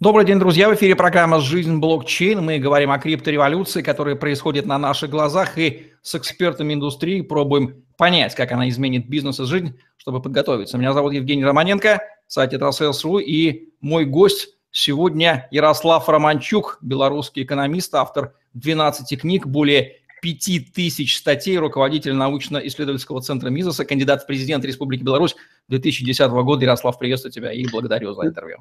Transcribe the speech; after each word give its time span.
Добрый 0.00 0.24
день, 0.24 0.38
друзья. 0.38 0.68
В 0.68 0.76
эфире 0.76 0.94
программа 0.94 1.40
«Жизнь 1.40 1.78
блокчейн». 1.78 2.40
Мы 2.40 2.60
говорим 2.60 2.92
о 2.92 3.00
криптореволюции, 3.00 3.82
которая 3.82 4.14
происходит 4.14 4.64
на 4.64 4.78
наших 4.78 5.10
глазах, 5.10 5.58
и 5.58 5.90
с 6.02 6.14
экспертами 6.14 6.74
индустрии 6.74 7.20
пробуем 7.20 7.84
понять, 7.96 8.36
как 8.36 8.52
она 8.52 8.68
изменит 8.68 9.08
бизнес 9.08 9.40
и 9.40 9.44
жизнь, 9.44 9.76
чтобы 9.96 10.22
подготовиться. 10.22 10.78
Меня 10.78 10.92
зовут 10.92 11.14
Евгений 11.14 11.44
Романенко, 11.44 12.00
сайт 12.28 12.50
Тетрасейлс.ру, 12.52 13.18
и 13.18 13.70
мой 13.80 14.04
гость 14.04 14.50
сегодня 14.70 15.48
Ярослав 15.50 16.08
Романчук, 16.08 16.78
белорусский 16.80 17.42
экономист, 17.42 17.92
автор 17.96 18.34
12 18.54 19.20
книг, 19.20 19.48
более 19.48 19.96
5000 20.22 21.16
статей, 21.16 21.58
руководитель 21.58 22.14
научно-исследовательского 22.14 23.20
центра 23.20 23.48
Мизеса, 23.48 23.84
кандидат 23.84 24.22
в 24.22 24.26
президент 24.26 24.64
Республики 24.64 25.02
Беларусь 25.02 25.34
2010 25.70 26.30
года. 26.30 26.64
Ярослав, 26.64 27.00
приветствую 27.00 27.32
тебя 27.32 27.50
и 27.50 27.66
благодарю 27.66 28.14
за 28.14 28.28
интервью. 28.28 28.58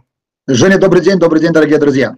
Женя, 0.50 0.78
добрый 0.78 1.02
день, 1.02 1.20
добрый 1.20 1.42
день, 1.42 1.52
дорогие 1.52 1.78
друзья. 1.78 2.16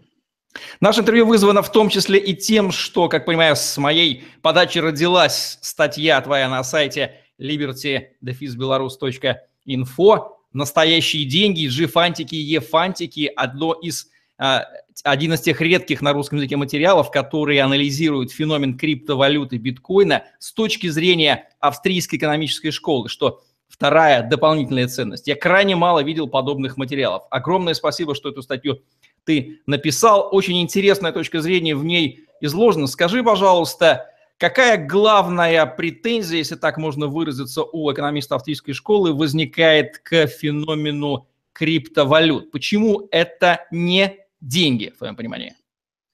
Наше 0.79 0.99
интервью 0.99 1.25
вызвано 1.25 1.63
в 1.63 1.71
том 1.71 1.89
числе 1.89 2.19
и 2.19 2.35
тем, 2.35 2.71
что, 2.71 3.09
как 3.09 3.25
понимаю, 3.25 3.55
с 3.55 3.75
моей 3.79 4.23
подачи 4.43 4.77
родилась 4.77 5.57
статья 5.61 6.21
твоя 6.21 6.47
на 6.47 6.63
сайте 6.63 7.15
liberty-belarus.info. 7.41 10.27
Настоящие 10.53 11.25
деньги, 11.25 11.65
G-фантики, 11.65 12.35
E-фантики– 12.35 13.31
одно 13.35 13.73
из, 13.73 14.09
а, 14.37 14.67
один 15.03 15.33
из 15.33 15.41
тех 15.41 15.59
редких 15.59 16.03
на 16.03 16.13
русском 16.13 16.37
языке 16.37 16.55
материалов, 16.55 17.09
которые 17.09 17.63
анализируют 17.63 18.31
феномен 18.31 18.77
криптовалюты 18.77 19.57
биткоина 19.57 20.25
с 20.37 20.53
точки 20.53 20.85
зрения 20.85 21.49
австрийской 21.59 22.19
экономической 22.19 22.69
школы, 22.69 23.09
что 23.09 23.41
Вторая 23.79 24.23
дополнительная 24.23 24.89
ценность. 24.89 25.25
Я 25.25 25.37
крайне 25.37 25.73
мало 25.73 26.03
видел 26.03 26.27
подобных 26.27 26.75
материалов. 26.75 27.23
Огромное 27.29 27.73
спасибо, 27.73 28.13
что 28.13 28.27
эту 28.27 28.41
статью 28.41 28.81
ты 29.23 29.61
написал. 29.67 30.27
Очень 30.33 30.61
интересная 30.61 31.13
точка 31.13 31.39
зрения 31.39 31.77
в 31.77 31.85
ней 31.85 32.25
изложена. 32.41 32.87
Скажи, 32.87 33.23
пожалуйста, 33.23 34.09
какая 34.37 34.85
главная 34.85 35.65
претензия, 35.65 36.39
если 36.39 36.55
так 36.55 36.77
можно 36.77 37.07
выразиться, 37.07 37.63
у 37.63 37.89
экономиста 37.89 38.35
австрийской 38.35 38.73
школы 38.73 39.13
возникает 39.13 39.99
к 39.99 40.27
феномену 40.27 41.29
криптовалют? 41.53 42.51
Почему 42.51 43.07
это 43.11 43.65
не 43.71 44.17
деньги, 44.41 44.91
в 44.93 44.97
твоем 44.97 45.15
понимании? 45.15 45.55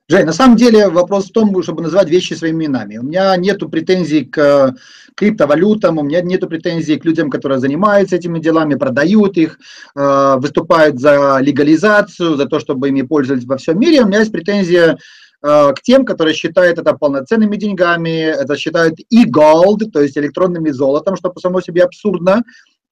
Жень, 0.08 0.26
на 0.26 0.34
самом 0.34 0.56
деле 0.56 0.88
вопрос 0.90 1.30
в 1.30 1.32
том, 1.32 1.64
чтобы 1.64 1.82
назвать 1.82 2.10
вещи 2.10 2.34
своими 2.34 2.66
именами. 2.66 2.98
У 2.98 3.04
меня 3.04 3.36
нет 3.38 3.60
претензий 3.72 4.24
к 4.26 4.76
криптовалютам, 5.16 5.98
у 5.98 6.04
меня 6.04 6.22
нет 6.22 6.48
претензий 6.48 6.98
к 6.98 7.06
людям, 7.06 7.32
которые 7.32 7.58
занимаются 7.58 8.16
этими 8.16 8.38
делами, 8.38 8.76
продают 8.76 9.36
их, 9.36 9.58
э, 9.96 10.36
выступают 10.38 11.00
за 11.00 11.40
легализацию, 11.42 12.36
за 12.36 12.46
то, 12.46 12.60
чтобы 12.60 12.90
ими 12.90 13.02
пользовались 13.02 13.46
во 13.46 13.58
всем 13.58 13.80
мире. 13.80 14.04
У 14.04 14.06
меня 14.06 14.20
есть 14.20 14.32
претензия 14.32 15.00
э, 15.42 15.74
к 15.74 15.82
тем, 15.82 16.06
которые 16.06 16.36
считают 16.36 16.78
это 16.78 16.94
полноценными 16.94 17.56
деньгами, 17.56 18.26
это 18.26 18.58
считают 18.58 19.00
e-gold, 19.10 19.90
то 19.92 20.02
есть 20.02 20.20
электронными 20.20 20.70
золотом, 20.70 21.16
что 21.16 21.32
по 21.32 21.40
самому 21.40 21.62
себе 21.62 21.82
абсурдно. 21.82 22.44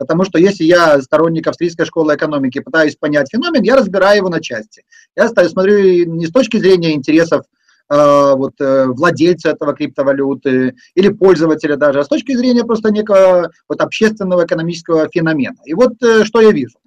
Потому 0.04 0.26
что 0.26 0.38
если 0.38 0.66
я 0.66 1.02
сторонник 1.02 1.48
австрийской 1.48 1.86
школы 1.86 2.16
экономики, 2.16 2.60
пытаюсь 2.60 2.98
понять 2.98 3.30
феномен, 3.32 3.64
я 3.64 3.78
разбираю 3.78 4.18
его 4.18 4.28
на 4.28 4.42
части. 4.42 4.84
Я 5.16 5.30
смотрю 5.30 6.06
не 6.12 6.26
с 6.26 6.30
точки 6.30 6.58
зрения 6.58 6.92
интересов 6.94 7.46
э, 7.90 8.34
вот, 8.36 8.60
э, 8.60 8.88
владельца 8.88 9.52
этого 9.52 9.74
криптовалюты 9.74 10.76
или 10.94 11.08
пользователя 11.08 11.78
даже, 11.78 12.02
а 12.02 12.04
с 12.04 12.10
точки 12.10 12.36
зрения 12.36 12.66
просто 12.66 12.92
некого 12.92 13.50
вот, 13.70 13.80
общественного 13.80 14.44
экономического 14.46 15.08
феномена. 15.10 15.56
И 15.64 15.74
вот 15.74 15.94
э, 16.04 16.26
что 16.26 16.42
я 16.42 16.52
вижу. 16.52 16.78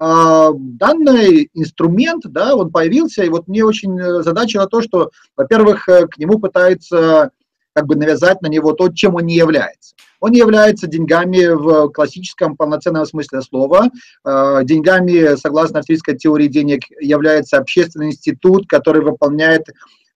Данный 0.00 1.48
инструмент, 1.54 2.24
да, 2.24 2.56
он 2.56 2.72
появился, 2.72 3.22
и 3.22 3.28
вот 3.28 3.46
мне 3.46 3.64
очень 3.64 3.96
задачило 4.24 4.66
то, 4.66 4.82
что, 4.82 5.12
во-первых, 5.36 5.84
к 5.84 6.18
нему 6.18 6.40
пытаются 6.40 7.30
как 7.74 7.86
бы 7.86 7.96
навязать 7.96 8.40
на 8.40 8.46
него 8.46 8.72
то, 8.72 8.88
чем 8.88 9.16
он 9.16 9.26
не 9.26 9.34
является. 9.34 9.94
Он 10.20 10.32
не 10.32 10.38
является 10.38 10.86
деньгами 10.86 11.46
в 11.46 11.90
классическом 11.90 12.56
полноценном 12.56 13.04
смысле 13.04 13.42
слова. 13.42 13.90
Э, 14.24 14.60
деньгами, 14.62 15.36
согласно 15.36 15.80
австрийской 15.80 16.16
теории 16.16 16.46
денег, 16.46 16.82
является 17.00 17.58
общественный 17.58 18.06
институт, 18.06 18.66
который 18.68 19.02
выполняет, 19.02 19.66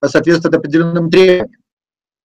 соответствует 0.03 0.55
определенным 0.55 1.11
требованиям. 1.11 1.51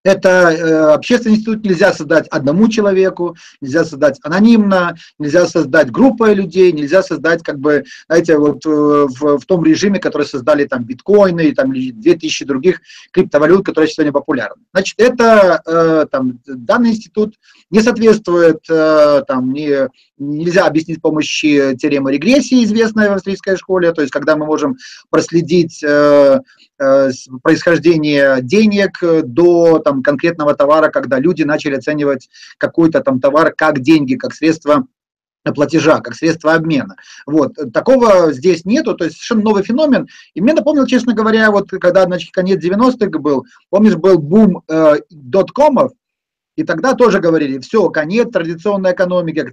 Это 0.03 0.29
э, 0.29 0.93
общественный 0.93 1.35
институт 1.35 1.63
нельзя 1.63 1.93
создать 1.93 2.27
одному 2.27 2.67
человеку, 2.67 3.37
нельзя 3.61 3.85
создать 3.85 4.19
анонимно, 4.23 4.95
нельзя 5.17 5.47
создать 5.47 5.91
группой 5.91 6.33
людей, 6.33 6.71
нельзя 6.73 7.03
создать, 7.03 7.41
как 7.41 7.59
бы, 7.59 7.85
знаете, 8.07 8.37
вот 8.37 8.65
э, 8.65 8.69
в, 8.69 9.39
в 9.39 9.45
том 9.45 9.63
режиме, 9.63 9.99
который 9.99 10.27
создали 10.27 10.65
там 10.65 10.83
биткоины 10.83 11.45
и 11.47 11.53
там 11.53 11.71
2000 11.73 12.45
других 12.45 12.81
криптовалют, 13.11 13.65
которые 13.65 13.89
сегодня 13.89 14.11
популярны. 14.11 14.61
Значит, 14.73 14.95
это 14.99 15.61
э, 15.65 16.05
там 16.11 16.39
данный 16.45 16.91
институт 16.91 17.35
не 17.69 17.81
соответствует 17.81 18.59
э, 18.69 19.23
там 19.27 19.53
не 19.53 19.89
нельзя 20.17 20.65
объяснить 20.65 20.99
с 20.99 21.01
помощью 21.01 21.77
теоремы 21.77 22.11
регрессии, 22.11 22.63
известной 22.63 23.09
в 23.09 23.13
австрийской 23.13 23.57
школе, 23.57 23.91
то 23.93 24.01
есть 24.01 24.13
когда 24.13 24.35
мы 24.35 24.45
можем 24.45 24.77
проследить 25.09 25.83
э, 25.83 26.39
э, 26.83 27.11
происхождение 27.41 28.41
денег 28.41 28.99
до 29.23 29.79
там, 29.79 30.03
конкретного 30.03 30.53
товара, 30.55 30.89
когда 30.89 31.19
люди 31.19 31.43
начали 31.43 31.75
оценивать 31.75 32.29
какой-то 32.57 33.01
там 33.01 33.19
товар 33.19 33.53
как 33.55 33.79
деньги, 33.79 34.15
как 34.15 34.33
средство 34.33 34.85
платежа, 35.51 35.99
как 35.99 36.15
средство 36.15 36.53
обмена. 36.53 36.95
Вот. 37.25 37.55
Такого 37.73 38.31
здесь 38.31 38.65
нету, 38.65 38.95
то 38.95 39.03
есть 39.03 39.17
совершенно 39.17 39.41
новый 39.41 39.63
феномен. 39.63 40.07
И 40.33 40.41
мне 40.41 40.53
напомнил, 40.53 40.85
честно 40.85 41.13
говоря, 41.13 41.51
вот 41.51 41.69
когда 41.69 42.03
значит, 42.03 42.31
конец 42.31 42.63
90-х 42.63 43.19
был, 43.19 43.45
помнишь, 43.69 43.95
был 43.95 44.19
бум 44.19 44.63
э, 44.69 44.95
доткомов, 45.09 45.91
и 46.55 46.63
тогда 46.63 46.93
тоже 46.93 47.19
говорили, 47.19 47.59
все, 47.59 47.89
конец 47.89 48.31
традиционной 48.31 48.93
экономики, 48.93 49.43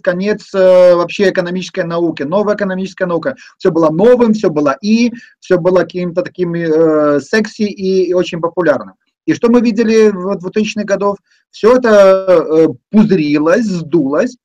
конец 0.00 0.54
э, 0.54 0.94
вообще 0.94 1.30
экономической 1.30 1.84
науки, 1.84 2.22
новая 2.22 2.54
экономическая 2.54 3.06
наука. 3.06 3.36
Все 3.58 3.70
было 3.70 3.90
новым, 3.90 4.32
все 4.32 4.48
было 4.48 4.76
и, 4.80 5.12
все 5.38 5.58
было 5.58 5.80
каким-то 5.80 6.22
таким 6.22 6.54
э, 6.54 7.20
секси 7.20 7.62
и, 7.62 8.04
и 8.04 8.14
очень 8.14 8.40
популярным. 8.40 8.94
И 9.26 9.34
что 9.34 9.50
мы 9.50 9.60
видели 9.60 10.08
в 10.08 10.38
2000-х 10.38 10.84
годов? 10.84 11.18
Все 11.50 11.76
это 11.76 11.90
э, 11.90 12.68
пузырилось, 12.90 13.66
сдулось, 13.66 14.36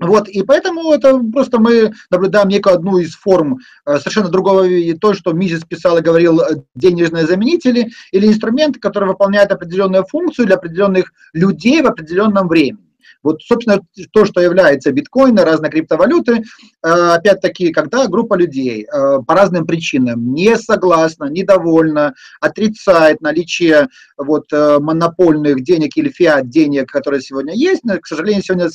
вот, 0.00 0.28
и 0.28 0.42
поэтому 0.42 0.92
это 0.92 1.18
просто 1.32 1.60
мы 1.60 1.92
наблюдаем 2.10 2.48
некую 2.48 2.74
одну 2.74 2.98
из 2.98 3.14
форм 3.14 3.60
э, 3.86 3.98
совершенно 3.98 4.28
другого, 4.28 4.66
то, 5.00 5.14
что 5.14 5.32
Мизис 5.32 5.64
писал 5.64 5.98
и 5.98 6.02
говорил, 6.02 6.40
э, 6.40 6.62
денежные 6.74 7.26
заменители 7.26 7.92
или 8.10 8.26
инструмент, 8.26 8.78
который 8.78 9.08
выполняет 9.08 9.52
определенную 9.52 10.04
функцию 10.04 10.46
для 10.46 10.56
определенных 10.56 11.12
людей 11.32 11.80
в 11.80 11.86
определенном 11.86 12.48
времени. 12.48 12.82
Вот, 13.24 13.42
собственно, 13.42 13.80
то, 14.12 14.26
что 14.26 14.40
является 14.40 14.92
биткоин, 14.92 15.36
разные 15.38 15.70
криптовалюты, 15.70 16.42
э, 16.42 16.88
опять-таки, 16.88 17.72
когда 17.72 18.06
группа 18.06 18.34
людей 18.34 18.84
э, 18.84 19.18
по 19.26 19.34
разным 19.34 19.66
причинам 19.66 20.34
не 20.34 20.56
согласна, 20.58 21.24
недовольна, 21.24 22.14
отрицает 22.40 23.22
наличие 23.22 23.88
вот, 24.18 24.52
э, 24.52 24.78
монопольных 24.78 25.64
денег 25.64 25.96
или 25.96 26.10
фиат 26.10 26.50
денег, 26.50 26.92
которые 26.92 27.22
сегодня 27.22 27.54
есть, 27.54 27.82
но, 27.84 27.98
к 27.98 28.06
сожалению, 28.06 28.42
сегодня 28.42 28.68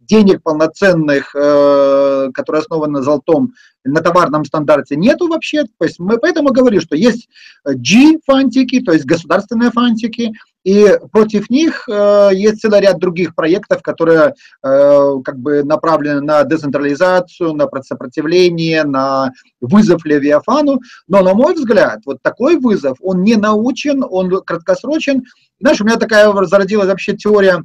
денег 0.00 0.42
полноценных, 0.42 1.32
которые 1.32 2.60
основаны 2.60 2.98
на 2.98 3.02
золотом, 3.02 3.54
на 3.84 4.00
товарном 4.00 4.44
стандарте 4.44 4.96
нету 4.96 5.28
вообще. 5.28 5.64
То 5.64 5.84
есть 5.84 5.98
мы 5.98 6.18
поэтому 6.18 6.52
говорим, 6.52 6.80
что 6.80 6.96
есть 6.96 7.28
G-фантики, 7.64 8.80
то 8.80 8.92
есть 8.92 9.06
государственные 9.06 9.70
фантики, 9.70 10.32
и 10.66 10.98
против 11.12 11.48
них 11.48 11.88
э, 11.88 12.30
есть 12.32 12.60
целый 12.60 12.80
ряд 12.80 12.98
других 12.98 13.36
проектов, 13.36 13.82
которые 13.82 14.34
э, 14.64 15.10
как 15.24 15.38
бы 15.38 15.62
направлены 15.62 16.20
на 16.20 16.42
децентрализацию, 16.42 17.52
на 17.52 17.68
сопротивление, 17.82 18.82
на 18.82 19.30
вызов 19.60 20.04
Левиафану. 20.04 20.80
Но, 21.06 21.22
на 21.22 21.34
мой 21.34 21.54
взгляд, 21.54 22.00
вот 22.04 22.20
такой 22.20 22.56
вызов, 22.56 22.98
он 23.00 23.22
не 23.22 23.36
научен, 23.36 24.02
он 24.02 24.42
краткосрочен. 24.42 25.22
Знаешь, 25.60 25.80
у 25.80 25.84
меня 25.84 25.98
такая 25.98 26.32
зародилась 26.46 26.88
вообще 26.88 27.16
теория 27.16 27.62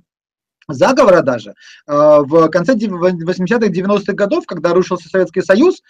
заговора 0.68 1.24
даже. 1.24 1.56
Э, 1.88 2.20
в 2.20 2.50
конце 2.50 2.76
80-х, 2.76 3.66
90-х 3.66 4.14
годов, 4.14 4.46
когда 4.46 4.76
рушился 4.76 5.10
Советский 5.10 5.42
Союз, 5.42 5.82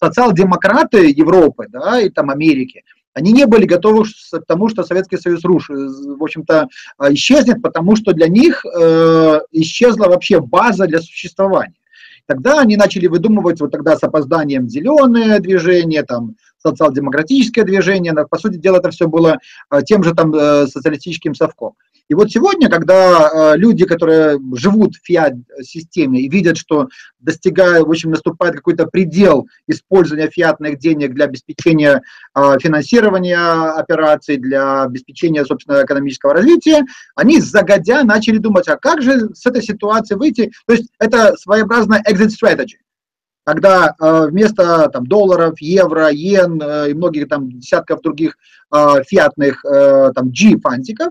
социал-демократы 0.00 1.10
Европы 1.10 1.66
да, 1.68 2.00
и 2.00 2.08
там 2.08 2.30
Америки– 2.30 2.84
они 3.18 3.32
не 3.32 3.46
были 3.46 3.64
готовы 3.64 4.04
к 4.04 4.46
тому, 4.46 4.68
что 4.68 4.84
Советский 4.84 5.16
Союз 5.16 5.44
рушит, 5.44 5.76
в 5.76 6.22
общем-то, 6.22 6.68
а, 6.98 7.12
исчезнет, 7.12 7.60
потому 7.60 7.96
что 7.96 8.12
для 8.12 8.28
них 8.28 8.64
э, 8.64 9.40
исчезла 9.50 10.06
вообще 10.06 10.40
база 10.40 10.86
для 10.86 11.00
существования. 11.00 11.74
Тогда 12.26 12.60
они 12.60 12.76
начали 12.76 13.06
выдумывать 13.06 13.60
вот 13.60 13.72
тогда 13.72 13.96
с 13.96 14.02
опозданием 14.02 14.68
зеленое 14.68 15.40
движение, 15.40 16.02
там, 16.04 16.36
социал-демократическое 16.58 17.64
движение, 17.64 18.14
по 18.30 18.38
сути 18.38 18.56
дела 18.56 18.78
это 18.78 18.90
все 18.90 19.08
было 19.08 19.38
э, 19.70 19.82
тем 19.84 20.04
же 20.04 20.14
там 20.14 20.32
э, 20.34 20.66
социалистическим 20.66 21.34
совком. 21.34 21.72
И 22.08 22.14
вот 22.14 22.30
сегодня, 22.30 22.70
когда 22.70 23.52
э, 23.52 23.56
люди, 23.58 23.84
которые 23.84 24.40
живут 24.54 24.96
в 24.96 25.06
фиат-системе 25.06 26.20
и 26.20 26.28
видят, 26.28 26.56
что 26.56 26.88
достигая, 27.20 27.82
в 27.82 27.90
общем, 27.90 28.10
наступает 28.10 28.56
какой-то 28.56 28.86
предел 28.86 29.46
использования 29.66 30.30
фиатных 30.30 30.78
денег 30.78 31.12
для 31.12 31.26
обеспечения 31.26 32.02
э, 32.34 32.58
финансирования 32.60 33.38
операций, 33.72 34.38
для 34.38 34.84
обеспечения, 34.84 35.44
собственно, 35.44 35.84
экономического 35.84 36.32
развития, 36.32 36.82
они 37.14 37.40
загодя 37.40 38.02
начали 38.04 38.38
думать, 38.38 38.68
а 38.68 38.78
как 38.78 39.02
же 39.02 39.34
с 39.34 39.44
этой 39.44 39.62
ситуации 39.62 40.14
выйти? 40.14 40.50
То 40.66 40.72
есть 40.72 40.88
это 40.98 41.36
своеобразная 41.36 42.02
exit 42.08 42.30
strategy 42.30 42.78
когда 43.44 43.94
э, 43.98 44.26
вместо 44.26 44.90
там, 44.90 45.06
долларов, 45.06 45.54
евро, 45.60 46.10
йен 46.10 46.62
и 46.62 46.92
многих 46.92 47.28
там 47.30 47.50
десятков 47.50 48.02
других 48.02 48.36
фиатных 48.70 49.62
там 49.62 50.30
G-фантиков 50.30 51.08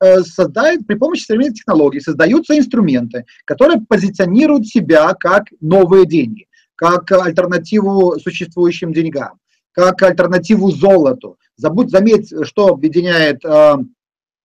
э, 0.00 0.22
создает 0.22 0.86
при 0.86 0.94
помощи 0.94 1.24
современных 1.24 1.58
технологий 1.58 2.00
создаются 2.00 2.56
инструменты, 2.56 3.24
которые 3.44 3.80
позиционируют 3.80 4.66
себя 4.66 5.12
как 5.14 5.46
новые 5.60 6.06
деньги, 6.06 6.46
как 6.74 7.10
альтернативу 7.12 8.18
существующим 8.18 8.92
деньгам, 8.92 9.38
как 9.72 10.02
альтернативу 10.02 10.70
золоту. 10.70 11.36
Забудь, 11.56 11.90
заметь, 11.90 12.32
что 12.44 12.68
объединяет 12.68 13.44
э, 13.44 13.76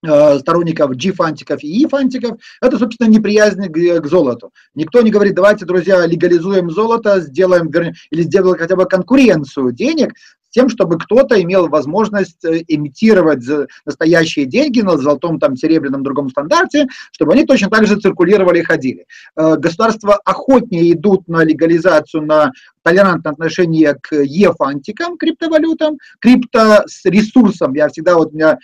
Э, 0.07 0.39
сторонников 0.39 0.95
G-фантиков 0.95 1.63
и 1.63 1.83
E-фантиков, 1.83 2.37
это, 2.61 2.77
собственно, 2.77 3.07
неприязнь 3.07 3.67
к, 3.67 4.01
к 4.01 4.07
золоту. 4.07 4.51
Никто 4.75 5.01
не 5.01 5.09
говорит, 5.09 5.35
давайте, 5.35 5.65
друзья, 5.65 6.05
легализуем 6.05 6.69
золото, 6.69 7.21
сделаем, 7.21 7.71
или 8.11 8.21
сделаем 8.21 8.57
хотя 8.57 8.75
бы 8.75 8.85
конкуренцию 8.85 9.71
денег, 9.71 10.13
тем, 10.55 10.69
чтобы 10.69 10.97
кто-то 10.97 11.41
имел 11.41 11.67
возможность 11.67 12.43
э, 12.45 12.63
имитировать 12.67 13.43
настоящие 13.85 14.45
деньги 14.45 14.81
на 14.81 14.97
золотом, 14.97 15.39
там, 15.39 15.55
серебряном, 15.55 16.01
другом 16.01 16.29
стандарте, 16.29 16.87
чтобы 17.11 17.33
они 17.33 17.45
точно 17.45 17.69
так 17.69 17.85
же 17.85 17.99
циркулировали 17.99 18.59
и 18.59 18.63
ходили. 18.63 19.05
Э, 19.35 19.55
государства 19.57 20.15
охотнее 20.25 20.93
идут 20.93 21.27
на 21.27 21.43
легализацию, 21.43 22.23
на 22.23 22.51
толерантное 22.83 23.33
отношение 23.33 23.95
к 24.01 24.13
E-фантикам, 24.13 25.17
криптовалютам, 25.17 25.97
крипто 26.19 26.83
с 26.87 27.03
ресурсом. 27.05 27.73
Я 27.73 27.89
всегда 27.89 28.15
вот 28.15 28.33
меня 28.33 28.57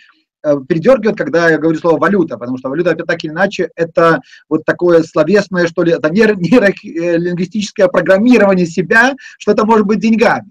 Э, 0.44 0.56
передергивает, 0.68 1.16
когда 1.16 1.50
я 1.50 1.58
говорю 1.58 1.78
слово 1.78 2.00
валюта, 2.00 2.36
потому 2.36 2.58
что 2.58 2.68
валюта, 2.68 2.96
так 2.96 3.22
или 3.22 3.30
иначе, 3.30 3.70
это 3.76 4.20
вот 4.48 4.64
такое 4.64 5.04
словесное, 5.04 5.68
что 5.68 5.84
ли, 5.84 5.92
это 5.92 6.10
нейролингвистическое 6.10 7.86
программирование 7.86 8.66
себя, 8.66 9.14
что 9.38 9.52
это 9.52 9.64
может 9.64 9.86
быть 9.86 10.00
деньгами. 10.00 10.50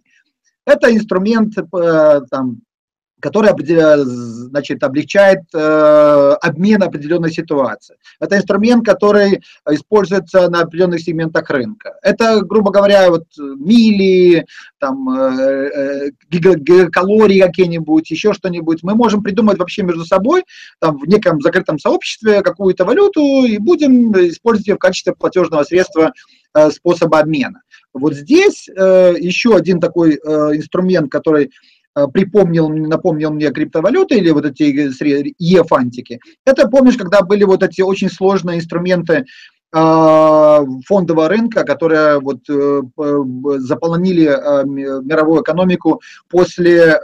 Это 0.72 0.94
инструмент 0.96 1.58
э, 1.58 2.22
там, 2.30 2.62
который 3.22 3.52
значит, 4.04 4.84
облегчает 4.84 5.42
э, 5.54 6.36
обмен 6.42 6.84
определенной 6.84 7.32
ситуации. 7.32 7.96
Это 8.20 8.38
инструмент, 8.38 8.86
который 8.86 9.42
используется 9.70 10.50
на 10.50 10.62
определенных 10.62 11.02
сегментах 11.02 11.50
рынка. 11.50 11.94
Это, 12.02 12.42
грубо 12.42 12.72
говоря, 12.72 13.10
вот 13.10 13.26
мили, 13.38 14.46
там, 14.80 15.10
э, 15.10 15.70
э, 15.74 16.10
гигакалории 16.30 17.40
какие-нибудь, 17.40 18.10
еще 18.10 18.34
что-нибудь. 18.34 18.84
Мы 18.84 18.96
можем 18.96 19.24
придумать 19.24 19.60
вообще 19.60 19.84
между 19.84 20.04
собой 20.04 20.44
там, 20.80 20.98
в 20.98 21.08
неком 21.08 21.40
закрытом 21.42 21.80
сообществе 21.80 22.42
какую-то 22.42 22.84
валюту 22.86 23.46
и 23.46 23.58
будем 23.60 24.12
использовать 24.14 24.68
ее 24.68 24.76
в 24.76 24.80
качестве 24.80 25.14
платежного 25.14 25.64
средства 25.64 26.12
способа 26.72 27.20
обмена. 27.20 27.62
Вот 27.94 28.14
здесь 28.14 28.70
э, 28.70 29.16
еще 29.20 29.56
один 29.56 29.80
такой 29.80 30.14
э, 30.16 30.18
инструмент, 30.56 31.12
который 31.12 31.52
Э, 31.94 32.08
припомнил, 32.08 32.70
напомнил 32.70 33.32
мне 33.32 33.52
криптовалюты 33.52 34.16
или 34.16 34.32
вот 34.32 34.46
эти 34.46 34.64
E-фантики. 34.64 36.20
Это, 36.46 36.70
помнишь, 36.70 36.96
когда 36.96 37.22
были 37.22 37.44
вот 37.44 37.64
эти 37.64 37.82
очень 37.82 38.10
сложные 38.10 38.60
инструменты 38.60 39.26
фондового 39.74 41.30
рынка, 41.30 41.64
которые 41.64 42.20
вот 42.20 42.40
э, 42.50 42.82
заполонили 43.60 44.26
мировую 44.66 45.44
экономику 45.44 46.02
после 46.30 47.00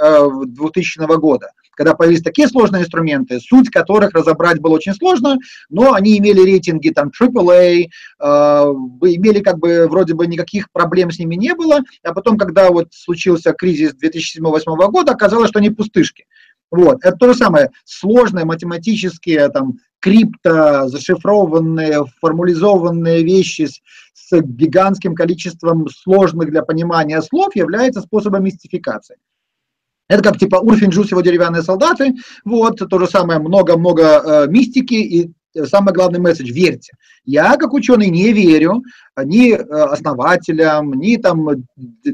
2000 0.45 1.17
года 1.17 1.51
когда 1.77 1.93
появились 1.93 2.23
такие 2.23 2.47
сложные 2.47 2.83
инструменты, 2.83 3.39
суть 3.39 3.69
которых 3.69 4.13
разобрать 4.13 4.59
было 4.59 4.73
очень 4.73 4.95
сложно, 4.95 5.37
но 5.69 5.93
они 5.93 6.17
имели 6.17 6.41
рейтинги 6.41 6.89
там 6.89 7.11
AAA, 7.17 7.85
э, 7.85 8.25
имели 8.25 9.39
как 9.41 9.59
бы 9.59 9.87
вроде 9.87 10.15
бы 10.15 10.25
никаких 10.25 10.71
проблем 10.71 11.11
с 11.11 11.19
ними 11.19 11.35
не 11.35 11.53
было, 11.53 11.81
а 12.03 12.13
потом, 12.13 12.37
когда 12.37 12.71
вот 12.71 12.87
случился 12.91 13.53
кризис 13.53 13.93
2007-2008 13.93 14.91
года, 14.91 15.11
оказалось, 15.11 15.49
что 15.49 15.59
они 15.59 15.69
пустышки. 15.69 16.25
Вот, 16.71 16.97
это 17.03 17.15
то 17.15 17.31
же 17.31 17.35
самое, 17.35 17.69
сложные 17.85 18.43
математические 18.43 19.47
там 19.49 19.75
крипто, 19.99 20.87
зашифрованные, 20.89 22.03
формализованные 22.19 23.23
вещи 23.23 23.67
с, 23.67 23.81
с 24.13 24.41
гигантским 24.41 25.15
количеством 25.15 25.87
сложных 25.89 26.49
для 26.49 26.63
понимания 26.63 27.21
слов 27.21 27.55
являются 27.55 28.01
способом 28.01 28.43
мистификации. 28.43 29.17
Это 30.09 30.23
как 30.23 30.37
типа 30.37 30.57
Урфин 30.57 30.89
Джус 30.89 31.11
его 31.11 31.21
деревянные 31.21 31.63
солдаты, 31.63 32.15
вот, 32.45 32.77
то 32.77 32.99
же 32.99 33.07
самое, 33.07 33.39
много-много 33.39 34.03
э, 34.03 34.47
мистики 34.47 34.93
и 34.93 35.31
самый 35.65 35.93
главный 35.93 36.19
месседж– 36.19 36.51
верьте. 36.53 36.93
Я, 37.25 37.57
как 37.57 37.73
ученый, 37.73 38.09
не 38.09 38.31
верю 38.33 38.83
ни 39.23 39.53
э, 39.53 39.57
основателям, 39.59 40.93
ни 40.93 41.17
там, 41.17 41.47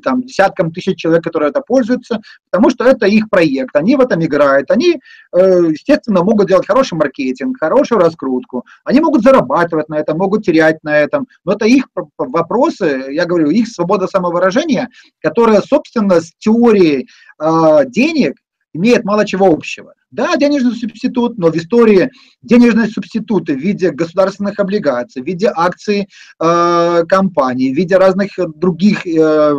там, 0.04 0.24
десяткам 0.24 0.72
тысяч 0.72 0.98
человек, 0.98 1.24
которые 1.24 1.50
это 1.50 1.62
пользуются, 1.62 2.22
потому 2.50 2.69
что 2.69 2.86
это 2.86 3.06
их 3.07 3.30
проект, 3.30 3.75
они 3.75 3.95
в 3.95 4.01
этом 4.01 4.24
играют, 4.24 4.72
они, 4.72 5.01
естественно, 5.34 6.24
могут 6.24 6.48
делать 6.48 6.66
хороший 6.66 6.95
маркетинг, 6.95 7.57
хорошую 7.60 8.00
раскрутку, 8.00 8.66
они 8.86 9.01
могут 9.01 9.24
зарабатывать 9.24 9.89
на 9.89 9.96
этом, 9.96 10.18
могут 10.18 10.46
терять 10.46 10.78
на 10.84 10.98
этом, 10.98 11.28
но 11.44 11.54
это 11.54 11.66
их 11.66 11.88
вопросы, 12.18 13.07
я 13.10 13.25
говорю, 13.25 13.50
их 13.50 13.68
свобода 13.68 14.07
самовыражения, 14.07 14.89
которая, 15.22 15.62
собственно, 15.62 16.22
с 16.22 16.31
теорией 16.39 17.07
э, 17.42 17.86
денег 17.88 18.36
имеет 18.74 19.04
мало 19.06 19.25
чего 19.25 19.48
общего. 19.48 19.94
Да, 20.12 20.36
денежный 20.36 20.75
субститут, 20.75 21.38
но 21.38 21.52
в 21.52 21.56
истории 21.56 22.12
денежные 22.42 22.88
субституты 22.88 23.56
в 23.56 23.60
виде 23.60 23.90
государственных 23.90 24.60
облигаций, 24.60 25.24
в 25.24 25.25
виде 25.25 25.52
акций 25.54 26.08
э, 26.40 27.04
компаний, 27.08 27.74
в 27.74 27.78
виде 27.78 27.98
разных 27.98 28.31
других 28.56 29.08
э, 29.08 29.54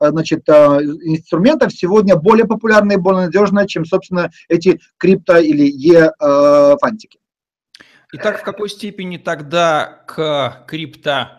значит, 0.00 0.48
э, 0.48 0.52
инструментов 0.52 1.72
сегодня 1.72 2.16
более 2.16 2.46
популярны 2.46 2.94
и 2.94 2.96
более 2.96 3.26
надежны, 3.26 3.66
чем, 3.66 3.84
собственно, 3.84 4.30
эти 4.48 4.80
крипто- 4.98 5.42
или 5.42 5.64
е-фантики. 5.64 7.18
Итак, 8.14 8.40
в 8.40 8.42
какой 8.42 8.70
степени 8.70 9.18
тогда 9.18 10.02
к 10.06 10.64
крипто 10.66 11.37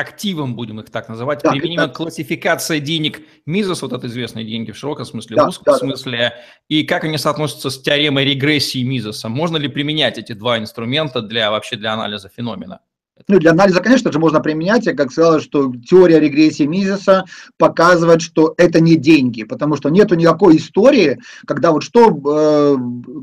активам, 0.00 0.56
будем 0.56 0.80
их 0.80 0.90
так 0.90 1.08
называть, 1.08 1.40
да, 1.42 1.50
применима 1.50 1.86
да. 1.86 1.92
классификация 1.92 2.80
денег 2.80 3.20
Мизос, 3.46 3.82
вот 3.82 3.92
это 3.92 4.06
известные 4.06 4.44
деньги 4.44 4.72
в 4.72 4.76
широком 4.76 5.04
смысле, 5.04 5.36
да, 5.36 5.46
в 5.46 5.48
узком 5.50 5.64
да, 5.66 5.78
смысле, 5.78 6.18
да. 6.18 6.34
и 6.68 6.82
как 6.84 7.04
они 7.04 7.18
соотносятся 7.18 7.70
с 7.70 7.80
теоремой 7.80 8.24
регрессии 8.24 8.82
Мизоса. 8.82 9.28
Можно 9.28 9.56
ли 9.56 9.68
применять 9.68 10.18
эти 10.18 10.32
два 10.32 10.58
инструмента 10.58 11.22
для 11.22 11.50
вообще 11.50 11.76
для 11.76 11.92
анализа 11.92 12.28
феномена? 12.28 12.80
Ну, 13.28 13.38
для 13.38 13.50
анализа, 13.50 13.80
конечно 13.80 14.10
же, 14.10 14.18
можно 14.18 14.40
применять. 14.40 14.86
Я 14.86 14.94
как 14.94 15.12
сказал, 15.12 15.40
что 15.40 15.72
теория 15.74 16.20
регрессии 16.20 16.64
Мизеса 16.64 17.24
показывает, 17.58 18.22
что 18.22 18.54
это 18.56 18.80
не 18.80 18.96
деньги, 18.96 19.44
потому 19.44 19.76
что 19.76 19.90
нету 19.90 20.14
никакой 20.14 20.56
истории, 20.56 21.18
когда 21.46 21.72
вот 21.72 21.82
что 21.82 22.08
э, 22.08 22.76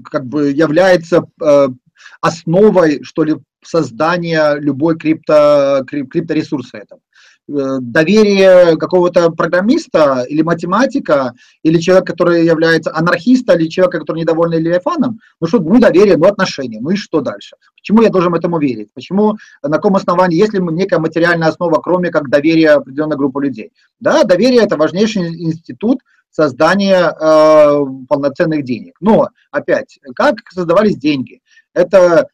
как 0.10 0.26
бы 0.28 0.52
является 0.52 1.26
э, 1.42 1.68
основой, 2.22 3.04
что 3.04 3.24
ли, 3.24 3.38
создания 3.68 4.56
любой 4.56 4.98
крипто, 4.98 5.84
крип, 5.88 6.12
крипторесурса 6.12 6.78
этого. 6.78 7.02
Э, 7.50 7.78
доверие 7.80 8.78
какого-то 8.78 9.30
программиста 9.32 10.26
или 10.28 10.42
математика, 10.42 11.34
или 11.64 11.80
человека, 11.80 12.12
который 12.12 12.46
является 12.46 12.94
анархистом, 12.94 13.58
или 13.58 13.70
человека, 13.70 14.00
который 14.00 14.22
недоволен 14.22 14.60
Левиафаном, 14.60 15.20
ну 15.40 15.48
что, 15.48 15.60
ну 15.60 15.80
доверие, 15.80 16.18
ну 16.18 16.28
отношения, 16.28 16.80
ну 16.82 16.90
и 16.90 16.96
что 16.98 17.22
дальше? 17.22 17.56
Почему 17.76 18.02
я 18.02 18.10
должен 18.10 18.36
этому 18.36 18.60
верить? 18.60 18.90
Почему, 18.94 19.38
на 19.64 19.70
каком 19.70 19.96
основании, 19.96 20.38
если 20.38 20.60
некая 20.60 21.00
материальная 21.00 21.48
основа, 21.48 21.80
кроме 21.80 22.10
как 22.10 22.30
доверия 22.30 22.72
определенной 22.72 23.16
группы 23.16 23.42
людей? 23.42 23.72
Да, 24.02 24.24
доверие– 24.24 24.62
это 24.64 24.76
важнейший 24.76 25.28
институт 25.42 26.00
создания 26.30 27.10
э, 27.10 27.86
полноценных 28.10 28.64
денег. 28.66 28.98
Но, 29.00 29.30
опять, 29.52 30.00
как 30.16 30.36
создавались 30.52 30.98
деньги? 30.98 31.42
Это 31.74 32.28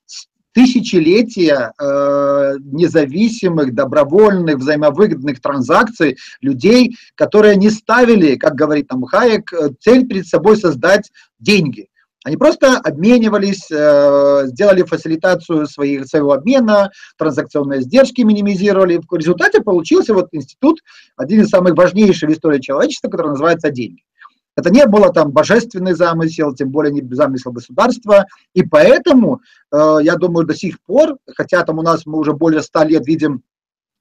тысячелетия 0.53 1.74
э, 1.79 2.53
независимых, 2.63 3.74
добровольных, 3.74 4.57
взаимовыгодных 4.57 5.41
транзакций 5.41 6.17
людей, 6.41 6.95
которые 7.15 7.55
не 7.55 7.69
ставили, 7.69 8.36
как 8.36 8.55
говорит 8.55 8.88
там 8.88 9.03
Хаек, 9.03 9.51
э, 9.53 9.69
цель 9.79 10.07
перед 10.07 10.27
собой 10.27 10.57
создать 10.57 11.12
деньги. 11.39 11.88
Они 12.24 12.38
просто 12.38 12.77
обменивались, 12.77 13.69
э, 13.69 14.43
сделали 14.48 14.83
фасилитацию 14.83 15.67
своих, 15.67 16.05
своего 16.05 16.31
обмена, 16.31 16.89
транзакционные 17.17 17.81
издержки 17.81 18.22
минимизировали. 18.22 19.01
В 19.10 19.15
результате 19.15 19.62
получился 19.62 20.13
вот 20.13 20.29
институт, 20.31 20.79
один 21.17 21.41
из 21.41 21.50
самых 21.50 21.75
важнейших 21.75 22.29
в 22.29 22.33
истории 22.33 22.60
человечества, 22.60 23.10
который 23.10 23.31
называется 23.31 23.72
деньги. 23.72 24.03
Это 24.55 24.69
не 24.69 24.86
было 24.86 25.12
там 25.12 25.31
божественный 25.31 25.93
замысел, 25.93 26.53
тем 26.53 26.69
более 26.69 26.93
не 26.93 27.15
замысел 27.15 27.51
государства. 27.51 28.25
И 28.53 28.63
поэтому, 28.63 29.41
э, 29.72 29.98
я 30.01 30.15
думаю, 30.15 30.45
до 30.45 30.53
сих 30.53 30.81
пор, 30.81 31.17
хотя 31.36 31.63
там 31.63 31.79
у 31.79 31.81
нас 31.81 32.05
мы 32.05 32.19
уже 32.19 32.33
более 32.33 32.62
ста 32.62 32.83
лет 32.83 33.07
видим 33.07 33.43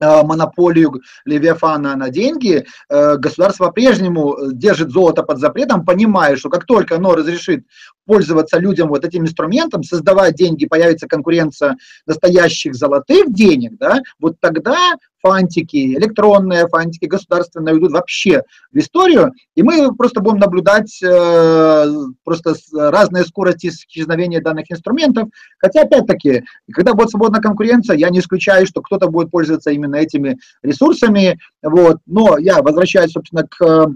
Э, 0.02 0.24
монополию 0.24 1.00
Левиафана 1.24 1.94
на 1.94 2.10
деньги, 2.10 2.64
э, 2.88 3.16
государство 3.18 3.66
по-прежнему 3.66 4.36
держит 4.50 4.90
золото 4.90 5.22
под 5.22 5.38
запретом, 5.38 5.84
понимая, 5.84 6.34
что 6.34 6.48
как 6.48 6.66
только 6.66 6.96
оно 6.96 7.14
разрешит 7.14 7.64
пользоваться 8.04 8.58
людям 8.58 8.88
вот 8.88 9.04
этим 9.04 9.22
инструментом, 9.22 9.84
создавать 9.84 10.34
деньги, 10.34 10.66
появится 10.66 11.06
конкуренция 11.06 11.76
настоящих 12.04 12.74
золотых 12.74 13.32
денег, 13.32 13.78
да, 13.78 14.00
вот 14.18 14.34
тогда 14.40 14.96
фантики, 15.22 15.94
электронные 15.94 16.66
фантики, 16.68 17.06
государственные 17.06 17.74
уйдут 17.74 17.92
вообще 17.92 18.42
в 18.72 18.76
историю, 18.76 19.32
и 19.54 19.62
мы 19.62 19.94
просто 19.94 20.20
будем 20.20 20.38
наблюдать 20.38 21.00
э, 21.02 21.86
просто 22.24 22.54
разные 22.72 23.24
скорости 23.24 23.68
исчезновения 23.68 24.42
данных 24.42 24.70
инструментов. 24.70 25.28
Хотя, 25.58 25.82
опять-таки, 25.82 26.42
когда 26.72 26.94
будет 26.94 27.10
свободная 27.10 27.40
конкуренция, 27.40 27.96
я 27.96 28.10
не 28.10 28.18
исключаю, 28.18 28.66
что 28.66 28.82
кто-то 28.82 29.08
будет 29.08 29.30
пользоваться 29.30 29.70
именно 29.70 29.96
этими 29.96 30.38
ресурсами. 30.62 31.38
Вот. 31.62 31.98
Но 32.06 32.36
я 32.38 32.60
возвращаюсь, 32.62 33.12
собственно, 33.12 33.46
к 33.46 33.94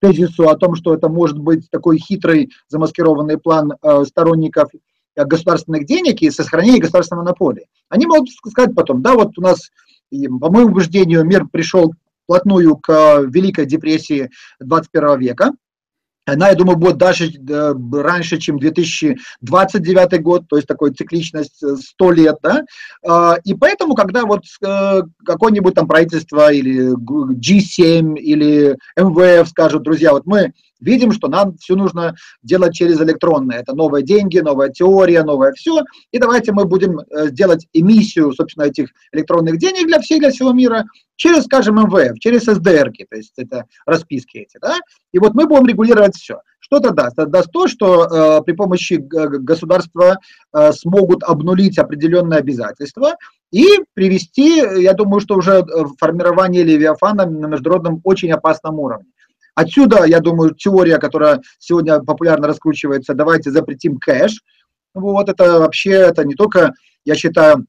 тезису 0.00 0.48
о 0.48 0.56
том, 0.56 0.76
что 0.76 0.94
это 0.94 1.08
может 1.08 1.38
быть 1.38 1.68
такой 1.70 1.98
хитрый 1.98 2.50
замаскированный 2.68 3.38
план 3.38 3.72
э, 3.82 4.04
сторонников 4.04 4.70
государственных 5.16 5.84
денег 5.84 6.22
и 6.22 6.30
сохранения 6.30 6.78
государственной 6.78 7.22
монополии. 7.22 7.66
Они 7.88 8.06
могут 8.06 8.30
сказать 8.30 8.74
потом, 8.74 9.02
да, 9.02 9.14
вот 9.14 9.36
у 9.36 9.42
нас 9.42 9.70
и, 10.10 10.28
по 10.28 10.50
моему 10.50 10.70
убеждению, 10.70 11.24
мир 11.24 11.46
пришел 11.46 11.92
вплотную 12.24 12.76
к 12.76 12.90
э, 12.90 13.26
Великой 13.26 13.66
депрессии 13.66 14.30
21 14.60 15.18
века. 15.18 15.52
Она, 16.26 16.50
я 16.50 16.54
думаю, 16.54 16.76
будет 16.76 16.98
даже 16.98 17.30
э, 17.30 17.74
раньше, 17.92 18.36
чем 18.36 18.58
2029 18.58 20.22
год, 20.22 20.46
то 20.46 20.56
есть 20.56 20.68
такой 20.68 20.92
цикличность 20.92 21.62
100 21.62 22.12
лет, 22.12 22.36
да, 22.42 22.64
и 23.44 23.54
поэтому, 23.54 23.94
когда 23.94 24.26
вот 24.26 24.44
э, 24.62 25.02
какое-нибудь 25.24 25.74
там 25.74 25.88
правительство 25.88 26.52
или 26.52 26.94
G7 26.94 28.16
или 28.16 28.76
МВФ 28.96 29.48
скажут, 29.48 29.84
друзья, 29.84 30.12
вот 30.12 30.26
мы 30.26 30.52
видим, 30.80 31.12
что 31.12 31.28
нам 31.28 31.56
все 31.58 31.74
нужно 31.74 32.14
делать 32.42 32.74
через 32.74 33.00
электронное. 33.00 33.60
Это 33.60 33.74
новые 33.74 34.04
деньги, 34.04 34.38
новая 34.38 34.70
теория, 34.70 35.22
новое 35.22 35.52
все. 35.52 35.82
И 36.12 36.18
давайте 36.18 36.52
мы 36.52 36.64
будем 36.64 37.00
э, 37.00 37.30
делать 37.30 37.66
эмиссию, 37.72 38.32
собственно, 38.32 38.64
этих 38.64 38.88
электронных 39.12 39.58
денег 39.58 39.86
для 39.86 40.00
всех, 40.00 40.20
для 40.20 40.30
всего 40.30 40.52
мира 40.52 40.84
через, 41.18 41.44
скажем, 41.44 41.76
МВФ, 41.76 42.18
через 42.20 42.44
СДР, 42.44 42.92
то 43.10 43.16
есть 43.16 43.34
это 43.36 43.64
расписки 43.84 44.38
эти, 44.38 44.56
да, 44.62 44.76
и 45.12 45.18
вот 45.18 45.34
мы 45.34 45.46
будем 45.46 45.66
регулировать 45.66 46.14
все. 46.14 46.40
Что 46.60 46.78
это 46.78 46.90
даст? 46.90 47.18
Это 47.18 47.26
даст 47.26 47.50
то, 47.52 47.66
что 47.66 48.04
э, 48.04 48.42
при 48.44 48.52
помощи 48.52 48.94
государства 48.94 50.18
э, 50.54 50.72
смогут 50.72 51.22
обнулить 51.24 51.78
определенные 51.78 52.38
обязательства 52.38 53.16
и 53.50 53.66
привести, 53.94 54.58
я 54.58 54.92
думаю, 54.92 55.20
что 55.20 55.36
уже 55.36 55.64
формирование 55.98 56.62
Левиафана 56.62 57.26
на 57.26 57.46
международном 57.46 58.00
очень 58.04 58.30
опасном 58.30 58.78
уровне. 58.78 59.06
Отсюда, 59.58 60.04
я 60.04 60.20
думаю, 60.20 60.54
теория, 60.54 60.98
которая 60.98 61.40
сегодня 61.58 61.98
популярно 61.98 62.46
раскручивается, 62.46 63.12
давайте 63.12 63.50
запретим 63.50 63.98
кэш. 63.98 64.40
Вот 64.94 65.28
это 65.28 65.58
вообще, 65.58 65.90
это 65.90 66.24
не 66.24 66.36
только, 66.36 66.74
я 67.04 67.16
считаю, 67.16 67.66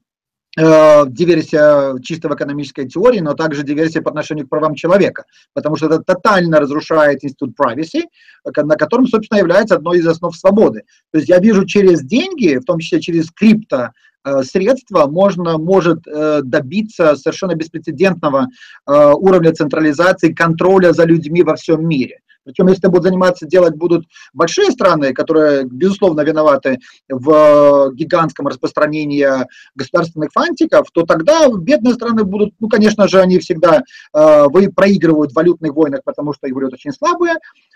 э, 0.56 1.02
диверсия 1.08 1.98
чисто 1.98 2.28
в 2.28 2.34
экономической 2.36 2.86
теории, 2.86 3.18
но 3.18 3.34
также 3.34 3.64
диверсия 3.64 4.02
по 4.02 4.10
отношению 4.10 4.46
к 4.46 4.50
правам 4.50 4.76
человека, 4.76 5.24
потому 5.52 5.74
что 5.74 5.86
это 5.86 5.98
тотально 5.98 6.60
разрушает 6.60 7.24
институт 7.24 7.56
privacy, 7.60 8.04
на 8.44 8.76
котором, 8.76 9.08
собственно, 9.08 9.38
является 9.38 9.74
одной 9.74 9.98
из 9.98 10.06
основ 10.06 10.36
свободы. 10.36 10.84
То 11.10 11.18
есть 11.18 11.28
я 11.28 11.40
вижу 11.40 11.66
через 11.66 12.02
деньги, 12.02 12.58
в 12.58 12.64
том 12.64 12.78
числе 12.78 13.00
через 13.00 13.32
крипто, 13.32 13.88
Э, 13.88 14.09
средства 14.42 15.06
можно, 15.06 15.58
может 15.58 16.06
э, 16.06 16.40
добиться 16.42 17.16
совершенно 17.16 17.54
беспрецедентного 17.54 18.48
э, 18.86 19.12
уровня 19.14 19.52
централизации, 19.52 20.32
контроля 20.32 20.92
за 20.92 21.04
людьми 21.04 21.42
во 21.42 21.56
всем 21.56 21.86
мире. 21.86 22.20
Причем, 22.44 22.68
если 22.68 22.88
будут 22.88 23.04
заниматься 23.04 23.46
делать 23.46 23.76
будут 23.76 24.06
большие 24.32 24.70
страны, 24.70 25.12
которые, 25.12 25.64
безусловно, 25.64 26.22
виноваты 26.22 26.78
в 27.08 27.92
гигантском 27.92 28.46
распространении 28.46 29.26
государственных 29.74 30.30
фантиков, 30.32 30.88
то 30.92 31.02
тогда 31.02 31.48
бедные 31.48 31.94
страны 31.94 32.24
будут, 32.24 32.54
ну, 32.58 32.68
конечно 32.68 33.08
же, 33.08 33.20
они 33.20 33.38
всегда 33.38 33.82
э, 34.14 34.46
вы 34.48 34.70
проигрывают 34.72 35.32
в 35.32 35.36
валютных 35.36 35.74
войнах, 35.74 36.00
потому 36.04 36.32
что 36.32 36.46
их 36.46 36.54
валюты 36.54 36.74
очень 36.74 36.92
слабые, 36.92 37.34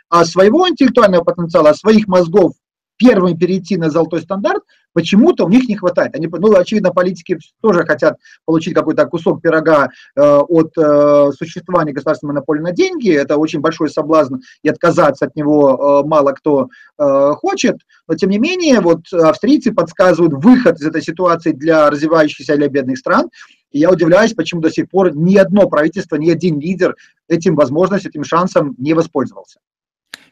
а 0.08 0.24
своего 0.24 0.68
интеллектуального 0.68 1.24
потенциала, 1.24 1.72
своих 1.72 2.08
мозгов 2.08 2.54
первыми 2.96 3.36
перейти 3.36 3.76
на 3.76 3.90
золотой 3.90 4.22
стандарт, 4.22 4.62
почему-то 4.94 5.44
у 5.44 5.50
них 5.50 5.68
не 5.68 5.76
хватает. 5.76 6.14
Они, 6.14 6.26
ну, 6.26 6.56
очевидно, 6.56 6.90
политики 6.90 7.38
тоже 7.60 7.84
хотят 7.84 8.16
получить 8.46 8.74
какой-то 8.74 9.04
кусок 9.06 9.42
пирога 9.42 9.90
э, 10.16 10.20
от 10.22 10.72
э, 10.78 11.30
существования 11.36 11.92
государственной 11.92 12.30
монополии 12.30 12.62
на 12.62 12.72
деньги. 12.72 13.12
Это 13.12 13.36
очень 13.36 13.60
большой 13.60 13.90
соблазн, 13.90 14.36
и 14.62 14.68
отказаться 14.68 15.26
от 15.26 15.36
него 15.36 16.02
э, 16.04 16.08
мало 16.08 16.32
кто 16.32 16.68
э, 16.98 17.32
хочет. 17.34 17.76
Но, 18.08 18.14
тем 18.14 18.30
не 18.30 18.38
менее, 18.38 18.80
вот 18.80 19.12
австрийцы 19.12 19.72
подсказывают 19.72 20.32
выход 20.42 20.80
из 20.80 20.86
этой 20.86 21.02
ситуации 21.02 21.52
для 21.52 21.90
развивающихся 21.90 22.54
или 22.54 22.68
бедных 22.68 22.98
стран. 22.98 23.28
И 23.72 23.80
я 23.80 23.90
удивляюсь, 23.90 24.34
почему 24.34 24.60
до 24.60 24.70
сих 24.70 24.88
пор 24.88 25.14
ни 25.16 25.36
одно 25.36 25.68
правительство, 25.68 26.14
ни 26.16 26.30
один 26.30 26.60
лидер 26.60 26.94
этим 27.28 27.56
возможностью, 27.56 28.10
этим 28.10 28.22
шансом 28.22 28.74
не 28.78 28.94
воспользовался. 28.94 29.58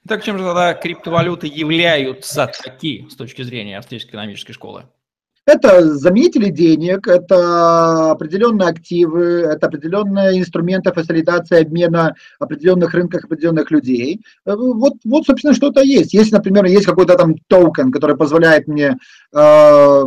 Итак, 0.05 0.25
чем 0.25 0.37
же 0.37 0.45
тогда 0.45 0.75
криптовалюты 0.75 1.47
являются 1.47 2.51
такие 2.63 3.09
с 3.09 3.15
точки 3.15 3.43
зрения 3.43 3.79
австрийской 3.79 4.11
экономической 4.11 4.53
школы? 4.53 4.89
Это 5.45 5.95
заменители 5.97 6.51
денег, 6.51 7.09
это 7.09 8.13
определенные 8.13 8.69
активы, 8.69 9.41
это 9.41 9.67
определенные 9.67 10.39
инструменты 10.39 10.93
фасилитации 10.93 11.63
обмена 11.63 12.15
определенных 12.39 12.95
рынках 12.95 13.25
определенных 13.25 13.73
людей. 13.73 14.21
Э, 14.47 14.55
вот, 14.55 14.95
вот 15.05 15.27
собственно, 15.27 15.53
что-то 15.53 15.81
есть. 15.83 16.15
Если, 16.15 16.33
например, 16.33 16.67
есть 16.67 16.87
какой-то 16.87 17.17
там 17.17 17.35
токен, 17.49 17.91
который 17.91 18.17
позволяет 18.17 18.69
мне 18.69 18.97
э, 19.35 20.03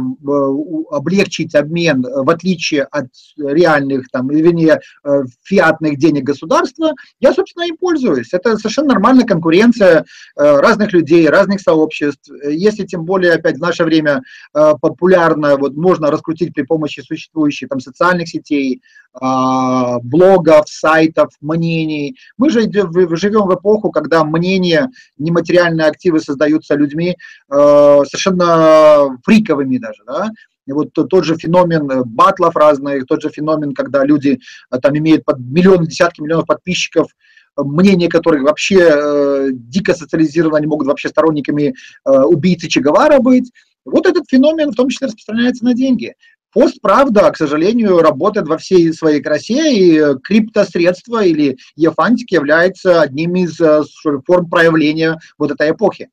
облегчить 0.92 1.54
обмен, 1.54 2.02
в 2.02 2.30
отличие 2.30 2.84
от 2.84 3.08
реальных, 3.38 4.10
там, 4.12 4.30
вернее, 4.30 4.80
э, 5.04 5.24
фиатных 5.44 5.98
денег 5.98 6.24
государства, 6.24 6.94
я, 7.20 7.34
собственно, 7.34 7.64
им 7.64 7.76
пользуюсь. 7.76 8.30
Это 8.32 8.56
совершенно 8.56 8.94
нормальная 8.94 9.26
конкуренция 9.26 10.06
э, 10.38 10.60
разных 10.62 10.94
людей, 10.94 11.28
разных 11.28 11.60
сообществ. 11.60 12.32
Если, 12.48 12.86
тем 12.86 13.04
более, 13.04 13.34
опять 13.34 13.58
в 13.58 13.62
наше 13.62 13.84
время 13.84 14.22
популярно 14.54 15.25
популярно, 15.26 15.58
вот 15.58 15.76
можно 15.76 16.12
раскрутить 16.12 16.54
при 16.54 16.64
помощи 16.64 17.02
существующих 17.02 17.70
там 17.70 17.80
социальных 17.80 18.28
сетей, 18.28 18.82
э, 19.14 19.98
блогов, 20.04 20.66
сайтов, 20.68 21.30
мнений. 21.42 22.18
Мы 22.38 22.50
же 22.50 22.62
живем 22.62 23.48
в 23.48 23.56
эпоху, 23.56 23.92
когда 23.92 24.24
мнения, 24.24 24.90
нематериальные 25.18 25.88
активы 25.88 26.20
создаются 26.20 26.76
людьми 26.76 27.18
э, 27.52 28.00
совершенно 28.06 29.18
фриковыми 29.24 29.78
даже, 29.78 30.04
да, 30.06 30.30
и 30.68 30.72
вот 30.72 30.94
тот 30.94 31.24
же 31.24 31.36
феномен 31.36 31.90
э, 31.92 32.04
батлов 32.06 32.56
разных, 32.56 33.06
тот 33.06 33.22
же 33.22 33.30
феномен, 33.30 33.74
когда 33.74 34.04
люди 34.04 34.40
э, 34.72 34.80
там 34.80 34.98
имеют 34.98 35.26
под 35.26 35.40
миллионы, 35.40 35.88
десятки 35.88 36.22
миллионов 36.22 36.48
подписчиков, 36.48 37.08
мнение 37.58 38.10
которых 38.10 38.44
вообще 38.44 38.80
э, 38.80 39.50
дико 39.54 39.94
социализировано, 39.94 40.58
они 40.58 40.68
могут 40.68 40.88
вообще 40.88 41.10
сторонниками 41.10 41.74
э, 42.06 42.10
убийцы 42.10 42.68
Че 42.68 42.82
Гевара 42.82 43.20
быть. 43.20 43.52
Вот 43.86 44.06
этот 44.06 44.26
феномен 44.28 44.72
в 44.72 44.76
том 44.76 44.90
числе 44.90 45.08
распространяется 45.08 45.64
на 45.64 45.74
деньги. 45.74 46.14
Пост, 46.52 46.80
правда, 46.82 47.30
к 47.32 47.38
сожалению, 47.38 48.00
работает 48.00 48.48
во 48.48 48.58
всей 48.58 48.94
своей 48.94 49.22
красе, 49.22 49.76
и 49.76 50.18
криптосредства 50.24 51.24
или 51.24 51.58
ефантик 51.76 52.32
является 52.32 53.02
одним 53.02 53.36
из 53.36 53.60
э, 53.60 53.84
форм 54.26 54.50
проявления 54.50 55.20
вот 55.38 55.52
этой 55.52 55.72
эпохи. 55.72 56.10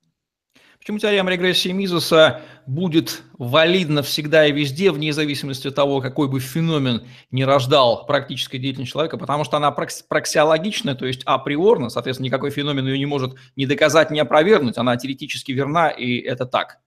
Почему 0.83 0.99
теорема 0.99 1.31
регрессии 1.31 1.69
Мизуса 1.69 2.41
будет 2.67 3.21
валидна 3.37 4.03
всегда 4.03 4.45
и 4.45 4.51
везде, 4.51 4.91
вне 4.91 5.13
зависимости 5.13 5.69
от 5.69 5.75
того, 5.75 6.01
какой 6.01 6.27
бы 6.27 6.41
феномен 6.41 7.07
не 7.31 7.45
рождал 7.45 8.05
практической 8.05 8.57
деятельность 8.57 8.91
человека? 8.91 9.17
Потому 9.17 9.45
что 9.45 9.55
она 9.55 9.71
проксиологичная, 9.71 10.95
то 10.95 11.05
есть 11.05 11.21
априорно, 11.23 11.87
соответственно, 11.87 12.25
никакой 12.25 12.51
феномен 12.51 12.85
ее 12.85 12.99
не 12.99 13.05
может 13.05 13.35
ни 13.55 13.65
доказать, 13.65 14.11
ни 14.11 14.19
опровергнуть, 14.19 14.77
она 14.77 14.97
теоретически 14.97 15.53
верна, 15.53 15.89
и 15.89 16.17
это 16.17 16.45
так. 16.45 16.79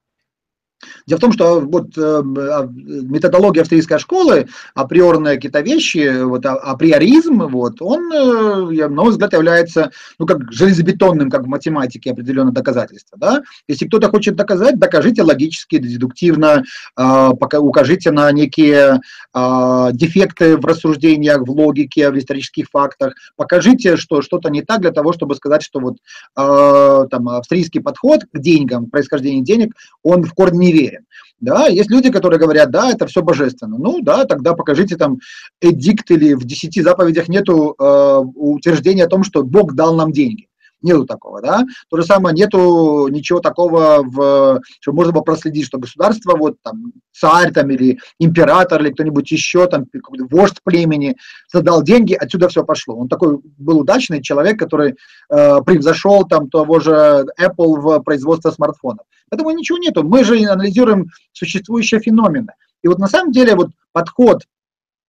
Дело 1.07 1.19
в 1.19 1.21
том, 1.21 1.33
что 1.33 1.61
вот 1.61 1.97
э, 1.97 2.23
методология 2.25 3.63
австрийской 3.63 3.99
школы, 3.99 4.49
априорные 4.75 5.37
какие-то 5.37 5.61
вещи, 5.61 6.23
вот 6.23 6.45
а, 6.47 6.55
априоризм, 6.55 7.47
вот, 7.49 7.81
он, 7.81 8.09
на 8.09 8.89
мой 8.89 9.11
взгляд, 9.11 9.33
является, 9.33 9.91
ну, 10.19 10.27
как 10.27 10.53
железобетонным, 10.53 11.31
как 11.31 11.45
в 11.45 11.49
математике, 11.49 12.11
определенное 12.11 12.53
доказательство, 12.53 13.19
да. 13.19 13.43
Если 13.69 13.87
кто-то 13.87 14.09
хочет 14.09 14.37
доказать, 14.37 14.79
докажите 14.79 15.23
логически, 15.23 15.79
дедуктивно, 15.79 16.65
э, 16.97 17.29
укажите 17.59 18.11
на 18.11 18.31
некие 18.33 19.01
э, 19.35 19.89
дефекты 19.93 20.57
в 20.57 20.65
рассуждениях, 20.65 21.47
в 21.47 21.51
логике, 21.51 22.11
в 22.11 22.19
исторических 22.19 22.67
фактах, 22.71 23.15
покажите, 23.37 23.97
что 23.97 24.23
что-то 24.23 24.49
не 24.51 24.63
так 24.63 24.81
для 24.81 24.93
того, 24.93 25.13
чтобы 25.13 25.35
сказать, 25.35 25.63
что 25.63 25.81
вот 25.81 25.97
э, 26.37 27.07
там 27.11 27.29
австрийский 27.29 27.81
подход 27.81 28.23
к 28.33 28.39
деньгам, 28.39 28.87
происхождению 28.87 29.45
денег, 29.45 29.75
он 30.03 30.25
в 30.25 30.35
корне 30.35 30.73
неверен. 30.77 31.07
Да, 31.39 31.67
есть 31.67 31.91
люди, 31.91 32.11
которые 32.11 32.41
говорят, 32.41 32.71
да, 32.71 32.91
это 32.91 33.07
все 33.07 33.23
божественно. 33.23 33.77
Ну 33.77 34.01
да, 34.01 34.25
тогда 34.25 34.55
покажите 34.55 34.97
там 34.97 35.19
эдикт 35.61 36.11
или 36.11 36.35
в 36.35 36.45
десяти 36.45 36.83
заповедях 36.83 37.29
нету 37.29 37.75
э, 37.79 38.23
утверждения 38.35 39.05
о 39.05 39.09
том, 39.09 39.23
что 39.23 39.43
Бог 39.43 39.75
дал 39.75 39.95
нам 39.95 40.13
деньги. 40.13 40.49
Нету 40.83 41.07
такого, 41.07 41.41
да. 41.41 41.65
То 41.89 41.97
же 41.97 42.05
самое, 42.05 42.35
нету 42.35 43.09
ничего 43.09 43.41
такого, 43.41 44.03
в, 44.03 44.61
что 44.81 44.93
можно 44.93 45.13
было 45.13 45.23
проследить, 45.23 45.67
что 45.67 45.79
государство, 45.79 46.37
вот 46.37 46.57
там, 46.63 46.93
царь 47.13 47.51
там 47.53 47.71
или 47.71 47.99
император 48.19 48.83
или 48.83 48.93
кто-нибудь 48.93 49.31
еще, 49.31 49.67
там, 49.67 49.87
вождь 50.31 50.61
племени 50.63 51.17
создал 51.49 51.83
деньги, 51.83 52.15
отсюда 52.15 52.49
все 52.49 52.63
пошло. 52.63 52.97
Он 52.97 53.09
такой 53.09 53.39
был 53.59 53.81
удачный 53.81 54.23
человек, 54.23 54.59
который 54.59 54.97
э, 55.31 55.63
превзошел 55.63 56.25
там 56.25 56.51
того 56.51 56.79
же 56.79 57.27
Apple 57.41 57.81
в 57.81 58.01
производстве 58.01 58.53
смартфонов. 58.53 59.07
Поэтому 59.31 59.51
ничего 59.51 59.79
нету. 59.79 60.03
Мы 60.03 60.25
же 60.25 60.37
анализируем 60.45 61.07
существующие 61.33 62.01
феномены. 62.01 62.53
И 62.83 62.89
вот 62.89 62.99
на 62.99 63.09
самом 63.09 63.33
деле 63.33 63.55
вот 63.55 63.71
подход 63.93 64.43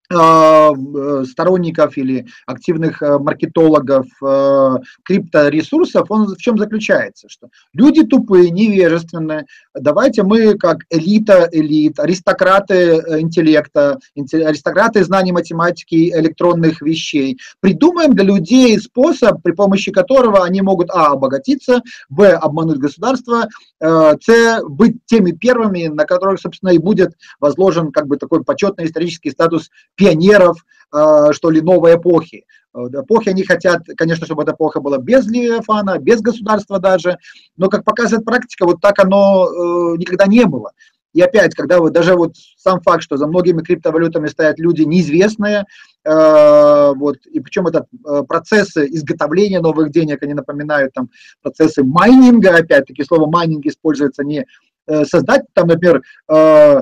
сторонников 0.09 1.97
или 1.97 2.27
активных 2.45 3.01
э, 3.01 3.19
маркетологов 3.19 4.05
э, 4.23 4.75
крипторесурсов, 5.03 6.09
он 6.09 6.27
в 6.27 6.37
чем 6.37 6.57
заключается? 6.57 7.27
Что 7.29 7.49
люди 7.73 8.03
тупые, 8.03 8.49
невежественные, 8.51 9.45
давайте 9.75 10.23
мы 10.23 10.57
как 10.57 10.77
элита 10.89 11.49
элит, 11.51 11.99
аристократы 11.99 13.03
интеллекта, 13.19 13.99
аристократы 14.15 15.03
знаний 15.03 15.33
математики 15.33 16.09
электронных 16.15 16.81
вещей, 16.81 17.37
придумаем 17.59 18.13
для 18.13 18.23
людей 18.23 18.79
способ, 18.79 19.41
при 19.43 19.51
помощи 19.51 19.91
которого 19.91 20.45
они 20.45 20.61
могут 20.61 20.89
а. 20.89 21.07
обогатиться, 21.07 21.81
б. 22.09 22.29
обмануть 22.29 22.77
государство, 22.77 23.47
с. 23.79 24.61
быть 24.67 24.97
теми 25.05 25.31
первыми, 25.31 25.87
на 25.87 26.05
которых, 26.05 26.39
собственно, 26.39 26.69
и 26.69 26.77
будет 26.77 27.13
возложен 27.39 27.91
как 27.91 28.07
бы 28.07 28.17
такой 28.17 28.43
почетный 28.43 28.85
исторический 28.85 29.31
статус 29.31 29.69
пионеров, 29.97 30.57
э, 30.93 31.33
что 31.33 31.49
ли, 31.49 31.59
новой 31.59 31.95
эпохи. 31.95 32.45
Э, 32.73 32.87
эпохи 33.01 33.29
они 33.29 33.43
хотят, 33.43 33.81
конечно, 33.97 34.25
чтобы 34.25 34.43
эта 34.43 34.53
эпоха 34.53 34.79
была 34.79 34.97
без 34.99 35.27
Левиафана, 35.27 35.97
без 35.99 36.21
государства 36.21 36.79
даже, 36.79 37.17
но, 37.57 37.67
как 37.67 37.83
показывает 37.83 38.25
практика, 38.25 38.65
вот 38.65 38.79
так 38.79 38.99
оно 38.99 39.47
э, 39.47 39.97
никогда 39.97 40.27
не 40.27 40.45
было. 40.45 40.71
И 41.13 41.21
опять, 41.21 41.55
когда 41.55 41.79
вот 41.79 41.93
даже 41.93 42.15
вот 42.15 42.35
сам 42.57 42.79
факт, 42.81 43.01
что 43.01 43.17
за 43.17 43.27
многими 43.27 43.63
криптовалютами 43.63 44.27
стоят 44.27 44.59
люди 44.59 44.83
неизвестные, 44.83 45.65
э, 46.05 46.93
вот, 46.95 47.17
и 47.25 47.39
причем 47.39 47.65
это 47.67 47.87
э, 48.05 48.23
процессы 48.27 48.85
изготовления 48.85 49.59
новых 49.59 49.89
денег, 49.89 50.21
они 50.21 50.35
напоминают 50.35 50.93
там 50.93 51.09
процессы 51.41 51.83
майнинга, 51.83 52.55
опять-таки 52.55 53.03
слово 53.03 53.27
майнинг 53.29 53.65
используется 53.65 54.23
не 54.23 54.45
создать 55.03 55.43
там, 55.53 55.67
например, 55.67 56.01
Э, 56.29 56.81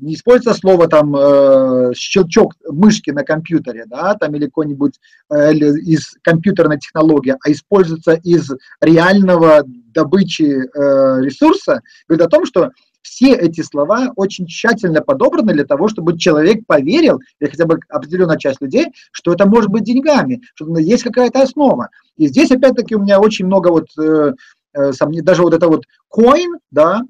не 0.00 0.14
используется 0.14 0.58
слово 0.58 0.88
там 0.88 1.14
э, 1.14 1.92
щелчок 1.94 2.54
мышки 2.68 3.10
на 3.10 3.24
компьютере, 3.24 3.84
да, 3.86 4.14
там 4.14 4.34
или 4.34 4.46
какой-нибудь 4.46 4.98
э, 5.30 5.52
из 5.54 6.14
компьютерной 6.22 6.78
технологии, 6.78 7.34
а 7.44 7.50
используется 7.50 8.12
из 8.12 8.50
реального 8.80 9.62
добычи 9.66 10.42
ресурса, 10.42 11.82
говорит 12.08 12.26
о 12.26 12.30
том, 12.30 12.46
что 12.46 12.70
все 13.02 13.34
эти 13.34 13.60
слова 13.60 14.12
очень 14.16 14.46
тщательно 14.46 15.02
подобраны 15.02 15.52
для 15.52 15.64
того, 15.64 15.88
чтобы 15.88 16.18
человек 16.18 16.66
поверил, 16.66 17.20
или 17.40 17.50
хотя 17.50 17.66
бы 17.66 17.78
определенная 17.88 18.38
часть 18.38 18.60
людей, 18.60 18.86
что 19.10 19.32
это 19.32 19.46
может 19.46 19.70
быть 19.70 19.84
деньгами, 19.84 20.40
что 20.54 20.78
есть 20.78 21.02
какая-то 21.02 21.42
основа. 21.42 21.90
И 22.16 22.28
здесь, 22.28 22.50
опять-таки, 22.50 22.94
у 22.94 23.00
меня 23.00 23.20
очень 23.20 23.46
много 23.46 23.68
вот, 23.68 23.88
э, 23.98 24.32
э, 24.74 24.92
даже 25.22 25.42
вот 25.42 25.52
это 25.52 25.68
вот 25.68 25.84
coin, 26.14 26.58
да, 26.70 27.02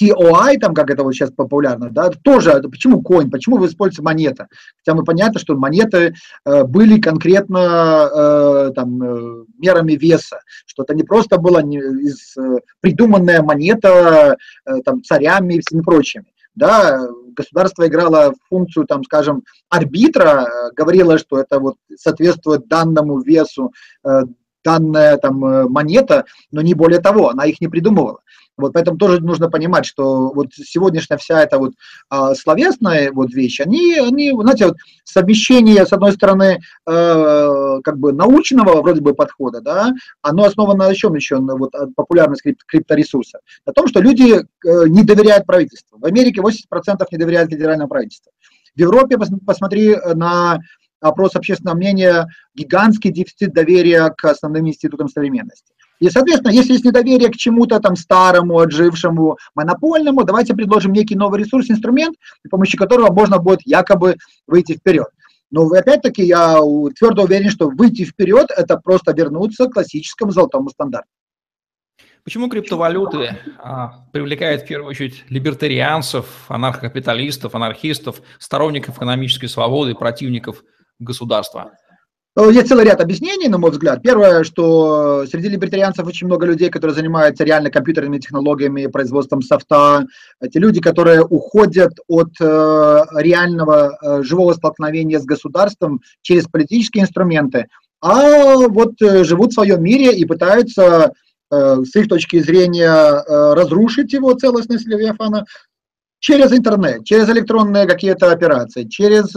COI, 0.00 0.58
там, 0.58 0.74
как 0.74 0.90
это 0.90 1.02
вот 1.02 1.12
сейчас 1.14 1.30
популярно, 1.30 1.90
да, 1.90 2.10
тоже, 2.10 2.60
почему 2.62 3.00
coin, 3.02 3.30
почему 3.30 3.58
вы 3.58 3.66
используете 3.66 4.02
монета? 4.02 4.48
Хотя 4.78 4.96
мы 4.96 5.04
понятно, 5.04 5.40
что 5.40 5.56
монеты 5.56 6.14
э, 6.44 6.64
были 6.64 7.00
конкретно 7.00 8.08
э, 8.12 8.70
там, 8.74 9.02
э, 9.02 9.44
мерами 9.58 9.92
веса, 9.92 10.40
что 10.66 10.82
это 10.82 10.94
не 10.94 11.02
просто 11.02 11.38
была 11.38 11.62
не, 11.62 11.78
из, 11.78 12.36
э, 12.36 12.58
придуманная 12.80 13.42
монета 13.42 14.36
э, 14.64 14.80
там, 14.84 15.02
царями 15.02 15.54
и 15.54 15.60
всеми 15.60 15.82
прочими. 15.82 16.26
Да, 16.54 17.08
государство 17.34 17.86
играло 17.86 18.34
функцию, 18.50 18.86
там, 18.86 19.04
скажем, 19.04 19.42
арбитра, 19.68 20.46
э, 20.46 20.70
говорило, 20.74 21.18
что 21.18 21.38
это 21.38 21.58
вот 21.58 21.76
соответствует 21.96 22.68
данному 22.68 23.20
весу, 23.20 23.72
э, 24.04 24.22
данная 24.64 25.16
там 25.16 25.44
э, 25.44 25.68
монета, 25.68 26.24
но 26.50 26.60
не 26.60 26.74
более 26.74 27.00
того, 27.00 27.30
она 27.30 27.46
их 27.46 27.60
не 27.60 27.68
придумывала. 27.68 28.20
Вот 28.56 28.74
поэтому 28.74 28.98
тоже 28.98 29.20
нужно 29.20 29.48
понимать, 29.48 29.86
что 29.86 30.30
вот 30.32 30.48
сегодняшняя 30.54 31.16
вся 31.16 31.42
эта 31.42 31.58
вот 31.58 31.72
а, 32.10 32.34
словесная 32.34 33.10
вот 33.12 33.32
вещь, 33.32 33.60
они, 33.60 33.98
они, 33.98 34.30
знаете, 34.30 34.66
вот 34.66 34.76
совмещение, 35.04 35.86
с 35.86 35.92
одной 35.92 36.12
стороны, 36.12 36.60
э, 36.86 37.80
как 37.82 37.98
бы 37.98 38.12
научного 38.12 38.82
вроде 38.82 39.00
бы 39.00 39.14
подхода, 39.14 39.60
да, 39.60 39.92
оно 40.20 40.44
основано 40.44 40.88
на 40.88 40.94
чем 40.94 41.14
еще, 41.14 41.38
на 41.38 41.56
вот 41.56 41.72
популярность 41.96 42.42
крип, 42.42 42.58
крипторесурса? 42.66 43.40
На 43.66 43.72
том, 43.72 43.88
что 43.88 44.00
люди 44.00 44.34
э, 44.34 44.42
не 44.86 45.02
доверяют 45.02 45.46
правительству. 45.46 45.98
В 45.98 46.04
Америке 46.04 46.40
80% 46.40 47.04
не 47.10 47.18
доверяют 47.18 47.50
федеральному 47.50 47.88
правительству. 47.88 48.32
В 48.74 48.80
Европе, 48.80 49.18
посмотри 49.46 49.96
на 50.14 50.58
опрос 51.02 51.34
общественного 51.36 51.76
мнения, 51.76 52.26
гигантский 52.54 53.10
дефицит 53.10 53.52
доверия 53.52 54.10
к 54.16 54.24
основным 54.24 54.68
институтам 54.68 55.08
современности. 55.08 55.71
И, 56.02 56.10
соответственно, 56.10 56.50
если 56.50 56.72
есть 56.72 56.84
недоверие 56.84 57.30
к 57.30 57.36
чему-то 57.36 57.78
там 57.78 57.94
старому, 57.94 58.58
отжившему, 58.58 59.38
монопольному, 59.54 60.24
давайте 60.24 60.52
предложим 60.52 60.92
некий 60.92 61.14
новый 61.14 61.38
ресурс, 61.38 61.70
инструмент, 61.70 62.16
при 62.42 62.48
помощи 62.48 62.76
которого 62.76 63.12
можно 63.12 63.38
будет 63.38 63.60
якобы 63.64 64.16
выйти 64.48 64.72
вперед. 64.72 65.06
Но 65.52 65.64
опять-таки 65.68 66.24
я 66.24 66.58
твердо 66.98 67.22
уверен, 67.22 67.50
что 67.50 67.68
выйти 67.68 68.04
вперед– 68.04 68.48
это 68.56 68.78
просто 68.78 69.12
вернуться 69.12 69.66
к 69.68 69.74
классическому 69.74 70.32
золотому 70.32 70.70
стандарту. 70.70 71.08
Почему 72.24 72.48
криптовалюты 72.48 73.38
а, 73.58 74.04
привлекают 74.12 74.62
в 74.62 74.66
первую 74.66 74.90
очередь 74.90 75.22
либертарианцев, 75.28 76.26
анархокапиталистов, 76.48 77.54
анархистов, 77.54 78.22
сторонников 78.40 78.96
экономической 78.96 79.46
свободы, 79.46 79.94
противников 79.94 80.64
государства? 80.98 81.74
Э, 82.34 82.50
есть 82.50 82.68
целый 82.68 82.84
ряд 82.84 83.00
объяснений, 83.00 83.48
на 83.48 83.58
мой 83.58 83.70
взгляд. 83.70 84.02
Первое, 84.02 84.42
что 84.44 85.26
среди 85.26 85.48
либертарианцев 85.48 86.06
очень 86.06 86.26
много 86.26 86.46
людей, 86.46 86.70
которые 86.70 86.94
занимаются 86.94 87.44
реально 87.44 87.70
компьютерными 87.70 88.18
технологиями, 88.18 88.86
производством 88.86 89.42
софта. 89.42 90.06
Эти 90.40 90.58
люди, 90.58 90.80
которые 90.80 91.22
уходят 91.22 91.92
от 92.08 92.30
э, 92.40 93.04
реального 93.16 93.98
э, 94.00 94.22
живого 94.22 94.54
столкновения 94.54 95.20
с 95.20 95.24
государством 95.24 96.00
через 96.22 96.46
политические 96.46 97.04
инструменты, 97.04 97.66
а 98.00 98.56
вот 98.68 98.94
живут 98.98 99.52
в 99.52 99.54
своем 99.54 99.82
мире 99.84 100.12
и 100.12 100.24
пытаются 100.24 101.12
с 101.50 101.94
их 101.94 102.08
точки 102.08 102.40
зрения 102.40 103.22
разрушить 103.54 104.12
его 104.12 104.32
целостность 104.32 104.88
Левиафана 104.88 105.44
через 106.18 106.50
интернет, 106.52 107.04
через 107.04 107.28
электронные 107.28 107.86
какие-то 107.86 108.32
операции, 108.32 108.88
через 108.88 109.30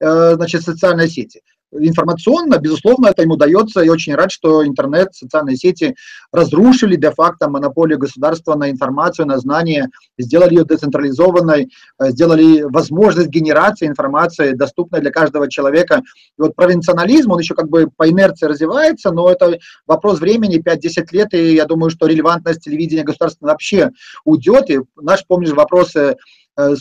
значит, 0.00 0.62
социальные 0.62 1.08
сети 1.08 1.42
информационно, 1.72 2.58
безусловно, 2.58 3.08
это 3.08 3.22
ему 3.22 3.36
дается, 3.36 3.82
и 3.82 3.88
очень 3.88 4.14
рад, 4.14 4.30
что 4.30 4.66
интернет, 4.66 5.14
социальные 5.14 5.56
сети 5.56 5.94
разрушили 6.32 6.96
де-факто 6.96 7.48
монополию 7.48 7.98
государства 7.98 8.54
на 8.54 8.70
информацию, 8.70 9.26
на 9.26 9.38
знания, 9.38 9.88
сделали 10.18 10.54
ее 10.54 10.64
децентрализованной, 10.64 11.70
э, 12.00 12.10
сделали 12.10 12.62
возможность 12.62 13.28
генерации 13.28 13.86
информации 13.86 14.52
доступной 14.52 15.00
для 15.00 15.10
каждого 15.10 15.50
человека. 15.50 16.02
И 16.38 16.42
вот 16.42 16.56
провинционализм, 16.56 17.32
он 17.32 17.40
еще 17.40 17.54
как 17.54 17.68
бы 17.68 17.88
по 17.96 18.08
инерции 18.08 18.46
развивается, 18.46 19.10
но 19.10 19.30
это 19.30 19.58
вопрос 19.86 20.20
времени, 20.20 20.58
5-10 20.58 21.12
лет, 21.12 21.34
и 21.34 21.54
я 21.54 21.64
думаю, 21.64 21.90
что 21.90 22.06
релевантность 22.06 22.62
телевидения 22.62 23.04
государственного 23.04 23.52
вообще 23.52 23.90
уйдет, 24.24 24.70
и 24.70 24.80
наш, 24.96 25.26
помнишь, 25.26 25.50
вопросы 25.50 26.16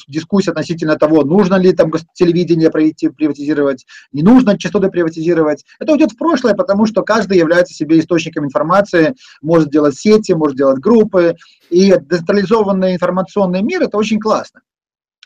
дискуссия 0.07 0.51
относительно 0.51 0.95
того, 0.95 1.23
нужно 1.23 1.55
ли 1.55 1.71
там 1.71 1.91
телевидение 2.13 2.69
приватизировать, 2.69 3.85
не 4.11 4.23
нужно 4.23 4.57
частоты 4.57 4.89
приватизировать. 4.89 5.65
Это 5.79 5.93
уйдет 5.93 6.11
в 6.11 6.17
прошлое, 6.17 6.53
потому 6.53 6.85
что 6.85 7.03
каждый 7.03 7.37
является 7.37 7.73
себе 7.73 7.99
источником 7.99 8.45
информации, 8.45 9.13
может 9.41 9.69
делать 9.69 9.95
сети, 9.95 10.31
может 10.33 10.57
делать 10.57 10.79
группы, 10.79 11.35
и 11.69 11.95
децентрализованный 11.99 12.95
информационный 12.95 13.61
мир– 13.61 13.81
это 13.83 13.97
очень 13.97 14.19
классно. 14.19 14.61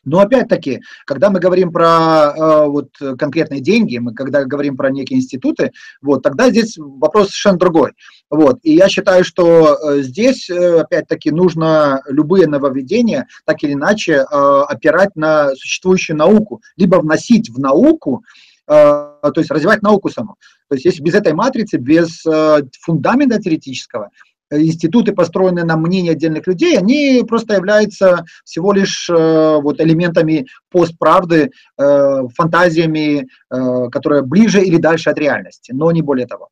Но 0.03 0.19
опять-таки, 0.19 0.81
когда 1.05 1.29
мы 1.29 1.39
говорим 1.39 1.71
про 1.71 2.33
э, 2.35 2.65
вот, 2.67 2.89
конкретные 3.17 3.61
деньги, 3.61 3.97
мы 3.97 4.13
когда 4.13 4.43
говорим 4.45 4.75
про 4.75 4.89
некие 4.89 5.19
институты, 5.19 5.71
вот, 6.01 6.23
тогда 6.23 6.49
здесь 6.49 6.75
вопрос 6.77 7.27
совершенно 7.27 7.59
другой. 7.59 7.91
Вот, 8.29 8.59
и 8.63 8.73
я 8.73 8.89
считаю, 8.89 9.23
что 9.23 9.75
э, 9.75 10.01
здесь, 10.01 10.49
э, 10.49 10.79
опять-таки, 10.79 11.31
нужно 11.31 12.01
любые 12.07 12.47
нововведения 12.47 13.27
так 13.45 13.61
или 13.63 13.73
иначе 13.73 14.13
э, 14.13 14.23
опирать 14.67 15.15
на 15.15 15.49
существующую 15.55 16.17
науку, 16.17 16.61
либо 16.77 16.95
вносить 16.95 17.49
в 17.49 17.59
науку, 17.59 18.23
э, 18.67 18.71
то 18.73 19.33
есть 19.35 19.51
развивать 19.51 19.83
науку 19.83 20.09
саму. 20.09 20.35
То 20.69 20.75
есть 20.75 20.85
если 20.85 21.03
без 21.03 21.13
этой 21.13 21.33
матрицы, 21.33 21.77
без 21.77 22.25
э, 22.25 22.61
фундамента 22.79 23.39
теоретического, 23.39 24.09
институты, 24.51 25.13
построенные 25.13 25.65
на 25.65 25.77
мнении 25.77 26.11
отдельных 26.11 26.47
людей, 26.47 26.77
они 26.77 27.23
просто 27.27 27.55
являются 27.55 28.25
всего 28.43 28.73
лишь 28.73 29.09
э, 29.09 29.59
вот 29.61 29.79
элементами 29.79 30.47
постправды, 30.69 31.51
э, 31.77 32.27
фантазиями, 32.35 33.27
э, 33.49 33.89
которые 33.89 34.23
ближе 34.23 34.61
или 34.61 34.77
дальше 34.77 35.09
от 35.09 35.17
реальности, 35.17 35.71
но 35.71 35.91
не 35.91 36.01
более 36.01 36.27
того. 36.27 36.49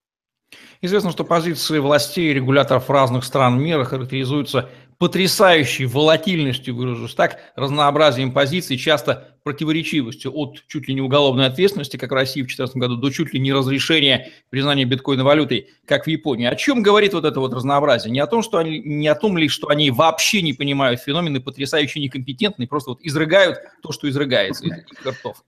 Известно, 0.81 1.11
что 1.11 1.25
позиции 1.25 1.79
властей 1.79 2.31
и 2.31 2.33
регуляторов 2.33 2.89
разных 2.89 3.25
стран 3.25 3.61
мира 3.61 3.83
характеризуются 3.83 4.69
потрясающей 4.97 5.85
волатильностью, 5.85 6.75
выражусь 6.75 7.15
так, 7.15 7.39
разнообразием 7.55 8.33
позиций, 8.33 8.77
часто 8.77 9.37
противоречивостью 9.43 10.31
от 10.33 10.61
чуть 10.67 10.87
ли 10.87 10.93
не 10.93 11.01
уголовной 11.01 11.47
ответственности, 11.47 11.95
как 11.97 12.11
в 12.11 12.13
России 12.13 12.41
в 12.41 12.47
2014 12.47 12.75
году, 12.77 12.95
до 12.97 13.09
чуть 13.09 13.33
ли 13.33 13.39
не 13.39 13.53
разрешения 13.53 14.31
признания 14.49 14.85
биткоина 14.85 15.23
валютой, 15.23 15.69
как 15.85 16.05
в 16.05 16.07
Японии. 16.07 16.45
О 16.45 16.55
чем 16.55 16.81
говорит 16.83 17.13
вот 17.13 17.23
это 17.25 17.39
вот 17.39 17.53
разнообразие? 17.53 18.11
Не 18.11 18.19
о 18.19 18.27
том, 18.27 18.43
что 18.43 18.57
они, 18.57 18.79
не 18.79 19.07
о 19.07 19.15
том 19.15 19.37
ли, 19.37 19.47
что 19.47 19.69
они 19.69 19.89
вообще 19.89 20.41
не 20.41 20.53
понимают 20.53 21.01
феномены, 21.01 21.39
потрясающе 21.41 22.01
некомпетентны, 22.01 22.67
просто 22.67 22.91
вот 22.91 22.99
изрыгают 23.01 23.57
то, 23.81 23.91
что 23.93 24.09
изрыгается 24.09 24.65
из 24.65 24.71
этих 24.71 25.05
ртов. 25.05 25.43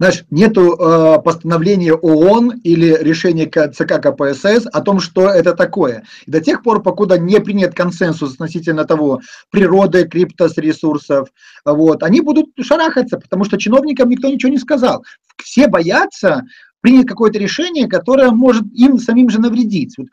Знаешь, 0.00 0.24
нету 0.30 0.76
э, 0.76 1.20
постановления 1.22 1.92
ООН 1.92 2.60
или 2.62 2.96
решения 3.00 3.46
ЦК 3.46 4.00
КПСС 4.00 4.66
о 4.72 4.80
том, 4.80 5.00
что 5.00 5.28
это 5.28 5.54
такое. 5.54 6.04
И 6.24 6.30
до 6.30 6.40
тех 6.40 6.62
пор, 6.62 6.82
покуда 6.82 7.18
не 7.18 7.40
принят 7.40 7.74
консенсус 7.74 8.34
относительно 8.34 8.84
того, 8.84 9.20
природы 9.50 10.06
криптос-ресурсов, 10.06 11.30
вот, 11.64 12.04
они 12.04 12.20
будут 12.20 12.46
шарахаться, 12.60 13.18
потому 13.18 13.44
что 13.44 13.58
чиновникам 13.58 14.08
никто 14.08 14.28
ничего 14.28 14.52
не 14.52 14.58
сказал. 14.58 15.04
Все 15.42 15.66
боятся 15.66 16.44
принять 16.80 17.08
какое-то 17.08 17.40
решение, 17.40 17.88
которое 17.88 18.30
может 18.30 18.64
им 18.72 18.98
самим 18.98 19.30
же 19.30 19.40
навредить. 19.40 19.94
Вот 19.98 20.06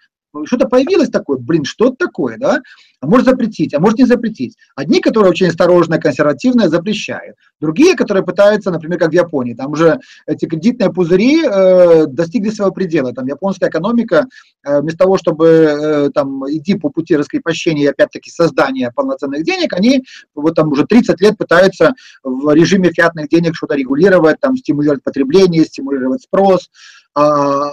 что-то 0.45 0.67
появилось 0.67 1.09
такое, 1.09 1.37
блин, 1.37 1.65
что 1.65 1.87
это 1.87 1.95
такое, 1.97 2.37
да? 2.37 2.61
а 3.05 3.07
может 3.07 3.25
запретить, 3.25 3.73
а 3.73 3.79
может 3.79 3.99
не 3.99 4.05
запретить. 4.05 4.55
Одни, 4.75 4.99
которые 4.99 5.31
очень 5.31 5.47
осторожно, 5.47 5.99
консервативно 5.99 6.69
запрещают. 6.69 7.35
Другие, 7.59 7.95
которые 7.95 8.23
пытаются, 8.23 8.71
например, 8.71 8.99
как 8.99 9.09
в 9.09 9.13
Японии, 9.13 9.53
там 9.53 9.71
уже 9.71 9.99
эти 10.27 10.45
кредитные 10.45 10.91
пузыри 10.91 11.43
э, 11.45 12.05
достигли 12.07 12.49
своего 12.49 12.73
предела. 12.73 13.13
Там 13.13 13.27
японская 13.27 13.69
экономика, 13.69 14.25
э, 14.63 14.81
вместо 14.81 14.99
того, 14.99 15.17
чтобы 15.17 15.47
э, 15.47 16.09
там 16.13 16.43
идти 16.49 16.75
по 16.75 16.89
пути 16.89 17.15
раскрепощения 17.15 17.85
и 17.85 17.89
опять-таки 17.89 18.29
создания 18.29 18.91
полноценных 18.91 19.43
денег, 19.43 19.73
они 19.73 20.03
вот 20.33 20.55
там 20.55 20.69
уже 20.69 20.85
30 20.85 21.21
лет 21.21 21.37
пытаются 21.37 21.93
в 22.23 22.53
режиме 22.53 22.91
фиатных 22.91 23.29
денег 23.29 23.55
что-то 23.55 23.75
регулировать, 23.75 24.39
там 24.39 24.57
стимулировать 24.57 25.03
потребление, 25.03 25.65
стимулировать 25.65 26.23
спрос, 26.23 26.69
а, 27.15 27.71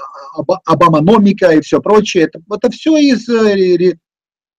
Обаманомика 0.65 1.53
и 1.53 1.61
все 1.61 1.81
прочее. 1.81 2.25
Это, 2.25 2.41
это 2.51 2.71
все 2.71 2.97
из 2.97 3.29
э, 3.29 3.95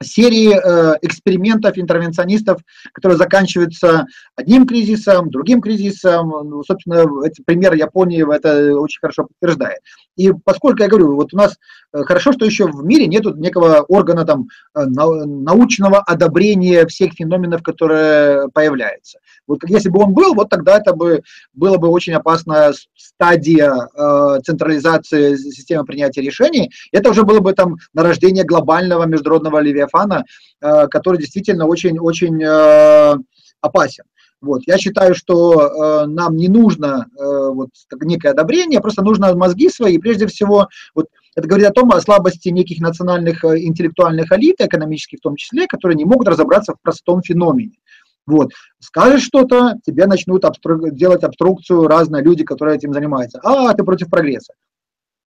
серии 0.04 0.54
э, 0.54 0.98
экспериментов 1.02 1.78
интервенционистов, 1.78 2.62
которые 2.94 3.18
заканчиваются 3.18 4.06
одним 4.36 4.68
кризисом, 4.68 5.30
другим 5.30 5.62
кризисом. 5.62 6.30
Ну, 6.30 6.64
собственно, 6.64 7.06
эти 7.26 7.42
пример 7.42 7.74
Японии 7.74 8.24
это 8.36 8.78
очень 8.78 9.00
хорошо 9.00 9.26
подтверждает. 9.26 9.80
И 10.16 10.32
поскольку 10.32 10.84
я 10.84 10.88
говорю, 10.88 11.16
вот 11.16 11.34
у 11.34 11.38
нас 11.38 11.58
э, 11.94 12.04
хорошо, 12.04 12.34
что 12.34 12.46
еще 12.46 12.68
в 12.68 12.84
мире 12.84 13.08
нет 13.08 13.26
некого 13.36 13.82
органа 13.88 14.26
там, 14.26 14.48
э, 14.76 14.84
научного 14.86 16.00
одобрения 16.00 16.86
всех 16.86 17.14
феноменов, 17.14 17.64
которые 17.64 18.50
появляются. 18.50 19.20
Вот 19.48 19.60
если 19.68 19.90
бы 19.90 20.02
он 20.02 20.14
был, 20.14 20.36
вот 20.36 20.50
тогда 20.50 20.78
это 20.78 20.94
бы 20.94 21.24
было 21.54 21.78
бы 21.78 21.90
очень 21.90 22.14
опасная 22.14 22.74
стадия 22.96 23.74
э, 23.74 24.40
централизации 24.44 25.36
системы 25.36 25.86
принятия 25.86 26.22
решений. 26.22 26.72
Это 26.92 27.10
уже 27.10 27.24
было 27.24 27.40
бы 27.40 27.54
там 27.54 27.78
нарождение 27.94 28.44
глобального 28.44 29.06
международного 29.06 29.60
левиафана, 29.60 30.26
э, 30.62 30.88
который 30.88 31.20
действительно 31.20 31.66
очень-очень 31.66 32.42
э, 32.44 33.16
опасен. 33.62 34.04
Вот. 34.44 34.64
Я 34.68 34.78
считаю, 34.78 35.16
что 35.16 36.04
э, 36.04 36.06
нам 36.06 36.36
не 36.36 36.50
нужно 36.50 37.08
э, 37.18 37.24
вот, 37.24 37.70
некое 38.02 38.32
одобрение, 38.32 38.82
просто 38.82 39.02
нужно 39.02 39.34
мозги 39.38 39.70
свои, 39.70 39.98
прежде 39.98 40.28
всего, 40.28 40.68
вот, 40.94 41.06
это 41.34 41.48
говорит 41.48 41.68
о 41.68 41.72
том, 41.72 41.92
о 41.92 42.02
слабости 42.02 42.50
неких 42.50 42.82
национальных 42.82 43.42
э, 43.46 43.62
интеллектуальных 43.62 44.34
элит, 44.34 44.58
экономических 44.60 45.20
в 45.20 45.22
том 45.22 45.38
числе, 45.38 45.66
которые 45.66 45.96
не 45.96 46.04
могут 46.04 46.28
разобраться 46.28 46.74
в 46.74 46.82
простом 46.82 47.22
феномене. 47.22 47.78
Вот. 48.26 48.52
Скажешь 48.80 49.24
что-то, 49.24 49.76
тебе 49.86 50.08
начнут 50.08 50.44
обстру... 50.44 50.92
делать 50.92 51.24
обструкцию 51.24 51.88
разные 51.88 52.22
люди, 52.22 52.44
которые 52.44 52.76
этим 52.76 52.92
занимаются. 52.92 53.40
А, 53.44 53.74
ты 53.74 53.86
против 53.86 54.10
прогресса. 54.10 54.54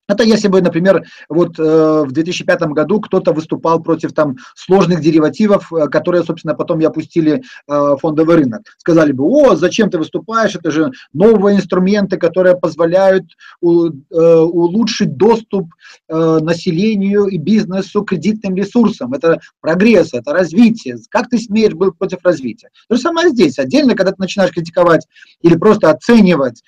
Это 0.08 0.24
если 0.24 0.48
бы, 0.48 0.62
например, 0.62 1.04
вот 1.28 1.60
э, 1.60 2.04
в 2.06 2.12
2005 2.12 2.62
году 2.68 3.02
кто-то 3.02 3.34
выступал 3.34 3.82
против 3.82 4.14
там 4.14 4.38
сложных 4.56 5.02
деривативов, 5.02 5.72
э, 5.74 5.88
которые, 5.88 6.24
собственно, 6.24 6.56
потом 6.56 6.80
и 6.80 6.86
опустили 6.86 7.44
э, 7.68 7.96
фондовый 8.00 8.38
рынок. 8.38 8.62
Сказали 8.78 9.12
бы, 9.12 9.26
о, 9.26 9.56
зачем 9.56 9.90
ты 9.90 9.98
выступаешь, 9.98 10.56
это 10.56 10.72
же 10.72 10.92
новые 11.12 11.58
инструменты, 11.58 12.18
которые 12.18 12.56
позволяют 12.56 13.26
у, 13.60 13.88
э, 13.88 13.92
улучшить 14.12 15.18
доступ 15.18 15.74
э, 16.08 16.40
населению 16.42 17.26
и 17.26 17.38
бизнесу 17.38 18.04
к 18.04 18.10
кредитным 18.10 18.56
ресурсам. 18.56 19.14
Это 19.14 19.42
прогресс, 19.60 20.14
это 20.14 20.32
развитие. 20.32 20.98
Как 21.10 21.30
ты 21.30 21.38
смеешь 21.38 21.74
быть 21.74 21.98
против 21.98 22.20
развития? 22.24 22.70
То 22.88 22.96
же 22.96 23.02
самое 23.02 23.30
здесь. 23.30 23.60
Отдельно, 23.60 23.94
когда 23.94 24.12
ты 24.12 24.18
начинаешь 24.20 24.52
критиковать 24.52 25.06
или 25.42 25.56
просто 25.56 25.90
оценивать 25.90 26.64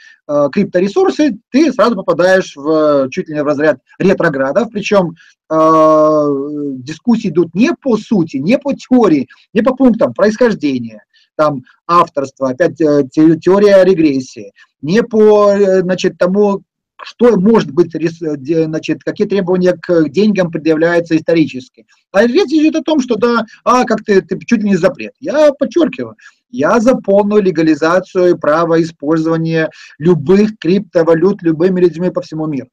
крипторесурсы, 0.51 1.39
ты 1.49 1.71
сразу 1.73 1.95
попадаешь 1.95 2.55
в 2.55 3.09
чуть 3.09 3.29
ли 3.29 3.35
не 3.35 3.43
в 3.43 3.47
разряд 3.47 3.79
ретроградов, 3.97 4.69
причем 4.71 5.15
э, 5.51 5.55
дискуссии 6.77 7.29
идут 7.29 7.55
не 7.55 7.73
по 7.73 7.97
сути, 7.97 8.37
не 8.37 8.57
по 8.57 8.73
теории, 8.73 9.27
не 9.53 9.61
по 9.61 9.75
пунктам 9.75 10.13
происхождения, 10.13 11.03
там 11.35 11.63
авторство, 11.87 12.49
опять 12.49 12.79
э, 12.81 13.07
теория 13.11 13.83
регрессии, 13.83 14.51
не 14.81 15.01
по 15.03 15.51
э, 15.51 15.81
значит, 15.81 16.17
тому, 16.17 16.61
что 17.01 17.39
может 17.39 17.71
быть, 17.71 17.91
значит, 17.93 19.03
какие 19.03 19.25
требования 19.25 19.73
к 19.73 20.09
деньгам 20.09 20.51
предъявляются 20.51 21.15
исторически. 21.15 21.85
А 22.11 22.27
речь 22.27 22.51
идет 22.51 22.75
о 22.75 22.83
том, 22.83 22.99
что 22.99 23.15
да, 23.15 23.45
а 23.63 23.85
как 23.85 24.03
ты, 24.03 24.21
ты 24.21 24.37
чуть 24.45 24.63
ли 24.63 24.69
не 24.69 24.75
запрет. 24.75 25.13
Я 25.19 25.51
подчеркиваю, 25.53 26.15
я 26.49 26.79
за 26.79 26.95
полную 26.95 27.41
легализацию 27.41 28.37
права 28.37 28.81
использования 28.81 29.69
любых 29.97 30.57
криптовалют 30.59 31.41
любыми 31.43 31.81
людьми 31.81 32.09
по 32.09 32.21
всему 32.21 32.47
миру. 32.47 32.69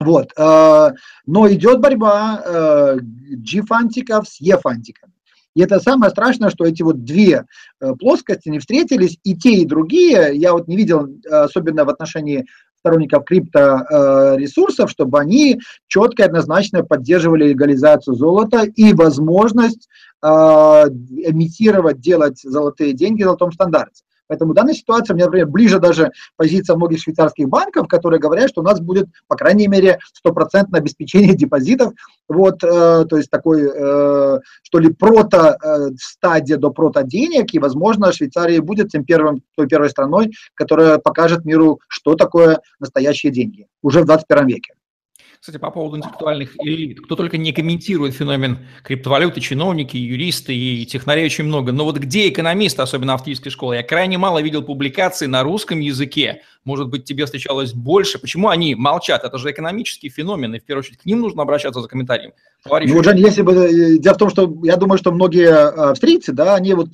Вот. 0.00 0.32
Э, 0.36 0.92
но 1.26 1.52
идет 1.52 1.80
борьба 1.80 2.42
э, 2.44 2.96
G-фантиков 3.00 4.26
с 4.26 4.40
E-фантиками. 4.40 5.12
И 5.54 5.62
это 5.62 5.80
самое 5.80 6.10
страшное, 6.10 6.48
что 6.48 6.64
эти 6.64 6.82
вот 6.82 7.04
две 7.04 7.44
э, 7.80 7.92
плоскости 7.98 8.48
не 8.48 8.60
встретились, 8.60 9.18
и 9.24 9.36
те, 9.36 9.56
и 9.56 9.66
другие, 9.66 10.30
я 10.34 10.52
вот 10.52 10.68
не 10.68 10.76
видел, 10.76 11.08
особенно 11.30 11.84
в 11.84 11.90
отношении 11.90 12.46
сторонников 12.80 13.24
крипторесурсов, 13.24 14.90
чтобы 14.90 15.20
они 15.20 15.60
четко 15.86 16.22
и 16.22 16.26
однозначно 16.26 16.82
поддерживали 16.82 17.48
легализацию 17.48 18.14
золота 18.16 18.64
и 18.64 18.92
возможность 18.92 19.88
эмитировать, 20.22 22.00
делать 22.00 22.40
золотые 22.42 22.92
деньги 22.92 23.22
в 23.22 23.26
золотом 23.26 23.52
стандарте. 23.52 24.02
Поэтому 24.30 24.52
в 24.52 24.54
данной 24.54 24.74
ситуации 24.74 25.12
мне, 25.12 25.24
например, 25.24 25.48
ближе 25.48 25.80
даже 25.80 26.12
позиция 26.36 26.76
многих 26.76 27.00
швейцарских 27.00 27.48
банков, 27.48 27.88
которые 27.88 28.20
говорят, 28.20 28.48
что 28.48 28.60
у 28.60 28.64
нас 28.64 28.80
будет, 28.80 29.08
по 29.26 29.34
крайней 29.34 29.66
мере, 29.66 29.98
стопроцентное 30.14 30.78
обеспечение 30.78 31.34
депозитов. 31.34 31.94
Вот, 32.28 32.62
э, 32.62 33.06
то 33.10 33.16
есть 33.16 33.28
такой, 33.28 33.62
э, 33.64 34.38
что 34.62 34.78
ли, 34.78 34.92
прото-стадия 34.92 36.56
э, 36.56 36.60
до 36.60 36.70
прото-денег, 36.70 37.52
и, 37.52 37.58
возможно, 37.58 38.12
Швейцария 38.12 38.60
будет 38.60 38.90
тем 38.90 39.04
первым, 39.04 39.42
той 39.56 39.66
первой 39.66 39.90
страной, 39.90 40.30
которая 40.54 40.98
покажет 40.98 41.44
миру, 41.44 41.80
что 41.88 42.14
такое 42.14 42.60
настоящие 42.78 43.32
деньги 43.32 43.66
уже 43.82 44.02
в 44.02 44.04
21 44.04 44.46
веке. 44.46 44.74
Кстати, 45.40 45.56
по 45.56 45.70
поводу 45.70 45.96
интеллектуальных 45.96 46.54
элит. 46.62 47.00
Кто 47.00 47.16
только 47.16 47.38
не 47.38 47.52
комментирует 47.52 48.14
феномен 48.14 48.58
криптовалюты, 48.84 49.40
чиновники, 49.40 49.96
юристы 49.96 50.54
и 50.54 50.84
технарей 50.84 51.24
очень 51.24 51.44
много. 51.44 51.72
Но 51.72 51.84
вот 51.84 51.96
где 51.96 52.28
экономисты, 52.28 52.82
особенно 52.82 53.14
автоматической 53.14 53.50
школы? 53.50 53.76
Я 53.76 53.82
крайне 53.82 54.18
мало 54.18 54.42
видел 54.42 54.62
публикаций 54.62 55.28
на 55.28 55.42
русском 55.42 55.80
языке. 55.80 56.42
Может 56.64 56.90
быть, 56.90 57.04
тебе 57.04 57.24
встречалось 57.24 57.72
больше. 57.72 58.18
Почему 58.18 58.50
они 58.50 58.74
молчат? 58.74 59.24
Это 59.24 59.38
же 59.38 59.50
экономический 59.50 60.10
феномен, 60.10 60.54
и 60.56 60.58
в 60.58 60.64
первую 60.64 60.82
очередь 60.82 60.98
к 60.98 61.06
ним 61.06 61.22
нужно 61.22 61.40
обращаться 61.40 61.80
за 61.80 61.88
комментарием. 61.88 62.32
Товарищ... 62.62 62.90
Ну, 62.90 63.02
Жень, 63.02 63.20
если 63.20 63.40
бы... 63.40 63.54
Э, 63.54 63.98
дело 63.98 64.14
в 64.16 64.18
том, 64.18 64.28
что 64.28 64.54
я 64.62 64.76
думаю, 64.76 64.98
что 64.98 65.10
многие 65.10 65.48
э, 65.48 65.90
австрийцы, 65.90 66.32
да, 66.32 66.54
они 66.54 66.74
вот 66.74 66.90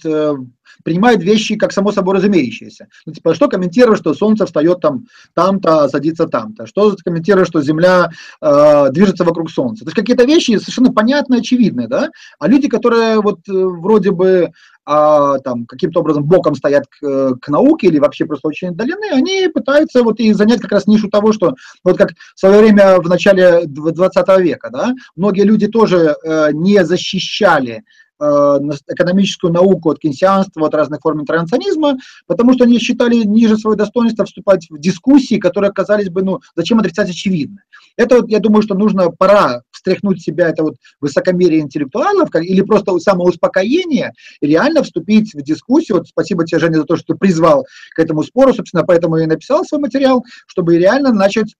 э, 0.78 0.82
принимают 0.84 1.22
вещи 1.22 1.56
как 1.56 1.72
само 1.72 1.92
собой 1.92 2.16
разумеющиеся. 2.16 2.88
Ну, 3.04 3.12
типа, 3.12 3.34
что 3.34 3.48
комментируешь, 3.48 3.98
что 3.98 4.14
солнце 4.14 4.46
встает 4.46 4.80
там, 4.80 5.06
там-то, 5.34 5.84
а 5.84 5.88
садится 5.88 6.26
там-то? 6.26 6.66
Что 6.66 6.94
комментируешь, 7.04 7.48
что 7.48 7.62
Земля 7.62 8.10
э, 8.40 8.86
движется 8.90 9.24
вокруг 9.24 9.50
Солнца? 9.50 9.84
То 9.84 9.88
есть 9.88 9.96
какие-то 9.96 10.24
вещи 10.24 10.56
совершенно 10.58 10.92
понятные, 10.92 11.40
очевидные, 11.40 11.88
да? 11.88 12.10
А 12.38 12.48
люди, 12.48 12.68
которые 12.68 13.20
вот 13.20 13.40
э, 13.48 13.52
вроде 13.52 14.10
бы 14.10 14.50
а, 14.88 15.38
там 15.40 15.66
каким-то 15.66 15.98
образом 15.98 16.24
боком 16.24 16.54
стоят 16.54 16.84
к, 16.86 17.34
к 17.40 17.48
науке 17.48 17.88
или 17.88 17.98
вообще 17.98 18.24
просто 18.24 18.46
очень 18.46 18.68
отдалены, 18.68 19.10
они 19.10 19.48
пытаются 19.48 20.04
вот 20.04 20.20
и 20.20 20.32
занять 20.32 20.60
как 20.60 20.70
раз 20.70 20.86
нишу 20.86 21.10
того, 21.10 21.32
что 21.32 21.56
вот 21.82 21.98
как 21.98 22.12
в 22.12 22.38
свое 22.38 22.60
время 22.60 23.00
в 23.00 23.08
начале 23.08 23.62
20 23.66 24.38
века, 24.38 24.70
да, 24.70 24.94
многие 25.16 25.42
люди 25.42 25.66
тоже 25.66 26.14
э, 26.22 26.52
не 26.52 26.84
защищали 26.84 27.82
Э, 27.82 28.05
экономическую 28.18 29.52
науку 29.52 29.90
от 29.90 29.98
кейнсианства, 29.98 30.66
от 30.66 30.74
разных 30.74 31.00
форм 31.00 31.20
интервенционизма, 31.20 31.98
потому 32.26 32.54
что 32.54 32.64
они 32.64 32.78
считали 32.78 33.16
ниже 33.16 33.56
своего 33.56 33.76
достоинства 33.76 34.24
вступать 34.24 34.66
в 34.70 34.78
дискуссии, 34.78 35.36
которые 35.36 35.70
оказались 35.70 36.08
бы, 36.08 36.22
ну, 36.22 36.40
зачем 36.54 36.78
отрицать 36.78 37.10
очевидно. 37.10 37.62
Это 37.96 38.16
вот, 38.16 38.28
я 38.28 38.40
думаю, 38.40 38.62
что 38.62 38.74
нужно, 38.74 39.10
пора 39.10 39.62
встряхнуть 39.70 40.22
себя, 40.22 40.48
это 40.48 40.62
вот 40.62 40.76
высокомерие 41.00 41.60
интеллектуалов, 41.60 42.28
или 42.34 42.60
просто 42.62 42.98
самоуспокоение, 42.98 44.12
и 44.40 44.46
реально 44.46 44.82
вступить 44.82 45.34
в 45.34 45.42
дискуссию. 45.42 45.98
Вот 45.98 46.08
спасибо 46.08 46.44
тебе, 46.44 46.60
Женя, 46.60 46.78
за 46.78 46.84
то, 46.84 46.96
что 46.96 47.14
ты 47.14 47.18
призвал 47.18 47.66
к 47.94 47.98
этому 47.98 48.22
спору, 48.22 48.54
собственно, 48.54 48.84
поэтому 48.84 49.16
я 49.16 49.24
и 49.24 49.26
написал 49.26 49.64
свой 49.64 49.80
материал, 49.80 50.24
чтобы 50.46 50.78
реально 50.78 51.12
начать 51.12 51.54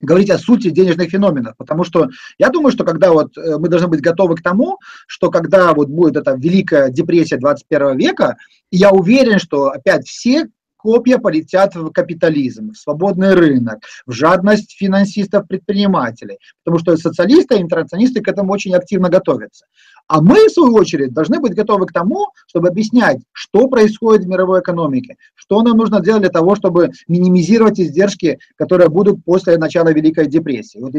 говорить 0.00 0.30
о 0.30 0.38
сути 0.38 0.70
денежных 0.70 1.10
феноменов, 1.10 1.56
потому 1.56 1.84
что 1.84 2.08
я 2.38 2.48
думаю, 2.50 2.72
что 2.72 2.84
когда 2.84 3.12
вот 3.12 3.36
э, 3.36 3.58
мы 3.58 3.68
должны 3.68 3.88
быть 3.88 4.00
готовы 4.00 4.36
к 4.36 4.42
тому, 4.42 4.78
что 5.06 5.30
когда 5.30 5.72
вот 5.72 5.88
будет 5.88 6.16
эта 6.16 6.32
великая 6.32 6.90
депрессия 6.90 7.36
21 7.36 7.96
века, 7.96 8.36
я 8.70 8.90
уверен, 8.90 9.38
что 9.38 9.68
опять 9.68 10.06
все 10.06 10.48
копья 10.84 11.16
полетят 11.16 11.74
в 11.74 11.90
капитализм, 11.92 12.72
в 12.72 12.76
свободный 12.76 13.32
рынок, 13.32 13.78
в 14.06 14.12
жадность 14.12 14.76
финансистов-предпринимателей, 14.78 16.36
потому 16.62 16.78
что 16.78 16.94
социалисты 16.98 17.56
и 17.56 17.62
интернационисты 17.62 18.20
к 18.20 18.28
этому 18.28 18.52
очень 18.52 18.74
активно 18.74 19.08
готовятся. 19.08 19.64
А 20.08 20.20
мы, 20.20 20.48
в 20.48 20.52
свою 20.52 20.74
очередь, 20.74 21.14
должны 21.14 21.40
быть 21.40 21.54
готовы 21.54 21.86
к 21.86 21.92
тому, 21.92 22.26
чтобы 22.46 22.68
объяснять, 22.68 23.22
что 23.32 23.66
происходит 23.68 24.26
в 24.26 24.28
мировой 24.28 24.60
экономике, 24.60 25.16
что 25.34 25.62
нам 25.62 25.78
нужно 25.78 26.02
делать 26.02 26.20
для 26.20 26.30
того, 26.30 26.54
чтобы 26.54 26.90
минимизировать 27.08 27.80
издержки, 27.80 28.38
которые 28.56 28.90
будут 28.90 29.24
после 29.24 29.56
начала 29.56 29.90
Великой 29.90 30.26
депрессии. 30.26 30.80
Вот 30.80 30.92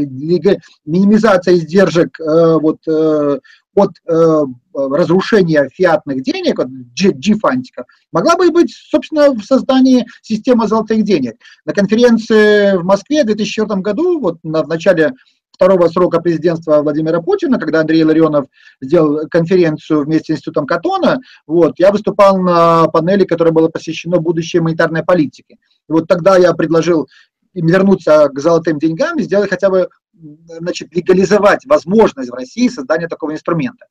минимизация 0.86 1.54
издержек 1.54 2.20
э, 2.20 2.58
вот, 2.60 2.80
э, 2.88 3.40
от 3.76 3.92
э, 4.08 4.42
разрушения 4.74 5.70
фиатных 5.74 6.24
денег, 6.24 6.60
от 6.60 6.70
G-фантиков, 6.70 7.86
могла 8.12 8.36
бы 8.36 8.50
быть, 8.52 8.74
собственно, 8.74 9.32
в 9.32 9.44
создании 9.44 10.06
системы 10.22 10.68
золотых 10.68 11.04
денег. 11.04 11.36
На 11.66 11.74
конференции 11.74 12.78
в 12.78 12.84
Москве 12.84 13.24
в 13.24 13.28
2004 13.28 13.82
году, 13.82 14.20
вот 14.20 14.38
на, 14.44 14.64
в 14.64 14.68
начале 14.68 15.14
второго 15.56 15.88
срока 15.88 16.20
президентства 16.20 16.82
Владимира 16.82 17.22
Путина, 17.22 17.58
когда 17.58 17.82
Андрей 17.82 18.04
Ларионов 18.04 18.46
сделал 18.82 19.28
конференцию 19.30 20.04
вместе 20.04 20.34
с 20.34 20.38
Институтом 20.38 20.68
Катона, 20.68 21.20
вот, 21.48 21.74
я 21.78 21.92
выступал 21.92 22.38
на 22.38 22.88
панели, 22.88 23.24
которая 23.24 23.54
была 23.54 23.70
посвящена 23.70 24.18
будущей 24.18 24.60
монетарной 24.60 25.04
политике. 25.04 25.56
И 25.88 25.92
вот 25.92 26.08
тогда 26.08 26.38
я 26.38 26.54
предложил 26.54 27.08
им 27.56 27.68
вернуться 27.68 28.30
к 28.30 28.40
золотым 28.40 28.78
деньгам 28.78 29.18
и 29.18 29.24
сделать 29.24 29.50
хотя 29.50 29.70
бы, 29.70 29.90
значит, 30.14 30.94
легализовать 30.96 31.66
возможность 31.66 32.30
в 32.30 32.36
России 32.36 32.68
создания 32.68 33.08
такого 33.08 33.34
инструмента. 33.34 33.86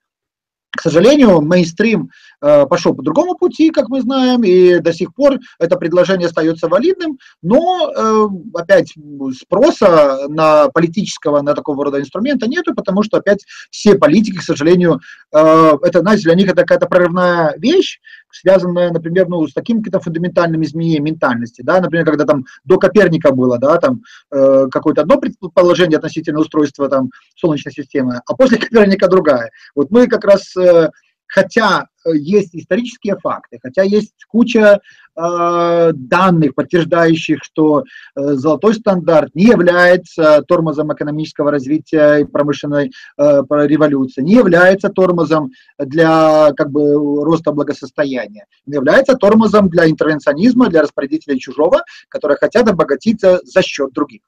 К 0.77 0.81
сожалению, 0.81 1.41
мейнстрим 1.41 2.11
э, 2.41 2.67
пошел 2.67 2.95
по 2.95 3.03
другому 3.03 3.37
пути, 3.37 3.71
как 3.71 3.89
мы 3.89 4.01
знаем, 4.01 4.43
и 4.43 4.81
до 4.81 4.93
сих 4.93 5.15
пор 5.15 5.39
это 5.61 5.77
предложение 5.77 6.27
остается 6.27 6.69
валидным, 6.69 7.19
но 7.43 7.93
э, 7.95 8.27
опять 8.55 8.93
спроса 9.41 10.27
на 10.29 10.69
политического, 10.71 11.43
на 11.43 11.55
такого 11.55 11.85
рода 11.85 12.01
инструмента 12.01 12.49
нету, 12.49 12.75
потому 12.75 13.05
что 13.05 13.19
опять 13.19 13.45
все 13.71 13.97
политики, 13.97 14.39
к 14.39 14.43
сожалению, 14.43 15.01
э, 15.33 15.73
это, 15.83 16.01
знаете, 16.01 16.25
для 16.25 16.35
них 16.35 16.49
это 16.49 16.63
какая-то 16.63 16.87
прорывная 16.87 17.55
вещь, 17.57 18.01
связанная, 18.35 18.91
например, 18.91 19.29
ну, 19.29 19.47
с 19.47 19.53
такими 19.53 19.79
какими-то 19.79 20.01
фундаментальными 20.01 20.65
изменениями 20.65 21.11
ментальности, 21.11 21.63
да, 21.63 21.81
например, 21.81 22.05
когда 22.07 22.25
там 22.25 22.45
до 22.65 22.79
Коперника 22.79 23.33
было, 23.33 23.59
да, 23.59 23.79
там 23.79 24.03
э, 24.33 24.67
какое-то 24.71 25.03
одно 25.03 25.19
предположение 25.19 25.99
относительно 25.99 26.41
устройства 26.41 26.89
там 26.89 27.11
Солнечной 27.37 27.73
системы, 27.73 28.21
а 28.27 28.35
после 28.35 28.59
Коперника 28.59 29.09
другая. 29.09 29.51
Вот 29.75 29.91
мы 29.91 30.07
как 30.07 30.25
раз 30.25 30.57
э, 30.57 30.91
хотя 31.27 31.87
э, 32.05 32.17
есть 32.17 32.55
исторические 32.55 33.17
факты, 33.19 33.59
хотя 33.63 33.83
есть 33.83 34.15
куча 34.29 34.81
данных, 35.17 36.55
подтверждающих, 36.55 37.43
что 37.43 37.85
э, 38.17 38.35
золотой 38.35 38.75
стандарт 38.75 39.35
не 39.35 39.45
является 39.45 40.43
тормозом 40.43 40.93
экономического 40.93 41.51
развития 41.51 42.19
и 42.19 42.25
промышленной 42.25 42.91
э, 43.19 43.43
революции, 43.51 44.23
не 44.23 44.35
является 44.35 44.89
тормозом 44.89 45.53
для 45.79 46.53
как 46.57 46.71
бы, 46.71 46.95
роста 47.25 47.53
благосостояния, 47.53 48.47
не 48.67 48.75
является 48.75 49.15
тормозом 49.17 49.69
для 49.69 49.89
интервенционизма, 49.89 50.69
для 50.69 50.83
распорядителей 50.83 51.39
чужого, 51.39 51.83
которые 52.09 52.37
хотят 52.39 52.69
обогатиться 52.69 53.41
за 53.45 53.63
счет 53.63 53.93
других. 53.93 54.21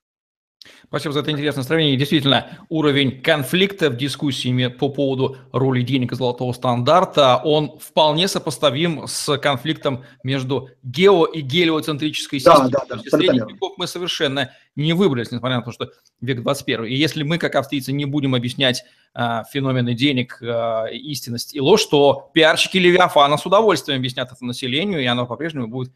Спасибо 0.88 1.12
за 1.12 1.20
это 1.20 1.31
интересное 1.31 1.64
сравнение. 1.64 1.96
Действительно, 1.96 2.46
уровень 2.68 3.20
конфликта 3.20 3.90
в 3.90 3.96
дискуссиями 3.96 4.68
по 4.68 4.88
поводу 4.88 5.37
роли 5.52 5.83
денег 5.83 6.12
и 6.12 6.14
золотого 6.14 6.52
стандарта, 6.52 7.40
он 7.42 7.79
вполне 7.79 8.29
сопоставим 8.29 9.07
с 9.07 9.37
конфликтом 9.38 10.05
между 10.22 10.70
гео- 10.85 11.26
и 11.26 11.40
гелиоцентрической 11.40 12.38
системой. 12.38 12.70
Да, 12.70 12.85
да, 12.88 12.96
да. 12.96 13.18
Средних 13.18 13.48
веков 13.48 13.74
мы 13.76 13.87
совершенно 13.87 14.52
не 14.76 14.92
выбрались, 14.92 15.33
несмотря 15.33 15.57
на 15.57 15.62
то, 15.62 15.72
что 15.72 15.90
век 16.20 16.42
21. 16.42 16.85
И 16.85 16.94
если 16.94 17.22
мы, 17.22 17.38
как 17.38 17.55
австрийцы, 17.57 17.92
не 17.92 18.05
будем 18.05 18.35
объяснять 18.35 18.85
э, 19.14 19.42
феномены 19.50 19.94
денег, 19.94 20.38
э, 20.40 20.92
истинность 20.92 21.55
и 21.55 21.61
ложь, 21.61 21.85
то 21.87 22.31
пиарщики 22.33 22.79
Левиафана 22.79 23.38
с 23.38 23.46
удовольствием 23.46 23.98
объяснят 23.98 24.31
это 24.31 24.44
населению, 24.44 25.02
и 25.02 25.07
оно 25.07 25.26
по-прежнему 25.26 25.66
будет 25.66 25.92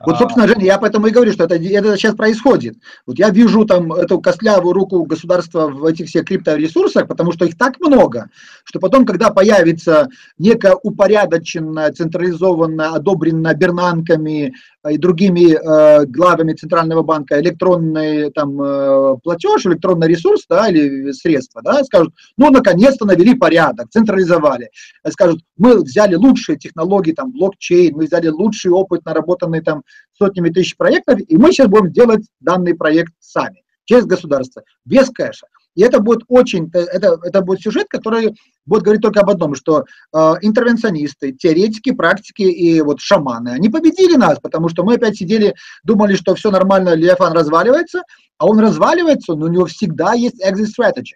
вот, 0.00 0.16
а. 0.16 0.18
собственно, 0.18 0.46
Женя, 0.46 0.64
я 0.64 0.78
поэтому 0.78 1.06
и 1.06 1.10
говорю, 1.10 1.32
что 1.32 1.44
это, 1.44 1.56
это 1.56 1.96
сейчас 1.96 2.14
происходит. 2.14 2.76
Вот 3.06 3.18
я 3.18 3.30
вижу 3.30 3.64
там 3.64 3.92
эту 3.92 4.20
костлявую 4.20 4.72
руку 4.72 5.04
государства 5.04 5.68
в 5.68 5.84
этих 5.84 6.06
всех 6.06 6.24
крипторесурсах, 6.24 7.08
потому 7.08 7.32
что 7.32 7.44
их 7.44 7.56
так 7.56 7.80
много, 7.80 8.30
что 8.64 8.80
потом, 8.80 9.04
когда 9.04 9.30
появится 9.30 10.08
некая 10.38 10.74
упорядоченная, 10.82 11.92
централизованная, 11.92 12.90
одобренная 12.90 13.54
Бернанками 13.54 14.54
и 14.90 14.98
другими 14.98 15.52
э, 15.52 16.06
главами 16.06 16.52
Центрального 16.52 17.02
банка 17.02 17.40
электронный 17.40 18.30
там, 18.30 18.60
э, 18.60 19.16
платеж, 19.22 19.66
электронный 19.66 20.08
ресурс 20.08 20.44
да, 20.48 20.68
или 20.68 21.12
средства, 21.12 21.62
да, 21.62 21.82
скажут, 21.84 22.14
ну, 22.36 22.50
наконец-то 22.50 23.06
навели 23.06 23.34
порядок, 23.34 23.90
централизовали. 23.90 24.70
Скажут, 25.08 25.40
мы 25.56 25.82
взяли 25.82 26.14
лучшие 26.14 26.58
технологии, 26.58 27.12
там, 27.12 27.32
блокчейн, 27.32 27.96
мы 27.96 28.04
взяли 28.04 28.28
лучший 28.28 28.70
опыт, 28.70 29.04
наработанный 29.04 29.60
там 29.60 29.82
сотнями 30.12 30.50
тысяч 30.50 30.76
проектов, 30.76 31.20
и 31.20 31.36
мы 31.36 31.52
сейчас 31.52 31.68
будем 31.68 31.92
делать 31.92 32.26
данный 32.40 32.74
проект 32.74 33.12
сами, 33.20 33.62
через 33.84 34.04
государство, 34.06 34.62
без 34.84 35.10
кэша. 35.10 35.46
И 35.78 35.82
это 35.82 36.00
будет 36.00 36.22
очень, 36.26 36.68
это, 36.74 37.20
это 37.22 37.40
будет 37.40 37.60
сюжет, 37.60 37.86
который 37.88 38.34
будет 38.66 38.82
говорить 38.82 39.00
только 39.00 39.20
об 39.20 39.30
одном, 39.30 39.54
что 39.54 39.84
э, 40.12 40.18
интервенционисты, 40.42 41.30
теоретики, 41.30 41.92
практики 41.92 42.42
и 42.42 42.80
вот 42.80 42.98
шаманы, 42.98 43.50
они 43.50 43.68
победили 43.68 44.16
нас, 44.16 44.40
потому 44.40 44.68
что 44.70 44.82
мы 44.82 44.94
опять 44.94 45.16
сидели, 45.18 45.54
думали, 45.84 46.16
что 46.16 46.34
все 46.34 46.50
нормально, 46.50 46.94
Левиафан 46.96 47.32
разваливается, 47.32 48.02
а 48.38 48.48
он 48.48 48.58
разваливается, 48.58 49.34
но 49.36 49.46
у 49.46 49.48
него 49.48 49.66
всегда 49.66 50.14
есть 50.14 50.44
exit 50.44 50.66
strategy. 50.76 51.14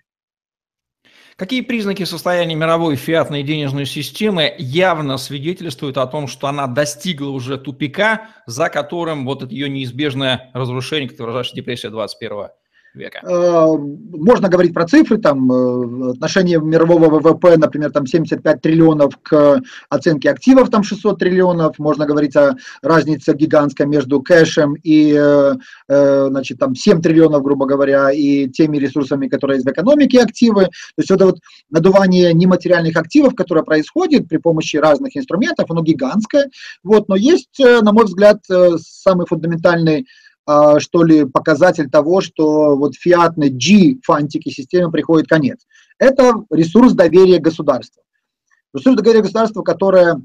Какие 1.34 1.62
признаки 1.62 2.04
состояния 2.04 2.54
мировой 2.54 2.94
фиатной 2.94 3.42
денежной 3.42 3.84
системы 3.84 4.54
явно 4.58 5.16
свидетельствуют 5.16 5.98
о 5.98 6.06
том, 6.06 6.28
что 6.28 6.46
она 6.46 6.68
достигла 6.68 7.30
уже 7.30 7.58
тупика, 7.58 8.28
за 8.46 8.68
которым 8.68 9.24
вот 9.24 9.42
это 9.42 9.52
ее 9.52 9.68
неизбежное 9.68 10.52
разрушение, 10.54 11.08
которое 11.08 11.32
выражаешь 11.32 11.52
депрессия 11.52 11.90
21 11.90 12.50
века? 12.94 13.20
Можно 13.24 14.48
говорить 14.48 14.74
про 14.74 14.86
цифры, 14.86 15.18
там 15.18 15.50
отношение 16.10 16.60
мирового 16.60 17.08
ВВП, 17.08 17.56
например, 17.56 17.90
там 17.90 18.06
75 18.06 18.60
триллионов 18.60 19.18
к 19.22 19.60
оценке 19.88 20.30
активов, 20.30 20.70
там 20.70 20.82
600 20.82 21.18
триллионов, 21.18 21.78
можно 21.78 22.06
говорить 22.06 22.36
о 22.36 22.56
разнице 22.82 23.34
гигантской 23.34 23.86
между 23.86 24.20
кэшем 24.20 24.76
и, 24.82 25.12
значит, 25.88 26.58
там 26.58 26.74
7 26.74 27.00
триллионов, 27.00 27.42
грубо 27.42 27.66
говоря, 27.66 28.10
и 28.10 28.48
теми 28.48 28.78
ресурсами, 28.78 29.28
которые 29.28 29.56
есть 29.56 29.66
в 29.66 29.70
экономике 29.70 30.20
активы. 30.20 30.64
То 30.64 30.70
есть 30.98 31.10
это 31.10 31.26
вот 31.26 31.38
надувание 31.70 32.32
нематериальных 32.32 32.96
активов, 32.96 33.34
которое 33.34 33.62
происходит 33.62 34.28
при 34.28 34.38
помощи 34.38 34.76
разных 34.76 35.16
инструментов, 35.16 35.70
оно 35.70 35.82
гигантское. 35.82 36.50
Вот, 36.82 37.08
но 37.08 37.16
есть, 37.16 37.58
на 37.58 37.92
мой 37.92 38.04
взгляд, 38.04 38.40
самый 38.78 39.26
фундаментальный 39.26 40.06
что 40.46 41.04
ли, 41.04 41.24
показатель 41.24 41.88
того, 41.88 42.20
что 42.20 42.76
вот 42.76 42.94
фиатной 42.94 43.48
G-фантики 43.48 44.48
системы 44.48 44.90
приходит 44.90 45.28
конец. 45.28 45.66
Это 45.98 46.34
ресурс 46.50 46.92
доверия 46.94 47.38
государства. 47.38 48.02
Ресурс 48.74 48.96
доверия 48.96 49.20
государства, 49.20 49.62
которое 49.62 50.20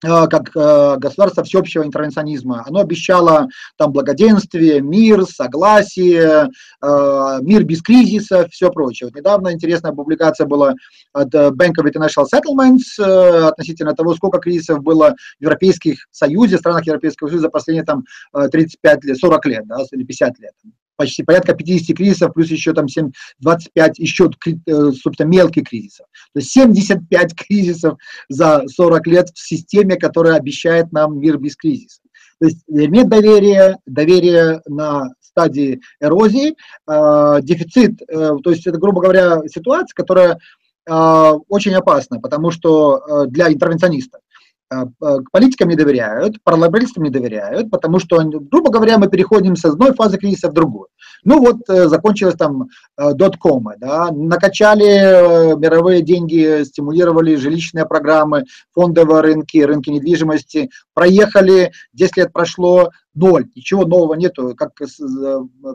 как 0.00 0.50
э, 0.54 0.96
государство 0.98 1.42
всеобщего 1.42 1.82
интервенционизма. 1.82 2.64
Оно 2.66 2.80
обещало 2.80 3.48
там 3.76 3.92
благоденствие, 3.92 4.80
мир, 4.80 5.24
согласие, 5.24 6.50
э, 6.82 7.38
мир 7.42 7.64
без 7.64 7.82
кризиса, 7.82 8.46
все 8.48 8.70
прочее. 8.70 9.08
Вот 9.08 9.16
недавно 9.16 9.52
интересная 9.52 9.92
публикация 9.92 10.46
была 10.46 10.74
от 11.12 11.34
Bank 11.34 11.74
of 11.80 11.92
International 11.92 12.26
Settlements 12.32 13.48
относительно 13.48 13.94
того, 13.94 14.14
сколько 14.14 14.38
кризисов 14.38 14.82
было 14.82 15.14
в 15.38 15.42
Европейских 15.42 16.06
Союзе, 16.10 16.56
в 16.56 16.60
странах 16.60 16.86
Европейского 16.86 17.28
Союза 17.28 17.46
за 17.46 17.50
последние 17.50 17.84
там 17.84 18.04
35 18.32 19.04
лет, 19.04 19.18
40 19.18 19.46
лет, 19.46 19.66
да, 19.66 19.76
или 19.92 20.04
50 20.04 20.38
лет 20.38 20.52
почти 20.98 21.22
порядка 21.22 21.54
50 21.54 21.96
кризисов, 21.96 22.34
плюс 22.34 22.48
еще 22.48 22.74
там 22.74 22.88
7, 22.88 23.12
25 23.38 23.98
еще, 23.98 24.28
э, 24.46 24.92
собственно, 24.92 25.28
мелких 25.28 25.68
кризисов. 25.68 26.06
То 26.34 26.40
есть 26.40 26.50
75 26.50 27.34
кризисов 27.34 27.98
за 28.28 28.64
40 28.66 29.06
лет 29.06 29.28
в 29.32 29.38
системе, 29.38 29.96
которая 29.96 30.34
обещает 30.34 30.92
нам 30.92 31.18
мир 31.18 31.38
без 31.38 31.56
кризиса. 31.56 32.00
То 32.40 32.46
есть 32.46 32.62
нет 32.68 33.08
доверия, 33.08 33.78
доверие 33.86 34.60
на 34.66 35.08
стадии 35.20 35.80
эрозии, 36.00 36.54
э, 36.88 37.38
дефицит, 37.42 38.02
э, 38.02 38.36
то 38.42 38.50
есть 38.50 38.66
это, 38.66 38.78
грубо 38.78 39.00
говоря, 39.00 39.40
ситуация, 39.46 39.94
которая 39.94 40.38
э, 40.90 41.32
очень 41.48 41.74
опасна, 41.74 42.20
потому 42.20 42.50
что 42.50 42.98
э, 42.98 43.26
для 43.28 43.52
интервенционистов. 43.52 44.20
Э, 44.70 44.84
к 45.00 45.30
политикам 45.32 45.70
не 45.70 45.76
доверяют, 45.76 46.42
парламентаристам 46.44 47.04
не 47.04 47.10
доверяют, 47.10 47.70
потому 47.70 47.98
что, 47.98 48.22
грубо 48.22 48.70
говоря, 48.70 48.98
мы 48.98 49.08
переходим 49.08 49.56
с 49.56 49.64
одной 49.64 49.94
фазы 49.94 50.18
кризиса 50.18 50.50
в 50.50 50.52
другую. 50.52 50.88
Ну 51.24 51.40
вот 51.40 51.56
э, 51.70 51.88
закончилось 51.88 52.34
там 52.34 52.68
э, 52.98 53.14
доткомы, 53.14 53.76
да, 53.78 54.10
накачали 54.10 55.56
мировые 55.58 56.02
деньги, 56.02 56.64
стимулировали 56.64 57.34
жилищные 57.36 57.86
программы, 57.86 58.44
фондовые 58.74 59.22
рынки, 59.22 59.56
рынки 59.58 59.88
недвижимости, 59.88 60.68
проехали, 60.92 61.72
10 61.94 62.16
лет 62.18 62.32
прошло, 62.34 62.90
ноль, 63.18 63.46
ничего 63.54 63.84
нового 63.84 64.14
нету, 64.14 64.54
как 64.56 64.72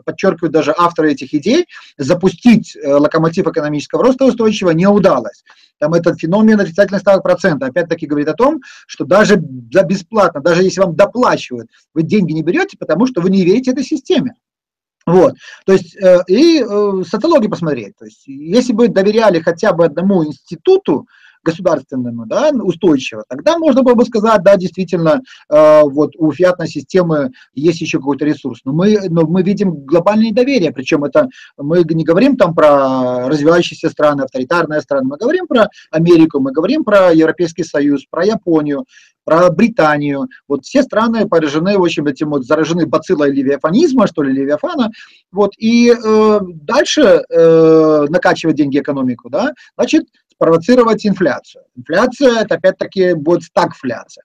подчеркивают 0.04 0.52
даже 0.52 0.74
авторы 0.76 1.12
этих 1.12 1.34
идей, 1.34 1.66
запустить 1.98 2.76
локомотив 2.82 3.46
экономического 3.46 4.02
роста 4.04 4.24
устойчивого 4.24 4.72
не 4.72 4.86
удалось. 4.86 5.44
Там 5.78 5.94
этот 5.94 6.20
феномен 6.20 6.60
отрицательных 6.60 7.02
ставок 7.02 7.22
процента, 7.22 7.66
опять-таки 7.66 8.06
говорит 8.06 8.28
о 8.28 8.34
том, 8.34 8.60
что 8.86 9.04
даже 9.04 9.42
за 9.72 9.82
бесплатно, 9.82 10.40
даже 10.40 10.62
если 10.62 10.80
вам 10.80 10.94
доплачивают, 10.94 11.68
вы 11.94 12.02
деньги 12.02 12.32
не 12.32 12.42
берете, 12.42 12.76
потому 12.78 13.06
что 13.06 13.20
вы 13.20 13.30
не 13.30 13.44
верите 13.44 13.72
этой 13.72 13.84
системе. 13.84 14.34
Вот, 15.06 15.34
то 15.66 15.74
есть, 15.74 15.94
э, 15.96 16.20
и 16.28 16.62
э, 16.62 17.02
социологию 17.06 17.50
посмотреть, 17.50 17.94
то 17.98 18.06
есть, 18.06 18.26
если 18.26 18.72
бы 18.72 18.88
доверяли 18.88 19.38
хотя 19.40 19.74
бы 19.74 19.84
одному 19.84 20.24
институту, 20.24 21.06
государственному, 21.44 22.26
да, 22.26 22.50
устойчиво, 22.50 23.24
тогда 23.28 23.58
можно 23.58 23.82
было 23.82 23.94
бы 23.94 24.04
сказать, 24.04 24.42
да, 24.42 24.56
действительно, 24.56 25.20
э, 25.50 25.82
вот 25.82 26.12
у 26.18 26.32
фиатной 26.32 26.68
системы 26.68 27.32
есть 27.54 27.80
еще 27.80 27.98
какой-то 27.98 28.24
ресурс. 28.24 28.60
Но 28.64 28.72
мы, 28.72 28.98
но 29.08 29.26
мы 29.26 29.42
видим 29.42 29.84
глобальное 29.84 30.30
недоверие, 30.30 30.72
причем 30.72 31.04
это 31.04 31.28
мы 31.56 31.84
не 31.84 32.04
говорим 32.04 32.36
там 32.36 32.54
про 32.54 33.28
развивающиеся 33.28 33.90
страны, 33.90 34.22
авторитарные 34.22 34.80
страны, 34.80 35.08
мы 35.08 35.16
говорим 35.16 35.46
про 35.46 35.68
Америку, 35.90 36.40
мы 36.40 36.52
говорим 36.52 36.84
про 36.84 37.12
Европейский 37.12 37.64
Союз, 37.64 38.04
про 38.10 38.24
Японию, 38.24 38.84
про 39.24 39.50
Британию. 39.50 40.28
Вот 40.48 40.64
все 40.64 40.82
страны 40.82 41.26
поражены 41.26 41.76
очень 41.78 42.08
этим 42.08 42.30
вот, 42.30 42.44
заражены 42.44 42.86
бациллой 42.86 43.32
левиафанизма, 43.32 44.06
что 44.06 44.22
ли, 44.22 44.32
левиафана. 44.32 44.90
Вот, 45.32 45.52
и 45.58 45.90
э, 45.90 46.40
дальше 46.42 47.24
э, 47.28 48.06
накачивать 48.08 48.56
деньги 48.56 48.78
экономику, 48.78 49.30
да, 49.30 49.52
значит, 49.76 50.04
спровоцировать 50.34 51.06
инфляцию. 51.06 51.64
Инфляция, 51.76 52.40
это 52.40 52.56
опять-таки 52.56 53.14
будет 53.14 53.44
стагфляция. 53.44 54.24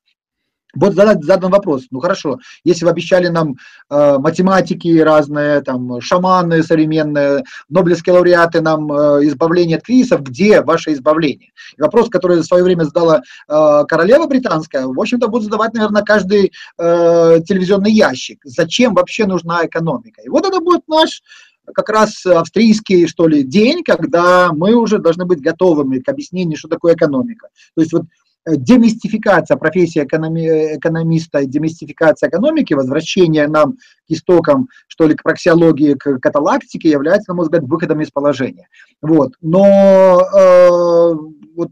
Вот 0.76 0.94
задать, 0.94 1.24
задан 1.24 1.50
вопрос, 1.50 1.86
ну 1.90 2.00
хорошо, 2.00 2.38
если 2.64 2.86
вы 2.86 2.92
обещали 2.92 3.28
нам 3.28 3.56
э, 3.90 4.18
математики 4.20 5.00
разные, 5.00 5.62
там, 5.62 6.00
шаманы 6.00 6.62
современные, 6.62 7.44
нобелевские 7.70 8.14
лауреаты 8.14 8.62
нам 8.62 8.92
э, 8.92 9.26
избавление 9.26 9.78
от 9.78 9.84
кризисов, 9.84 10.22
где 10.22 10.62
ваше 10.62 10.94
избавление? 10.94 11.50
И 11.76 11.82
вопрос, 11.82 12.10
который 12.10 12.38
в 12.38 12.46
свое 12.46 12.64
время 12.64 12.84
задала 12.84 13.22
э, 13.48 13.84
королева 13.88 14.28
британская, 14.28 14.86
в 14.86 15.00
общем-то, 15.00 15.28
будет 15.28 15.46
задавать, 15.46 15.74
наверное, 15.74 16.04
каждый 16.04 16.54
э, 16.78 17.40
телевизионный 17.48 17.92
ящик. 17.92 18.40
Зачем 18.44 18.94
вообще 18.94 19.26
нужна 19.26 19.66
экономика? 19.66 20.22
И 20.22 20.30
вот 20.30 20.46
это 20.46 20.60
будет 20.60 20.88
наш 20.88 21.24
как 21.74 21.90
раз 21.90 22.26
австрийский, 22.26 23.08
что 23.08 23.28
ли, 23.28 23.44
день, 23.44 23.84
когда 23.84 24.52
мы 24.54 24.76
уже 24.76 25.00
должны 25.00 25.26
быть 25.26 25.42
готовыми 25.42 26.00
к 26.00 26.10
объяснению, 26.10 26.58
что 26.58 26.68
такое 26.68 26.96
экономика. 26.96 27.50
То 27.76 27.82
есть 27.82 27.94
вот 27.94 28.04
э, 28.46 28.56
демистификация 28.56 29.58
профессии 29.58 30.04
экономи, 30.04 30.78
экономиста, 30.78 31.46
демистификация 31.46 32.30
экономики, 32.30 32.74
возвращение 32.74 33.48
нам 33.48 33.74
к 33.74 33.78
истокам, 34.10 34.70
что 34.88 35.08
ли, 35.08 35.16
к 35.16 35.24
проксиологии, 35.24 35.94
к 35.94 36.20
каталактике 36.20 36.90
является, 36.90 37.32
на 37.32 37.36
мой 37.36 37.46
взгляд, 37.46 37.64
выходом 37.64 38.02
из 38.02 38.12
положения. 38.12 38.68
Вот. 39.02 39.34
Но 39.42 40.22
э, 40.22 41.12
вот 41.56 41.72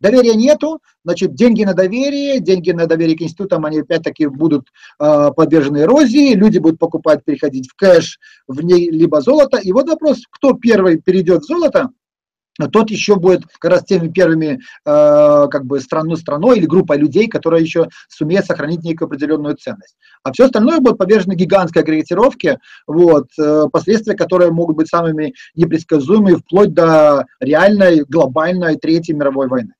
Доверия 0.00 0.34
нету, 0.34 0.80
значит, 1.04 1.34
деньги 1.34 1.62
на 1.64 1.74
доверие, 1.74 2.40
деньги 2.40 2.70
на 2.70 2.86
доверие 2.86 3.18
к 3.18 3.22
институтам, 3.22 3.66
они 3.66 3.80
опять-таки 3.80 4.26
будут 4.26 4.68
э, 4.98 5.30
подвержены 5.36 5.82
эрозии, 5.82 6.34
люди 6.34 6.58
будут 6.58 6.78
покупать, 6.78 7.22
переходить 7.24 7.68
в 7.70 7.76
кэш, 7.76 8.18
в 8.48 8.62
ней, 8.62 8.90
либо 8.90 9.20
золото. 9.20 9.58
И 9.58 9.72
вот 9.72 9.88
вопрос, 9.88 10.22
кто 10.30 10.54
первый 10.54 11.00
перейдет 11.00 11.42
в 11.42 11.46
золото, 11.46 11.90
тот 12.68 12.90
еще 12.90 13.16
будет 13.16 13.42
как 13.58 13.70
раз 13.70 13.84
теми 13.84 14.08
первыми 14.08 14.54
э, 14.54 14.58
как 14.84 15.64
бы 15.64 15.80
страну, 15.80 16.16
страной 16.16 16.58
или 16.58 16.66
группой 16.66 16.98
людей, 16.98 17.28
которая 17.28 17.60
еще 17.60 17.88
сумеет 18.08 18.46
сохранить 18.46 18.82
некую 18.82 19.06
определенную 19.06 19.56
ценность. 19.56 19.96
А 20.22 20.32
все 20.32 20.46
остальное 20.46 20.80
будет 20.80 20.98
подвержено 20.98 21.34
гигантской 21.34 21.82
агрегатировке, 21.82 22.58
вот, 22.86 23.28
э, 23.38 23.64
последствия, 23.72 24.14
которые 24.14 24.50
могут 24.50 24.76
быть 24.76 24.88
самыми 24.88 25.34
непредсказуемыми 25.54 26.36
вплоть 26.36 26.74
до 26.74 27.26
реальной 27.40 28.04
глобальной 28.04 28.76
Третьей 28.76 29.14
мировой 29.14 29.48
войны. 29.48 29.74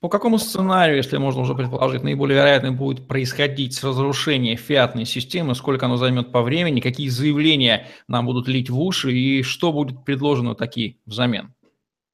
По 0.00 0.08
какому 0.08 0.38
сценарию, 0.38 0.96
если 0.96 1.18
можно 1.18 1.42
уже 1.42 1.54
предположить, 1.54 2.02
наиболее 2.02 2.38
вероятно 2.38 2.72
будет 2.72 3.06
происходить 3.06 3.84
разрушение 3.84 4.56
фиатной 4.56 5.04
системы, 5.04 5.54
сколько 5.54 5.84
оно 5.84 5.98
займет 5.98 6.32
по 6.32 6.40
времени, 6.40 6.80
какие 6.80 7.10
заявления 7.10 7.86
нам 8.08 8.24
будут 8.24 8.48
лить 8.48 8.70
в 8.70 8.80
уши 8.80 9.12
и 9.12 9.42
что 9.42 9.72
будет 9.74 10.02
предложено 10.06 10.54
такие 10.54 10.96
взамен? 11.04 11.52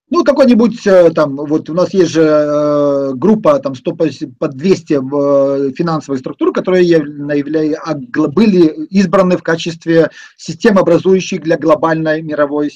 Ну, 0.09 0.25
какой-нибудь 0.25 0.85
э, 0.87 1.11
там, 1.11 1.37
вот 1.37 1.69
у 1.69 1.75
нас 1.75 1.93
есть 1.93 2.11
же 2.11 2.23
э, 2.23 3.13
группа 3.15 3.59
там 3.59 3.75
100 3.75 3.93
по 4.39 4.49
200 4.49 4.93
э, 4.93 5.73
финансовых 5.73 6.21
структур, 6.21 6.53
которые 6.53 6.85
явля, 6.85 7.77
а, 7.85 7.95
были 7.95 8.87
избраны 8.87 9.37
в 9.37 9.43
качестве 9.43 10.11
системообразующих 10.37 11.43
для 11.43 11.57
глобальной 11.57 12.23
мировой 12.23 12.69
э, 12.69 12.71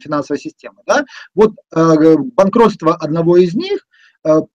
финансовой 0.00 0.40
системы. 0.40 0.82
Да? 0.86 1.04
Вот 1.36 1.52
э, 1.72 2.16
банкротство 2.34 2.94
одного 2.94 3.36
из 3.36 3.54
них 3.54 3.86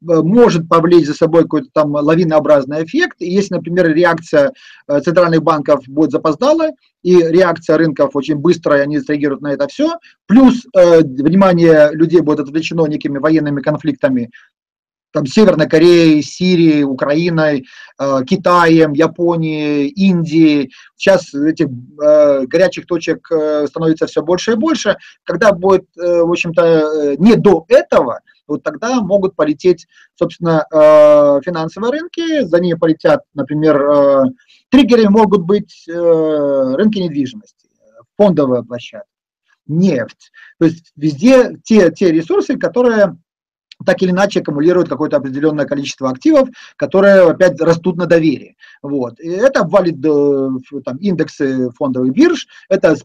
может 0.02 0.68
повлечь 0.68 1.06
за 1.06 1.14
собой 1.14 1.44
какой-то 1.44 1.68
там 1.74 1.92
лавинообразный 1.92 2.84
эффект. 2.84 3.18
И 3.20 3.30
если, 3.30 3.56
например, 3.56 3.94
реакция 3.94 4.52
э, 4.88 5.00
центральных 5.02 5.44
банков 5.44 5.84
будет 5.88 6.12
запоздалая, 6.12 6.74
и 7.04 7.16
реакция 7.18 7.78
рынков 7.78 8.16
очень 8.16 8.36
быстрая, 8.36 8.84
они 8.84 9.00
среагируют 9.00 9.42
на 9.42 9.54
это 9.54 9.68
все, 9.68 9.94
плюс 10.26 10.66
э, 10.76 11.02
внимание 11.02 11.92
людей 11.94 12.22
будет 12.22 12.42
отвлечено 12.42 12.88
некими 12.88 13.20
военными 13.20 13.62
конфликтами, 13.62 14.32
там, 15.12 15.26
Северной 15.26 15.68
Кореей, 15.68 16.22
Сирией, 16.22 16.84
Украиной, 16.84 17.66
э, 18.00 18.20
Китаем, 18.26 18.94
Японией, 18.94 19.88
Индией. 19.88 20.72
Сейчас 20.96 21.34
этих 21.34 21.68
э, 21.68 22.46
горячих 22.46 22.86
точек 22.86 23.32
э, 23.32 23.68
становится 23.68 24.08
все 24.08 24.22
больше 24.22 24.54
и 24.54 24.56
больше. 24.56 24.98
Когда 25.24 25.52
будет, 25.52 25.86
в 25.96 26.30
общем-то, 26.30 27.16
не 27.18 27.36
до 27.36 27.66
этого, 27.68 28.22
вот 28.48 28.64
тогда 28.64 29.02
могут 29.02 29.36
полететь, 29.36 29.88
собственно, 30.16 30.66
финансовые 30.72 31.92
рынки, 31.92 32.42
за 32.46 32.60
ними 32.60 32.76
полетят, 32.78 33.22
например, 33.36 34.34
триггеры 34.70 35.10
могут 35.10 35.42
быть 35.42 35.84
рынки 35.88 36.98
недвижимости 36.98 37.70
фондовая 38.20 38.64
площадка, 38.64 39.08
нефть. 39.66 40.32
То 40.60 40.66
есть 40.66 40.92
везде 40.98 41.58
те, 41.64 41.90
те 41.90 42.12
ресурсы, 42.12 42.58
которые 42.58 43.18
так 43.86 44.02
или 44.02 44.12
иначе 44.12 44.42
аккумулируют 44.42 44.90
какое-то 44.90 45.18
определенное 45.18 45.66
количество 45.66 46.10
активов, 46.10 46.50
которые 46.76 47.30
опять 47.30 47.60
растут 47.62 47.98
на 47.98 48.06
доверии. 48.06 48.56
Вот. 48.82 49.20
И 49.20 49.30
это 49.30 49.62
обвалит 49.62 49.98
э, 50.04 50.50
там, 50.86 50.98
индексы 50.98 51.70
фондовых 51.72 52.12
бирж, 52.12 52.48
это 52.70 52.96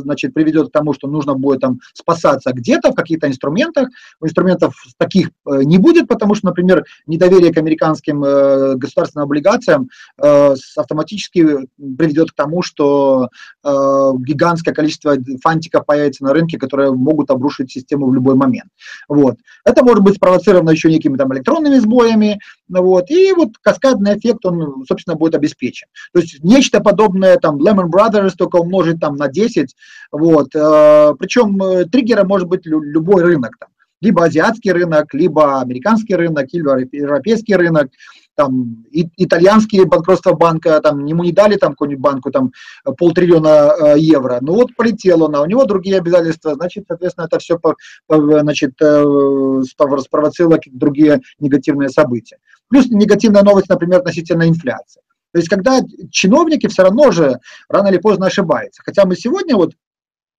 значит, 0.00 0.34
приведет 0.34 0.68
к 0.68 0.72
тому, 0.72 0.92
что 0.92 1.08
нужно 1.08 1.34
будет 1.34 1.60
там, 1.60 1.80
спасаться 1.94 2.52
где-то 2.52 2.92
в 2.92 2.94
каких-то 2.94 3.28
инструментах. 3.28 3.88
Инструментов 4.22 4.74
таких 4.98 5.30
э, 5.46 5.62
не 5.64 5.78
будет, 5.78 6.06
потому 6.08 6.34
что, 6.34 6.46
например, 6.46 6.84
недоверие 7.06 7.52
к 7.52 7.58
американским 7.58 8.24
э, 8.24 8.74
государственным 8.76 9.24
облигациям 9.24 9.88
автоматически 10.16 11.68
приведет 11.76 12.32
к 12.32 12.34
тому, 12.34 12.62
что 12.62 13.28
гигантское 13.64 14.74
количество 14.74 15.16
фантиков 15.42 15.86
появится 15.86 16.24
на 16.24 16.32
рынке, 16.32 16.58
которые 16.58 16.92
могут 16.92 17.30
обрушить 17.30 17.70
систему 17.70 18.08
в 18.08 18.14
любой 18.14 18.34
момент. 18.34 18.70
Вот. 19.08 19.36
Это 19.64 19.84
может 19.84 20.03
быть 20.04 20.16
спровоцировано 20.16 20.70
еще 20.70 20.90
некими 20.90 21.16
там 21.16 21.32
электронными 21.34 21.78
сбоями, 21.78 22.38
вот, 22.68 23.10
и 23.10 23.32
вот 23.32 23.50
каскадный 23.60 24.16
эффект, 24.18 24.44
он, 24.46 24.84
собственно, 24.86 25.16
будет 25.16 25.34
обеспечен. 25.34 25.88
То 26.12 26.20
есть 26.20 26.42
нечто 26.44 26.80
подобное, 26.80 27.36
там, 27.38 27.58
Lehman 27.58 27.90
Brothers, 27.90 28.32
только 28.36 28.56
умножить 28.56 29.00
там 29.00 29.16
на 29.16 29.28
10, 29.28 29.74
вот, 30.12 30.54
э, 30.54 31.14
причем 31.18 31.60
э, 31.62 31.84
триггером 31.86 32.28
может 32.28 32.48
быть 32.48 32.66
любой 32.66 33.22
рынок, 33.22 33.56
там, 33.58 33.70
либо 34.00 34.24
азиатский 34.24 34.72
рынок, 34.72 35.12
либо 35.14 35.60
американский 35.60 36.14
рынок, 36.14 36.46
либо 36.52 36.78
европейский 36.92 37.56
рынок, 37.56 37.90
там, 38.34 38.84
и, 38.90 39.08
итальянские 39.16 39.86
банкротства 39.86 40.32
банка, 40.32 40.80
там, 40.80 41.04
ему 41.04 41.24
не 41.24 41.32
дали 41.32 41.56
там 41.56 41.72
какую-нибудь 41.72 42.02
банку 42.02 42.30
там 42.30 42.52
полтриллиона 42.98 43.72
э, 43.78 43.98
евро, 43.98 44.38
ну 44.40 44.54
вот 44.54 44.74
полетела 44.76 45.26
она, 45.26 45.42
у 45.42 45.46
него 45.46 45.64
другие 45.64 45.98
обязательства, 45.98 46.54
значит, 46.54 46.84
соответственно, 46.88 47.26
это 47.26 47.38
все 47.38 47.58
по, 47.58 47.76
по, 48.06 48.40
значит, 48.40 48.72
э, 48.80 49.62
спровоцировало 49.66 50.58
другие 50.66 51.20
негативные 51.38 51.88
события. 51.88 52.38
Плюс 52.68 52.86
негативная 52.86 53.42
новость, 53.42 53.68
например, 53.68 54.00
относительно 54.00 54.48
инфляции. 54.48 55.00
То 55.32 55.38
есть, 55.38 55.48
когда 55.48 55.80
чиновники 56.12 56.68
все 56.68 56.84
равно 56.84 57.10
же 57.10 57.40
рано 57.68 57.88
или 57.88 57.98
поздно 57.98 58.26
ошибаются. 58.26 58.82
Хотя 58.84 59.04
мы 59.04 59.16
сегодня 59.16 59.56
вот 59.56 59.72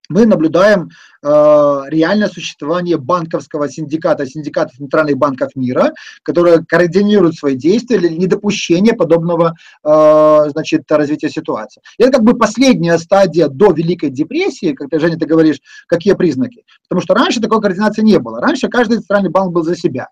мы 0.08 0.26
наблюдаем 0.26 0.90
э, 1.22 1.82
реальное 1.88 2.28
существование 2.28 2.96
банковского 2.96 3.68
синдиката, 3.68 4.26
синдиката 4.26 4.74
центральных 4.76 5.16
банков 5.16 5.50
мира, 5.54 5.92
которые 6.22 6.64
координируют 6.64 7.36
свои 7.36 7.56
действия 7.56 7.98
для 7.98 8.10
недопущения 8.10 8.94
подобного 8.94 9.54
э, 9.84 10.50
значит, 10.50 10.90
развития 10.90 11.30
ситуации. 11.30 11.82
это 11.98 12.12
как 12.12 12.22
бы 12.22 12.38
последняя 12.38 12.98
стадия 12.98 13.48
до 13.48 13.72
Великой 13.72 14.10
депрессии, 14.10 14.72
как 14.72 14.90
ты, 14.90 14.98
Женя, 14.98 15.18
ты 15.18 15.26
говоришь, 15.26 15.60
какие 15.86 16.14
признаки. 16.14 16.64
Потому 16.88 17.02
что 17.02 17.14
раньше 17.14 17.40
такой 17.40 17.60
координации 17.60 18.02
не 18.02 18.18
было. 18.18 18.40
Раньше 18.40 18.68
каждый 18.68 18.98
центральный 18.98 19.30
банк 19.30 19.52
был 19.52 19.62
за 19.62 19.76
себя. 19.76 20.08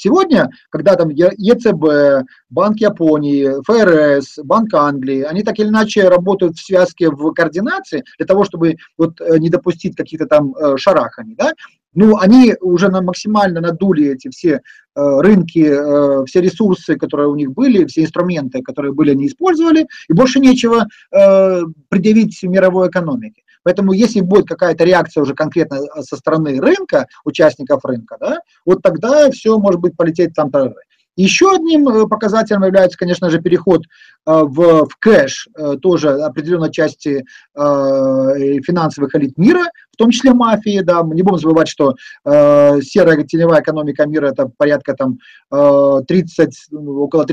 Сегодня, 0.00 0.48
когда 0.70 0.94
там 0.94 1.08
ЕЦБ, 1.08 2.24
Банк 2.50 2.78
Японии, 2.78 3.50
ФРС, 3.66 4.38
Банк 4.44 4.72
Англии, 4.72 5.22
они 5.22 5.42
так 5.42 5.58
или 5.58 5.66
иначе 5.66 6.08
работают 6.08 6.56
в 6.56 6.64
связке 6.64 7.10
в 7.10 7.32
координации 7.32 8.04
для 8.16 8.26
того, 8.26 8.44
чтобы 8.44 8.76
вот 8.96 9.20
э, 9.20 9.38
не 9.38 9.50
допустить 9.50 9.96
каких-то 9.96 10.26
там 10.26 10.54
э, 10.54 10.76
шараханий, 10.76 11.34
да, 11.34 11.52
ну, 11.94 12.16
они 12.16 12.54
уже 12.60 12.90
на 12.90 13.02
максимально 13.02 13.60
надули 13.60 14.12
эти 14.12 14.28
все 14.28 14.50
э, 14.50 14.60
рынки, 14.94 15.66
э, 15.66 16.24
все 16.26 16.40
ресурсы, 16.42 16.94
которые 16.94 17.28
у 17.28 17.34
них 17.34 17.50
были, 17.50 17.84
все 17.86 18.02
инструменты, 18.02 18.62
которые 18.62 18.92
были, 18.92 19.10
они 19.10 19.26
использовали, 19.26 19.88
и 20.08 20.12
больше 20.12 20.38
нечего 20.38 20.86
э, 21.10 21.62
предъявить 21.88 22.40
мировой 22.44 22.88
экономике. 22.88 23.42
Поэтому 23.68 23.92
если 23.92 24.22
будет 24.22 24.48
какая-то 24.48 24.84
реакция 24.84 25.20
уже 25.20 25.34
конкретно 25.34 25.74
э, 25.74 26.00
со 26.00 26.16
стороны 26.16 26.58
рынка, 26.58 27.06
участников 27.26 27.84
рынка, 27.84 28.16
да, 28.18 28.38
вот 28.64 28.80
тогда 28.80 29.30
все 29.30 29.58
может 29.58 29.78
быть 29.78 29.94
полететь 29.94 30.32
там 30.32 30.50
тоже. 30.50 30.74
Еще 31.16 31.54
одним 31.54 31.86
э, 31.86 32.06
показателем 32.06 32.64
является, 32.64 32.96
конечно 32.96 33.28
же, 33.28 33.42
переход 33.42 33.82
э, 33.82 33.84
в, 34.24 34.86
в 34.86 34.96
кэш 34.98 35.48
тоже 35.82 36.12
определенной 36.12 36.72
части 36.72 37.26
финансовых 37.54 39.14
элит 39.14 39.36
мира, 39.36 39.64
в 39.92 39.96
том 39.98 40.10
числе 40.10 40.32
мафии. 40.32 40.80
Да. 40.80 41.02
Мы 41.02 41.14
не 41.14 41.20
будем 41.20 41.38
забывать, 41.38 41.68
что 41.68 41.96
серая 42.24 43.22
теневая 43.24 43.60
экономика 43.60 44.06
мира 44.06 44.28
это 44.28 44.50
порядка 44.56 44.94
там 44.94 45.18
30, 45.50 46.68
около 46.72 47.26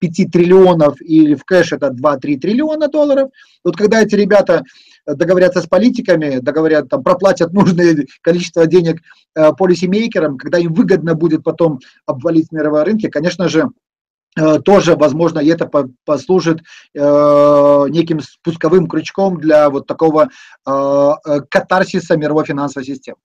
35 0.00 0.30
триллионов, 0.32 1.00
или 1.00 1.34
в 1.34 1.44
кэш 1.44 1.72
это 1.72 1.88
2-3 1.88 2.38
триллиона 2.38 2.88
долларов. 2.88 3.30
Вот 3.64 3.76
когда 3.76 4.02
эти 4.02 4.14
ребята 4.14 4.64
договорятся 5.06 5.60
с 5.60 5.66
политиками, 5.66 6.38
договорят, 6.38 6.88
там, 6.88 7.02
проплатят 7.02 7.52
нужное 7.52 8.06
количество 8.22 8.66
денег 8.66 9.02
э, 9.34 9.52
полисемейкерам, 9.52 10.38
когда 10.38 10.58
им 10.58 10.72
выгодно 10.72 11.14
будет 11.14 11.42
потом 11.42 11.80
обвалить 12.06 12.52
мировые 12.52 12.84
рынки, 12.84 13.08
конечно 13.08 13.48
же, 13.48 13.70
э, 14.38 14.58
тоже, 14.60 14.96
возможно, 14.96 15.40
это 15.40 15.70
послужит 16.04 16.60
э, 16.94 16.98
неким 17.88 18.20
спусковым 18.20 18.88
крючком 18.88 19.40
для 19.40 19.70
вот 19.70 19.86
такого 19.86 20.28
э, 20.66 20.70
э 20.70 21.40
катарсиса 21.48 22.16
мировой 22.16 22.44
финансовой 22.44 22.86
системы. 22.86 23.18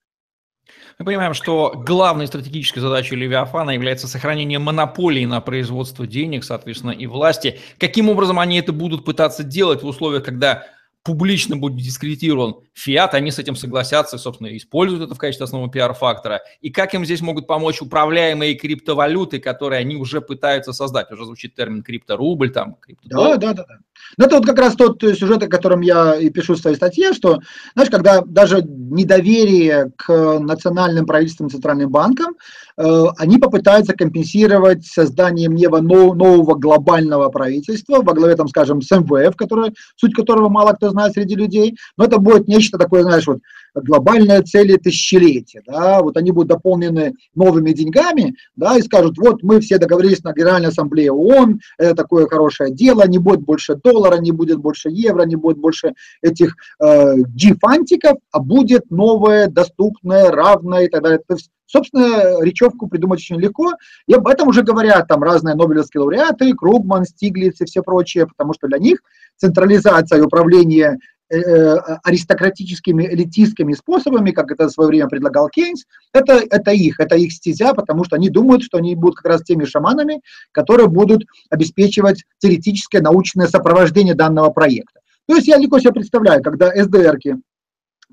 Мы 0.97 1.05
понимаем, 1.05 1.33
что 1.33 1.73
главной 1.75 2.27
стратегической 2.27 2.79
задачей 2.79 3.15
Левиафана 3.15 3.71
является 3.71 4.07
сохранение 4.07 4.59
монополии 4.59 5.25
на 5.25 5.41
производство 5.41 6.07
денег, 6.07 6.45
соответственно, 6.45 6.91
и 6.91 7.05
власти. 7.05 7.59
Каким 7.77 8.09
образом 8.09 8.39
они 8.39 8.59
это 8.59 8.71
будут 8.71 9.03
пытаться 9.03 9.43
делать 9.43 9.83
в 9.83 9.87
условиях, 9.87 10.23
когда 10.23 10.65
публично 11.05 11.55
будет 11.55 11.77
дискредитирован 11.77 12.55
фиат, 12.73 13.13
они 13.13 13.29
с 13.29 13.37
этим 13.37 13.55
согласятся, 13.55 14.17
собственно, 14.17 14.55
используют 14.57 15.03
это 15.03 15.13
в 15.13 15.19
качестве 15.19 15.43
основного 15.43 15.71
пиар-фактора. 15.71 16.41
И 16.61 16.71
как 16.71 16.95
им 16.95 17.05
здесь 17.05 17.21
могут 17.21 17.45
помочь 17.45 17.81
управляемые 17.81 18.55
криптовалюты, 18.55 19.39
которые 19.39 19.81
они 19.81 19.97
уже 19.97 20.19
пытаются 20.19 20.73
создать? 20.73 21.11
Уже 21.11 21.25
звучит 21.25 21.53
термин 21.53 21.83
крипторубль, 21.83 22.51
там, 22.51 22.75
криптодоллар. 22.81 23.37
Да, 23.37 23.53
да, 23.53 23.65
да. 23.67 23.77
Ну, 24.17 24.25
это 24.25 24.35
вот 24.37 24.45
как 24.45 24.59
раз 24.59 24.75
тот 24.75 25.01
сюжет, 25.01 25.43
о 25.43 25.47
котором 25.47 25.81
я 25.81 26.15
и 26.15 26.29
пишу 26.29 26.53
в 26.55 26.59
своей 26.59 26.75
статье, 26.75 27.13
что, 27.13 27.39
знаешь, 27.73 27.89
когда 27.89 28.21
даже 28.21 28.61
недоверие 28.61 29.91
к 29.97 30.39
национальным 30.39 31.05
правительствам, 31.05 31.49
центральным 31.49 31.89
банкам, 31.89 32.35
э, 32.77 33.03
они 33.17 33.37
попытаются 33.37 33.93
компенсировать 33.93 34.85
созданием 34.85 35.55
нева 35.55 35.79
нового 35.79 36.55
глобального 36.55 37.29
правительства 37.29 38.01
во 38.01 38.13
главе, 38.13 38.35
там, 38.35 38.47
скажем, 38.47 38.81
с 38.81 38.91
МВФ, 38.91 39.35
который, 39.35 39.73
суть 39.95 40.13
которого 40.13 40.49
мало 40.49 40.73
кто 40.73 40.89
знает 40.89 41.13
среди 41.13 41.35
людей, 41.35 41.75
но 41.97 42.05
это 42.05 42.17
будет 42.17 42.47
нечто 42.47 42.77
такое, 42.77 43.03
знаешь, 43.03 43.27
вот 43.27 43.39
глобальные 43.76 44.41
цели 44.41 44.78
тысячелетия, 44.78 45.61
да, 45.65 46.01
вот 46.01 46.17
они 46.17 46.32
будут 46.32 46.49
дополнены 46.49 47.13
новыми 47.36 47.71
деньгами, 47.71 48.36
да, 48.55 48.78
и 48.78 48.82
скажут, 48.82 49.17
вот 49.17 49.43
мы 49.43 49.59
все 49.59 49.78
договорились 49.78 50.23
на 50.23 50.34
Генеральной 50.34 50.69
Ассамблее 50.69 51.11
ООН, 51.11 51.59
это 51.78 51.95
такое 51.95 52.28
хорошее 52.28 52.73
дело, 52.73 53.07
не 53.07 53.17
будет 53.17 53.41
больше 53.41 53.76
доллара, 53.76 54.17
не 54.17 54.32
будет 54.32 54.59
больше 54.59 54.89
евро, 54.89 55.23
не 55.23 55.36
будет 55.36 55.57
больше 55.57 55.93
этих 56.21 56.55
э, 56.82 57.15
G-фантиков, 57.17 58.17
а 58.32 58.39
будет 58.39 58.89
новое, 58.91 59.47
доступное, 59.47 60.32
равное 60.32 60.86
и 60.86 60.88
так 60.88 61.03
далее. 61.03 61.19
То 61.28 61.36
есть, 61.36 61.49
собственно, 61.65 62.41
речевку 62.43 62.88
придумать 62.88 63.19
очень 63.19 63.39
легко, 63.39 63.73
и 64.07 64.13
об 64.13 64.28
этом 64.28 64.47
уже 64.47 64.63
говорят 64.63 65.07
там 65.07 65.23
разные 65.23 65.55
нобелевские 65.55 66.01
лауреаты, 66.01 66.53
Кругман, 66.53 67.05
Стиглиц 67.05 67.61
и 67.61 67.65
все 67.65 67.82
прочие, 67.82 68.28
потому 68.28 68.53
что 68.53 68.67
для 68.67 68.78
них 68.78 68.99
централизация 69.38 70.19
и 70.19 70.21
управление 70.21 70.65
Э, 70.88 70.91
э, 70.91 71.14
аристократическими, 71.30 73.03
элитистскими 73.03 73.73
способами, 73.73 74.32
как 74.32 74.51
это 74.51 74.67
в 74.67 74.71
свое 74.71 74.89
время 74.89 75.07
предлагал 75.07 75.49
Кейнс, 75.49 75.86
это, 76.13 76.41
это 76.49 76.71
их, 76.71 76.99
это 76.99 77.15
их 77.15 77.34
стезя, 77.34 77.73
потому 77.73 78.03
что 78.03 78.15
они 78.15 78.30
думают, 78.30 78.63
что 78.63 78.78
они 78.78 78.95
будут 78.95 79.17
как 79.17 79.26
раз 79.26 79.43
теми 79.43 79.65
шаманами, 79.65 80.21
которые 80.51 80.88
будут 80.88 81.23
обеспечивать 81.49 82.23
теоретическое 82.39 83.01
научное 83.01 83.47
сопровождение 83.47 84.13
данного 84.13 84.49
проекта. 84.51 84.99
То 85.28 85.36
есть 85.36 85.47
я 85.47 85.57
легко 85.57 85.80
себе 85.80 85.93
представляю, 85.93 86.43
когда 86.43 86.71
СДРки 86.76 87.38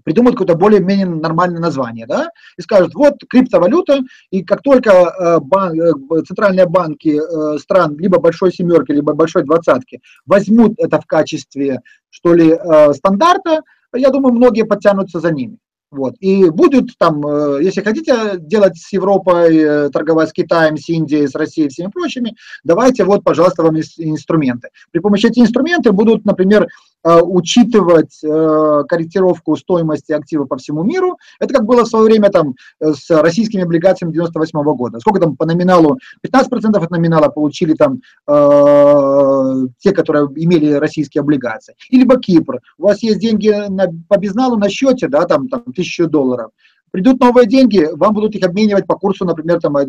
придумают 0.05 0.36
какое-то 0.36 0.59
более-менее 0.59 1.07
нормальное 1.07 1.61
название, 1.61 2.07
да, 2.07 2.30
и 2.57 2.62
скажут, 2.62 2.95
вот 2.95 3.14
криптовалюта, 3.28 4.01
и 4.30 4.43
как 4.43 4.62
только 4.62 4.90
э, 4.90 5.38
бан, 5.40 5.80
э, 5.80 5.93
центральные 6.26 6.66
банки 6.66 7.20
э, 7.20 7.59
стран 7.59 7.97
либо 7.99 8.18
большой 8.18 8.53
семерки, 8.53 8.93
либо 8.93 9.12
большой 9.12 9.45
двадцатки 9.45 10.01
возьмут 10.26 10.74
это 10.78 11.01
в 11.01 11.07
качестве, 11.07 11.80
что 12.11 12.34
ли, 12.34 12.59
стандарта, 12.95 13.62
я 13.95 14.11
думаю, 14.11 14.34
многие 14.34 14.64
подтянутся 14.64 15.20
за 15.20 15.32
ними. 15.32 15.59
Вот. 15.93 16.14
И 16.20 16.49
будут 16.49 16.97
там, 16.97 17.24
э, 17.26 17.62
если 17.62 17.82
хотите 17.82 18.38
делать 18.38 18.78
с 18.78 18.95
Европой, 18.95 19.55
э, 19.55 19.90
торговать 19.90 20.30
с 20.30 20.32
Китаем, 20.32 20.78
с 20.78 20.88
Индией, 20.88 21.28
с 21.28 21.34
Россией 21.34 21.66
и 21.66 21.70
всеми 21.70 21.90
прочими, 21.90 22.34
давайте 22.64 23.05
вот, 23.05 23.22
пожалуйста, 23.22 23.62
вам 23.62 23.76
инструменты. 23.76 24.70
При 24.90 25.01
помощи 25.01 25.26
этих 25.26 25.43
инструменты 25.43 25.93
будут, 25.93 26.24
например, 26.24 26.66
Э, 27.05 27.20
учитывать 27.20 28.20
корректировку 28.20 29.57
стоимости 29.57 30.12
актива 30.12 30.45
по 30.45 30.57
всему 30.57 30.84
миру. 30.84 31.18
Это 31.40 31.55
как 31.55 31.64
было 31.64 31.84
в 31.84 31.88
свое 31.88 32.05
время 32.05 32.30
там 32.30 32.55
с 32.80 33.11
российскими 33.11 33.64
облигациями 33.64 34.12
98 34.12 34.62
года. 34.74 35.01
Сколько 35.01 35.20
там 35.20 35.36
по 35.36 35.45
номиналу? 35.45 35.99
15% 36.24 36.76
от 36.76 36.90
номинала 36.90 37.28
получили 37.28 37.74
там 37.74 38.01
те, 38.26 39.93
которые 39.93 40.26
имели 40.36 40.72
российские 40.72 41.22
облигации. 41.22 41.74
И 41.90 41.99
либо 41.99 42.20
Кипр. 42.20 42.61
У 42.78 42.84
вас 42.84 43.03
есть 43.03 43.18
деньги 43.18 43.49
на, 43.68 43.88
по 44.09 44.18
безналу 44.18 44.57
на 44.57 44.68
счете, 44.68 45.09
да, 45.09 45.24
там, 45.24 45.49
там 45.49 45.64
тысячу 45.83 46.09
долларов 46.09 46.51
придут 46.91 47.20
новые 47.20 47.47
деньги, 47.47 47.89
вам 47.93 48.12
будут 48.12 48.35
их 48.35 48.45
обменивать 48.45 48.87
по 48.87 48.97
курсу, 48.97 49.24
например, 49.24 49.61
там, 49.61 49.74
э, 49.78 49.87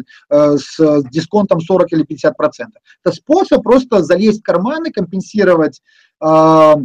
с 0.57 1.03
дисконтом 1.11 1.59
40 1.59 1.91
или 1.91 2.03
50 2.03 2.37
процентов. 2.37 2.81
Это 3.03 3.13
способ 3.13 3.61
просто 3.61 4.03
залезть 4.03 4.39
в 4.39 4.43
карманы, 4.43 4.89
компенсировать 4.89 5.81
э, 6.23 6.75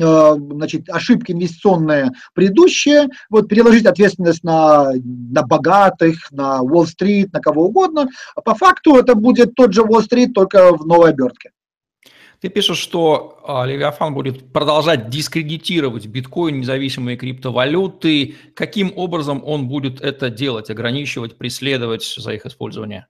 Э, 0.00 0.34
значит, 0.36 0.88
ошибки 0.90 1.32
инвестиционные 1.32 2.10
предыдущие, 2.34 3.08
вот 3.30 3.48
переложить 3.48 3.86
ответственность 3.86 4.44
на, 4.44 4.92
на 4.92 5.42
богатых, 5.42 6.30
на 6.30 6.60
Уолл-стрит, 6.60 7.32
на 7.32 7.40
кого 7.40 7.66
угодно. 7.66 8.08
А 8.34 8.42
по 8.42 8.54
факту 8.54 8.96
это 8.96 9.14
будет 9.14 9.54
тот 9.54 9.72
же 9.72 9.82
Уолл-стрит, 9.82 10.34
только 10.34 10.76
в 10.76 10.86
новой 10.86 11.10
обертке. 11.10 11.50
Ты 12.46 12.50
пишешь, 12.50 12.78
что 12.78 13.40
а, 13.42 13.66
Левиафан 13.66 14.14
будет 14.14 14.52
продолжать 14.52 15.10
дискредитировать 15.10 16.06
биткоин, 16.06 16.60
независимые 16.60 17.16
криптовалюты. 17.16 18.36
Каким 18.54 18.92
образом 18.94 19.42
он 19.44 19.66
будет 19.66 20.00
это 20.00 20.30
делать, 20.30 20.70
ограничивать, 20.70 21.36
преследовать 21.36 22.04
за 22.04 22.34
их 22.34 22.46
использование? 22.46 23.08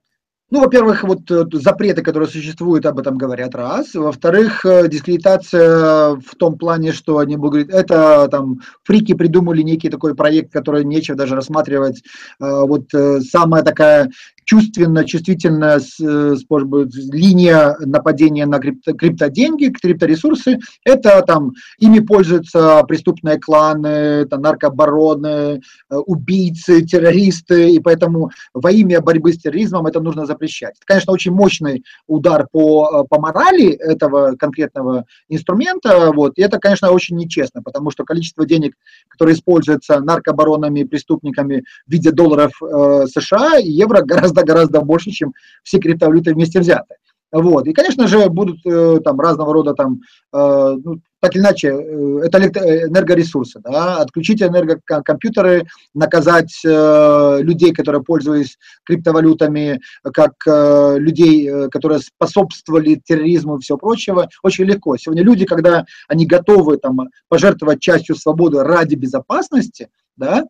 Ну, 0.48 0.60
во-первых, 0.60 1.02
вот 1.02 1.28
э, 1.28 1.44
запреты, 1.54 2.02
которые 2.02 2.28
существуют, 2.28 2.86
об 2.86 3.00
этом 3.00 3.18
говорят, 3.18 3.56
раз. 3.56 3.94
Во-вторых, 3.94 4.64
э, 4.64 4.86
дискредитация 4.86 6.10
в 6.14 6.36
том 6.38 6.56
плане, 6.56 6.92
что 6.92 7.18
они 7.18 7.36
будут 7.36 7.68
это 7.68 8.28
там 8.28 8.60
фрики 8.84 9.14
придумали 9.14 9.62
некий 9.62 9.88
такой 9.88 10.14
проект, 10.14 10.52
который 10.52 10.84
нечего 10.84 11.16
даже 11.16 11.34
рассматривать. 11.34 12.04
Э, 12.40 12.62
вот 12.64 12.84
самая 13.28 13.64
такая 13.64 14.10
чувственно, 14.44 15.04
чувствительная 15.04 15.80
линия 15.98 17.76
нападения 17.80 18.46
на 18.46 18.60
крипто, 18.60 18.92
криптоденьги, 18.92 19.70
крипторесурсы, 19.70 20.60
это 20.84 21.22
там 21.22 21.54
ими 21.80 21.98
пользуются 21.98 22.84
преступные 22.84 23.40
кланы, 23.40 24.24
там, 24.26 24.42
наркобароны, 24.42 25.62
убийцы, 25.90 26.82
террористы, 26.82 27.70
и 27.70 27.80
поэтому 27.80 28.30
во 28.54 28.70
имя 28.70 29.00
борьбы 29.00 29.32
с 29.32 29.38
терроризмом 29.38 29.86
это 29.86 29.98
нужно 29.98 30.26
запрещать. 30.36 30.74
Это, 30.76 30.86
конечно, 30.86 31.12
очень 31.12 31.32
мощный 31.32 31.84
удар 32.06 32.46
по, 32.50 33.04
по 33.04 33.20
морали 33.20 33.70
этого 33.72 34.36
конкретного 34.36 35.04
инструмента, 35.28 36.12
вот, 36.12 36.34
и 36.36 36.42
это, 36.42 36.58
конечно, 36.58 36.90
очень 36.90 37.16
нечестно, 37.16 37.62
потому 37.62 37.90
что 37.90 38.04
количество 38.04 38.46
денег, 38.46 38.74
которые 39.08 39.34
используются 39.34 40.00
наркобаронами, 40.00 40.84
преступниками 40.84 41.64
в 41.86 41.92
виде 41.92 42.10
долларов 42.10 42.52
э, 42.62 43.06
США 43.06 43.58
и 43.58 43.70
евро 43.70 44.02
гораздо-гораздо 44.04 44.80
больше, 44.80 45.10
чем 45.10 45.32
все 45.62 45.78
криптовалюты 45.78 46.34
вместе 46.34 46.60
взятые. 46.60 46.98
Вот. 47.32 47.66
И, 47.66 47.72
конечно 47.72 48.06
же, 48.06 48.28
будут 48.28 48.64
э, 48.64 49.00
там 49.04 49.20
разного 49.20 49.52
рода 49.52 49.74
там, 49.74 50.00
э, 50.32 50.76
ну, 50.82 51.00
так 51.20 51.34
или 51.34 51.42
иначе, 51.42 51.68
э, 51.68 52.20
это 52.24 52.38
энергоресурсы, 52.38 53.60
да, 53.60 53.96
отключить 53.96 54.42
энергокомпьютеры, 54.42 55.66
наказать 55.94 56.52
людей, 56.64 57.72
которые 57.72 58.02
пользовались 58.02 58.58
криптовалютами, 58.84 59.80
как 60.12 60.32
людей, 60.46 61.68
которые 61.70 62.00
способствовали 62.00 63.00
терроризму 63.04 63.56
и 63.56 63.60
всего 63.60 63.78
прочего, 63.78 64.28
очень 64.42 64.64
легко. 64.64 64.96
Сегодня 64.96 65.24
люди, 65.24 65.44
когда 65.44 65.84
они 66.08 66.26
готовы 66.26 66.78
там, 66.78 66.98
пожертвовать 67.28 67.80
частью 67.80 68.16
свободы 68.16 68.62
ради 68.62 68.94
безопасности, 68.94 69.88
да, 70.16 70.44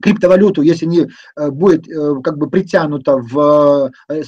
криптовалюту, 0.00 0.62
если 0.62 0.86
не 0.86 1.08
э, 1.36 1.50
будет 1.50 1.88
э, 1.88 2.14
как 2.22 2.38
бы 2.38 2.48
притянуто 2.48 3.16
в 3.16 3.90
э, 4.08 4.22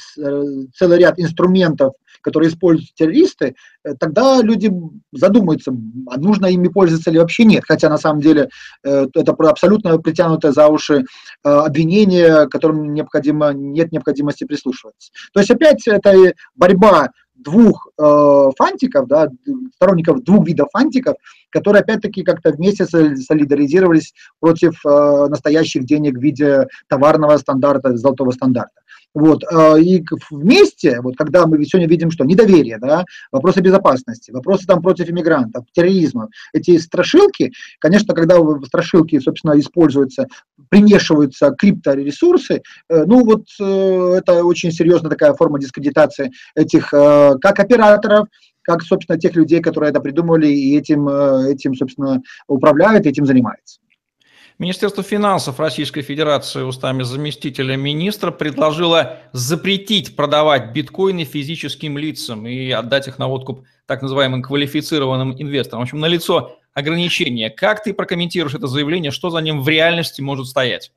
целый 0.75 0.99
ряд 0.99 1.19
инструментов, 1.19 1.93
которые 2.21 2.51
используют 2.51 2.95
террористы, 2.95 3.57
тогда 3.99 4.41
люди 4.43 4.73
задумаются, 5.13 5.73
а 6.09 6.19
нужно 6.19 6.47
ими 6.47 6.69
пользоваться 6.69 7.11
или 7.11 7.19
вообще 7.19 7.45
нет. 7.45 7.65
Хотя 7.67 7.89
на 7.89 7.99
самом 7.99 8.21
деле 8.21 8.49
это 8.85 9.33
абсолютно 9.33 9.99
притянутое 9.99 10.53
за 10.53 10.69
уши 10.69 11.05
обвинение, 11.43 12.49
которым 12.49 12.95
необходимо, 12.95 13.53
нет 13.53 13.91
необходимости 13.91 14.45
прислушиваться. 14.45 15.11
То 15.33 15.41
есть 15.41 15.51
опять 15.51 15.89
это 15.89 16.33
борьба 16.55 17.09
двух 17.43 17.89
э, 17.99 18.51
фантиков, 18.57 19.07
да, 19.07 19.29
сторонников 19.75 20.23
двух 20.25 20.47
видов 20.47 20.69
фантиков, 20.73 21.17
которые 21.51 21.83
опять-таки 21.83 22.23
как-то 22.23 22.51
вместе 22.53 22.87
солидаризировались 22.87 24.15
против 24.41 24.85
э, 24.85 25.27
настоящих 25.29 25.85
денег 25.85 26.19
в 26.19 26.21
виде 26.21 26.67
товарного 26.89 27.37
стандарта, 27.37 27.97
золотого 27.97 28.31
стандарта. 28.31 28.82
Вот, 29.15 29.45
э, 29.45 29.81
и 29.81 30.05
вместе, 30.31 31.01
вот 31.03 31.17
когда 31.17 31.47
мы 31.47 31.63
сегодня 31.65 31.89
видим, 31.89 32.11
что 32.11 32.25
недоверие, 32.25 32.79
да, 32.79 33.05
вопросы 33.31 33.61
безопасности, 33.61 34.31
вопросы 34.31 34.67
там 34.67 34.81
против 34.81 35.11
иммигрантов, 35.11 35.67
терроризма, 35.73 36.29
эти 36.55 36.79
страшилки, 36.79 37.53
конечно, 37.79 38.15
когда 38.15 38.39
страшилки, 38.65 39.19
собственно, 39.19 39.59
используются, 39.59 40.29
примешиваются 40.71 41.51
крипторесурсы, 41.51 42.63
э, 42.89 43.05
ну 43.05 43.25
вот 43.25 43.45
э, 43.61 44.15
это 44.19 44.45
очень 44.45 44.73
серьезная 44.73 45.11
такая 45.11 45.35
форма 45.35 45.59
дискредитации 45.59 46.33
этих 46.55 46.91
как 46.91 47.59
операторов, 47.59 48.29
как, 48.63 48.83
собственно, 48.83 49.19
тех 49.19 49.35
людей, 49.35 49.61
которые 49.61 49.91
это 49.91 50.01
придумали 50.01 50.47
и 50.47 50.77
этим, 50.77 51.09
этим 51.09 51.75
собственно, 51.75 52.23
управляют, 52.47 53.07
этим 53.07 53.27
занимаются. 53.27 53.81
Министерство 54.63 55.03
финансов 55.03 55.59
Российской 55.59 56.03
Федерации 56.03 56.63
устами 56.63 57.03
заместителя 57.03 57.75
министра 57.75 58.31
предложило 58.31 59.19
запретить 59.33 60.15
продавать 60.15 60.71
биткоины 60.73 61.25
физическим 61.25 61.99
лицам 61.99 62.47
и 62.47 62.71
отдать 62.71 63.09
их 63.09 63.19
на 63.19 63.27
откуп 63.27 63.65
так 63.87 64.03
называемым 64.03 64.41
квалифицированным 64.41 65.35
инвесторам. 65.37 65.81
В 65.81 65.83
общем, 65.83 65.99
налицо 65.99 66.61
ограничения. 66.75 67.51
Как 67.51 67.83
ты 67.83 67.93
прокомментируешь 67.93 68.55
это 68.55 68.69
заявление? 68.69 69.11
Что 69.11 69.31
за 69.31 69.41
ним 69.41 69.63
в 69.63 69.69
реальности 69.69 70.21
может 70.21 70.47
стоять? 70.47 70.93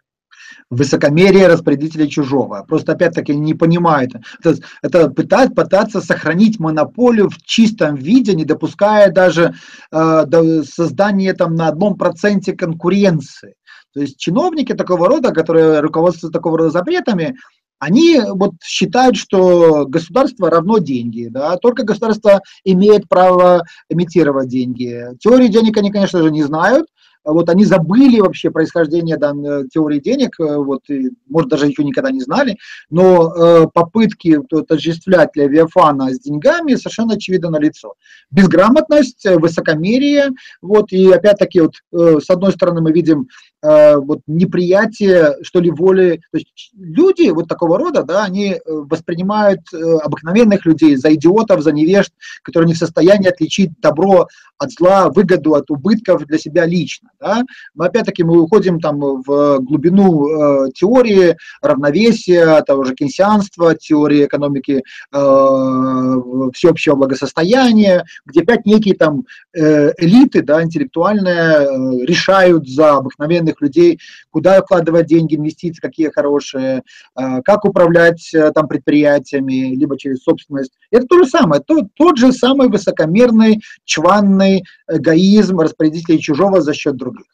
Высокомерие 0.69 1.47
распорядителя 1.47 2.07
чужого. 2.07 2.65
Просто 2.67 2.93
опять-таки 2.93 3.35
не 3.35 3.53
понимают. 3.53 4.13
Это, 4.43 4.55
это 4.81 5.09
пытать, 5.09 5.53
пытаться 5.55 6.01
сохранить 6.01 6.59
монополию 6.59 7.29
в 7.29 7.37
чистом 7.43 7.95
виде, 7.95 8.33
не 8.33 8.45
допуская 8.45 9.11
даже 9.11 9.55
э, 9.91 10.63
создания 10.63 11.33
там 11.33 11.55
на 11.55 11.67
одном 11.67 11.95
проценте 11.95 12.53
конкуренции. 12.53 13.55
То 13.93 14.01
есть 14.01 14.17
чиновники 14.17 14.73
такого 14.73 15.07
рода, 15.07 15.31
которые 15.31 15.79
руководствуются 15.79 16.37
такого 16.37 16.57
рода 16.57 16.69
запретами, 16.69 17.37
они 17.79 18.19
вот 18.19 18.53
считают, 18.63 19.15
что 19.15 19.85
государство 19.85 20.49
равно 20.49 20.77
деньги, 20.77 21.27
да, 21.29 21.57
только 21.57 21.83
государство 21.83 22.41
имеет 22.63 23.07
право 23.07 23.63
имитировать 23.89 24.49
деньги. 24.49 25.05
Теории 25.19 25.47
денег 25.47 25.77
они, 25.77 25.91
конечно 25.91 26.21
же, 26.21 26.31
не 26.31 26.43
знают, 26.43 26.87
вот 27.25 27.49
они 27.49 27.65
забыли 27.65 28.19
вообще 28.19 28.51
происхождение 28.51 29.17
данной 29.17 29.67
теории 29.67 29.99
денег, 29.99 30.39
э, 30.39 30.57
вот, 30.57 30.81
и, 30.89 31.11
может, 31.27 31.49
даже 31.49 31.67
еще 31.67 31.83
никогда 31.83 32.11
не 32.11 32.21
знали, 32.21 32.57
но 32.89 33.33
э, 33.33 33.67
попытки 33.73 34.39
отождествлять 34.51 35.35
Левиафана 35.35 36.13
с 36.13 36.19
деньгами 36.19 36.75
совершенно 36.75 37.15
очевидно 37.15 37.49
на 37.49 37.59
лицо. 37.59 37.93
Безграмотность, 38.31 39.25
э, 39.25 39.37
высокомерие, 39.37 40.29
вот, 40.61 40.91
и 40.91 41.11
опять-таки, 41.11 41.61
вот, 41.61 41.73
э, 41.93 42.19
с 42.19 42.29
одной 42.29 42.51
стороны, 42.53 42.81
мы 42.81 42.91
видим 42.91 43.27
э, 43.63 43.95
вот, 43.97 44.19
неприятие, 44.27 45.37
что 45.41 45.59
ли, 45.59 45.71
воли, 45.71 46.21
то 46.31 46.37
есть 46.37 46.71
люди 46.77 47.29
вот 47.29 47.47
такого 47.47 47.77
рода, 47.77 48.03
да, 48.03 48.23
они 48.23 48.53
э, 48.53 48.59
воспринимают 48.65 49.61
э, 49.73 49.77
обыкновенных 50.03 50.65
людей 50.65 50.95
за 50.95 51.13
идиотов, 51.13 51.61
за 51.61 51.71
невежд, 51.71 52.13
которые 52.43 52.67
не 52.67 52.73
в 52.73 52.77
состоянии 52.77 53.29
отличить 53.29 53.71
добро 53.81 54.27
от 54.57 54.71
зла, 54.71 55.09
выгоду 55.09 55.55
от 55.55 55.69
убытков 55.69 56.25
для 56.25 56.37
себя 56.37 56.65
лично. 56.65 57.09
Да? 57.19 57.43
Но 57.73 57.85
опять-таки 57.85 58.23
мы 58.23 58.41
уходим 58.41 58.79
там 58.79 58.99
в 58.99 59.59
глубину 59.59 60.27
э, 60.27 60.71
теории 60.73 61.37
равновесия, 61.61 62.61
того 62.61 62.83
же 62.83 62.93
кейнсианства, 62.95 63.75
теории 63.75 64.25
экономики 64.25 64.83
э, 65.11 66.21
всеобщего 66.53 66.95
благосостояния, 66.95 68.05
где 68.25 68.41
опять 68.41 68.65
некие 68.65 68.95
там 68.95 69.25
э, 69.53 69.91
элиты 69.97 70.41
да, 70.41 70.63
интеллектуальные 70.63 71.35
э, 71.35 72.05
решают 72.05 72.67
за 72.67 72.97
обыкновенных 72.97 73.61
людей, 73.61 73.99
куда 74.31 74.61
вкладывать 74.61 75.07
деньги, 75.07 75.35
инвестиции, 75.35 75.81
какие 75.81 76.09
хорошие, 76.09 76.83
э, 77.17 77.41
как 77.43 77.65
управлять 77.65 78.33
э, 78.33 78.51
там 78.51 78.67
предприятиями, 78.67 79.75
либо 79.75 79.97
через 79.97 80.23
собственность. 80.23 80.73
Это 80.91 81.05
то 81.05 81.23
же 81.23 81.29
самое, 81.29 81.61
то, 81.61 81.87
тот 81.95 82.17
же 82.17 82.31
самый 82.31 82.69
высокомерный, 82.69 83.61
чванный 83.85 84.63
эгоизм 84.89 85.59
распорядителей 85.59 86.19
чужого 86.19 86.61
за 86.61 86.73
счет 86.73 86.95
других. 87.05 87.25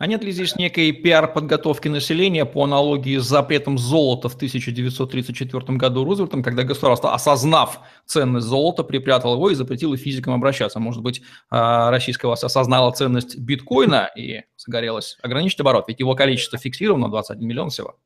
А 0.00 0.06
нет 0.06 0.24
ли 0.24 0.32
здесь 0.32 0.56
некой 0.56 0.92
пиар-подготовки 0.92 1.88
населения 1.88 2.46
по 2.46 2.64
аналогии 2.64 3.18
с 3.18 3.24
запретом 3.24 3.76
золота 3.76 4.30
в 4.30 4.34
1934 4.34 5.76
году 5.76 6.04
Рузвельтом, 6.04 6.42
когда 6.42 6.62
государство, 6.62 7.12
осознав 7.12 7.80
ценность 8.06 8.46
золота, 8.46 8.82
припрятало 8.82 9.34
его 9.34 9.50
и 9.50 9.54
запретило 9.54 9.98
физикам 9.98 10.32
обращаться? 10.32 10.80
Может 10.80 11.02
быть, 11.02 11.20
а, 11.50 11.90
российская 11.90 12.28
власть 12.28 12.44
осознала 12.44 12.92
ценность 12.92 13.38
биткоина 13.38 14.10
и 14.16 14.40
загорелась 14.56 15.18
ограничить 15.22 15.60
оборот, 15.60 15.84
ведь 15.88 16.00
его 16.00 16.14
количество 16.14 16.58
фиксировано 16.58 17.10
21 17.10 17.46
миллион 17.46 17.68
всего. 17.68 17.98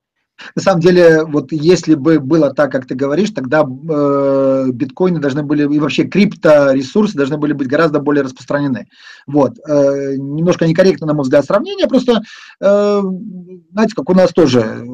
На 0.54 0.62
самом 0.62 0.80
деле, 0.80 1.24
вот 1.24 1.52
если 1.52 1.94
бы 1.94 2.18
было 2.18 2.52
так, 2.52 2.72
как 2.72 2.86
ты 2.86 2.94
говоришь, 2.94 3.30
тогда 3.30 3.62
э, 3.62 4.66
биткоины 4.72 5.20
должны 5.20 5.42
были, 5.42 5.62
и 5.72 5.78
вообще 5.78 6.04
крипторесурсы 6.04 7.16
должны 7.16 7.38
были 7.38 7.52
быть 7.52 7.68
гораздо 7.68 8.00
более 8.00 8.24
распространены. 8.24 8.88
Вот. 9.26 9.58
Э, 9.66 10.16
немножко 10.16 10.66
некорректно, 10.66 11.06
на 11.06 11.14
мой 11.14 11.22
взгляд, 11.22 11.44
сравнение, 11.44 11.86
просто, 11.86 12.22
э, 12.60 13.02
знаете, 13.72 13.94
как 13.94 14.10
у 14.10 14.14
нас 14.14 14.32
тоже, 14.32 14.84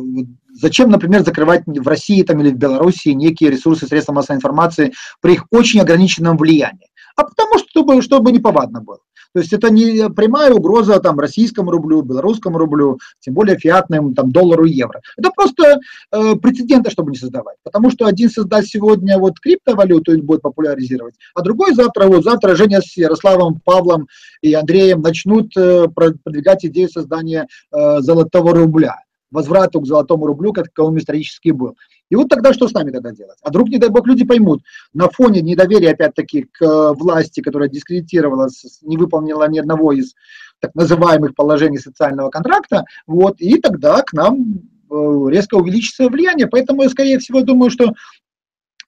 зачем, 0.53 0.91
например, 0.91 1.24
закрывать 1.24 1.62
в 1.66 1.88
России 1.88 2.22
там, 2.22 2.41
или 2.41 2.51
в 2.51 2.57
Беларуси 2.57 3.09
некие 3.09 3.51
ресурсы, 3.51 3.86
средства 3.86 4.12
массовой 4.12 4.36
информации 4.36 4.93
при 5.20 5.34
их 5.34 5.47
очень 5.51 5.80
ограниченном 5.80 6.36
влиянии? 6.36 6.88
А 7.16 7.24
потому 7.24 7.59
что, 7.59 7.68
чтобы, 7.68 8.03
чтобы 8.03 8.32
неповадно 8.32 8.80
было. 8.80 8.99
То 9.33 9.41
есть 9.41 9.53
это 9.53 9.70
не 9.70 10.09
прямая 10.11 10.53
угроза 10.53 10.99
там, 11.01 11.18
российскому 11.18 11.70
рублю, 11.70 12.03
белорусскому 12.03 12.59
рублю, 12.59 12.99
тем 13.20 13.35
более 13.35 13.59
фиатным 13.59 14.14
там, 14.14 14.31
доллару 14.33 14.64
и 14.64 14.72
евро. 14.72 15.01
Это 15.16 15.31
просто 15.31 15.81
э, 16.12 16.37
прецеденты, 16.37 16.91
чтобы 16.91 17.12
не 17.12 17.16
создавать. 17.16 17.57
Потому 17.62 17.91
что 17.91 18.07
один 18.07 18.31
создаст 18.31 18.68
сегодня 18.68 19.18
вот 19.18 19.39
криптовалюту 19.41 20.14
и 20.14 20.20
будет 20.20 20.43
популяризировать, 20.43 21.14
а 21.35 21.43
другой 21.43 21.74
завтра, 21.74 22.07
вот 22.07 22.24
завтра 22.24 22.57
Женя 22.57 22.81
с 22.81 22.97
Ярославом, 22.97 23.61
Павлом 23.64 24.09
и 24.43 24.53
Андреем 24.55 25.01
начнут 25.01 25.57
э, 25.57 25.87
продвигать 25.89 26.64
идею 26.64 26.89
создания 26.89 27.47
э, 27.72 28.01
золотого 28.01 28.55
рубля 28.55 28.97
возврату 29.31 29.81
к 29.81 29.87
золотому 29.87 30.26
рублю, 30.26 30.53
как 30.53 30.66
он 30.78 30.99
исторически 30.99 31.51
был. 31.51 31.76
И 32.11 32.17
вот 32.17 32.29
тогда 32.29 32.53
что 32.53 32.69
с 32.69 32.73
нами 32.73 32.91
тогда 32.91 33.13
делать? 33.13 33.39
А 33.43 33.49
вдруг, 33.49 33.69
не 33.69 33.79
дай 33.79 33.89
бог, 33.89 34.07
люди 34.07 34.25
поймут, 34.25 34.63
на 34.93 35.09
фоне 35.09 35.41
недоверия, 35.41 35.93
опять-таки, 35.93 36.43
к 36.53 36.63
э, 36.63 36.93
власти, 36.93 37.41
которая 37.41 37.69
дискредитировала, 37.69 38.49
не 38.83 38.97
выполнила 38.97 39.49
ни 39.49 39.59
одного 39.59 39.93
из 39.93 40.15
так 40.59 40.75
называемых 40.75 41.35
положений 41.35 41.79
социального 41.79 42.29
контракта, 42.29 42.85
вот, 43.07 43.41
и 43.41 43.59
тогда 43.61 44.03
к 44.03 44.13
нам 44.13 44.61
э, 44.91 44.95
резко 45.31 45.55
увеличится 45.55 46.09
влияние. 46.09 46.49
Поэтому 46.49 46.83
я, 46.83 46.89
скорее 46.89 47.19
всего, 47.19 47.43
думаю, 47.43 47.71
что 47.71 47.95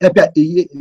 опять, 0.07 0.33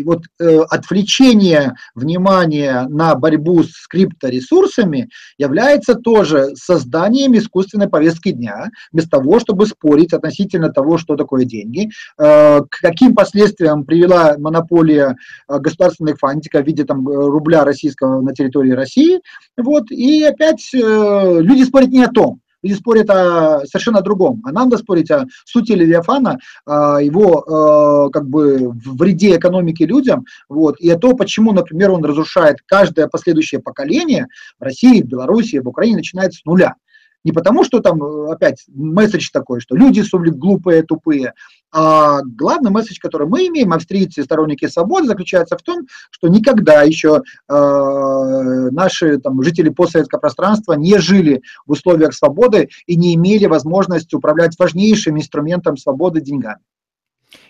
вот 0.04 0.24
э, 0.40 0.60
отвлечение 0.70 1.76
внимания 1.96 2.88
на 2.90 3.16
борьбу 3.16 3.64
с 3.64 3.88
крипторесурсами 3.88 5.10
является 5.38 5.96
тоже 5.96 6.56
созданием 6.56 7.38
искусственной 7.38 7.90
повестки 7.90 8.32
дня, 8.32 8.70
вместо 8.92 9.12
того, 9.12 9.40
чтобы 9.40 9.66
спорить 9.66 10.14
относительно 10.14 10.70
того, 10.70 10.98
что 10.98 11.16
такое 11.16 11.46
деньги, 11.46 11.90
э, 12.18 12.62
к 12.62 12.82
каким 12.82 13.16
последствиям 13.16 13.86
привела 13.86 14.38
монополия 14.38 15.16
э, 15.48 15.60
государственных 15.60 16.18
фантиков 16.18 16.64
в 16.64 16.68
виде 16.68 16.84
там, 16.84 17.08
рубля 17.08 17.64
российского 17.64 18.22
на 18.22 18.34
территории 18.34 18.72
России. 18.72 19.22
Вот, 19.58 19.92
и 19.92 20.24
опять 20.24 20.70
люди 20.74 21.64
спорят 21.64 21.90
не 21.90 22.04
о 22.04 22.10
том, 22.10 22.42
Люди 22.64 22.74
спорят 22.78 23.10
о 23.10 23.66
совершенно 23.66 24.02
другом. 24.02 24.42
А 24.46 24.52
надо 24.52 24.78
спорить 24.78 25.12
о 25.12 25.26
сути 25.46 25.72
Левиафана, 25.72 26.40
о 26.66 27.00
его 27.02 28.10
как 28.12 28.28
бы 28.28 28.72
вреде 28.74 29.36
экономике 29.38 29.86
людям, 29.86 30.26
вот, 30.50 30.80
и 30.80 30.90
о 30.90 30.98
том, 30.98 31.18
почему, 31.18 31.52
например, 31.52 31.92
он 31.92 32.04
разрушает 32.04 32.58
каждое 32.66 33.08
последующее 33.08 33.62
поколение 33.62 34.28
в 34.60 34.64
России, 34.64 35.02
в 35.02 35.08
Беларуси, 35.08 35.58
в 35.58 35.68
Украине 35.68 35.98
начинает 35.98 36.34
с 36.34 36.46
нуля. 36.46 36.76
Не 37.24 37.32
потому, 37.32 37.64
что 37.64 37.82
там 37.82 38.02
э, 38.04 38.32
опять 38.32 38.66
месседж 38.68 39.30
такой, 39.32 39.60
что 39.60 39.76
люди 39.76 40.04
глупые, 40.12 40.82
тупые, 40.82 41.34
а 41.72 42.22
главный 42.24 42.70
месседж, 42.70 42.98
который 43.00 43.28
мы 43.28 43.48
имеем, 43.48 43.74
австрийцы, 43.74 44.24
сторонники 44.24 44.68
свободы, 44.68 45.08
заключается 45.08 45.58
в 45.58 45.62
том, 45.62 45.88
что 46.10 46.28
никогда 46.28 46.84
еще 46.84 47.22
э, 47.48 48.70
наши 48.72 49.18
там, 49.20 49.42
жители 49.42 49.70
постсоветского 49.70 50.20
пространства 50.20 50.74
не 50.74 50.98
жили 50.98 51.42
в 51.66 51.72
условиях 51.72 52.14
свободы 52.14 52.70
и 52.88 52.96
не 52.96 53.16
имели 53.16 53.46
возможности 53.46 54.16
управлять 54.16 54.58
важнейшим 54.60 55.18
инструментом 55.18 55.78
свободы 55.78 56.20
деньгами. 56.20 56.60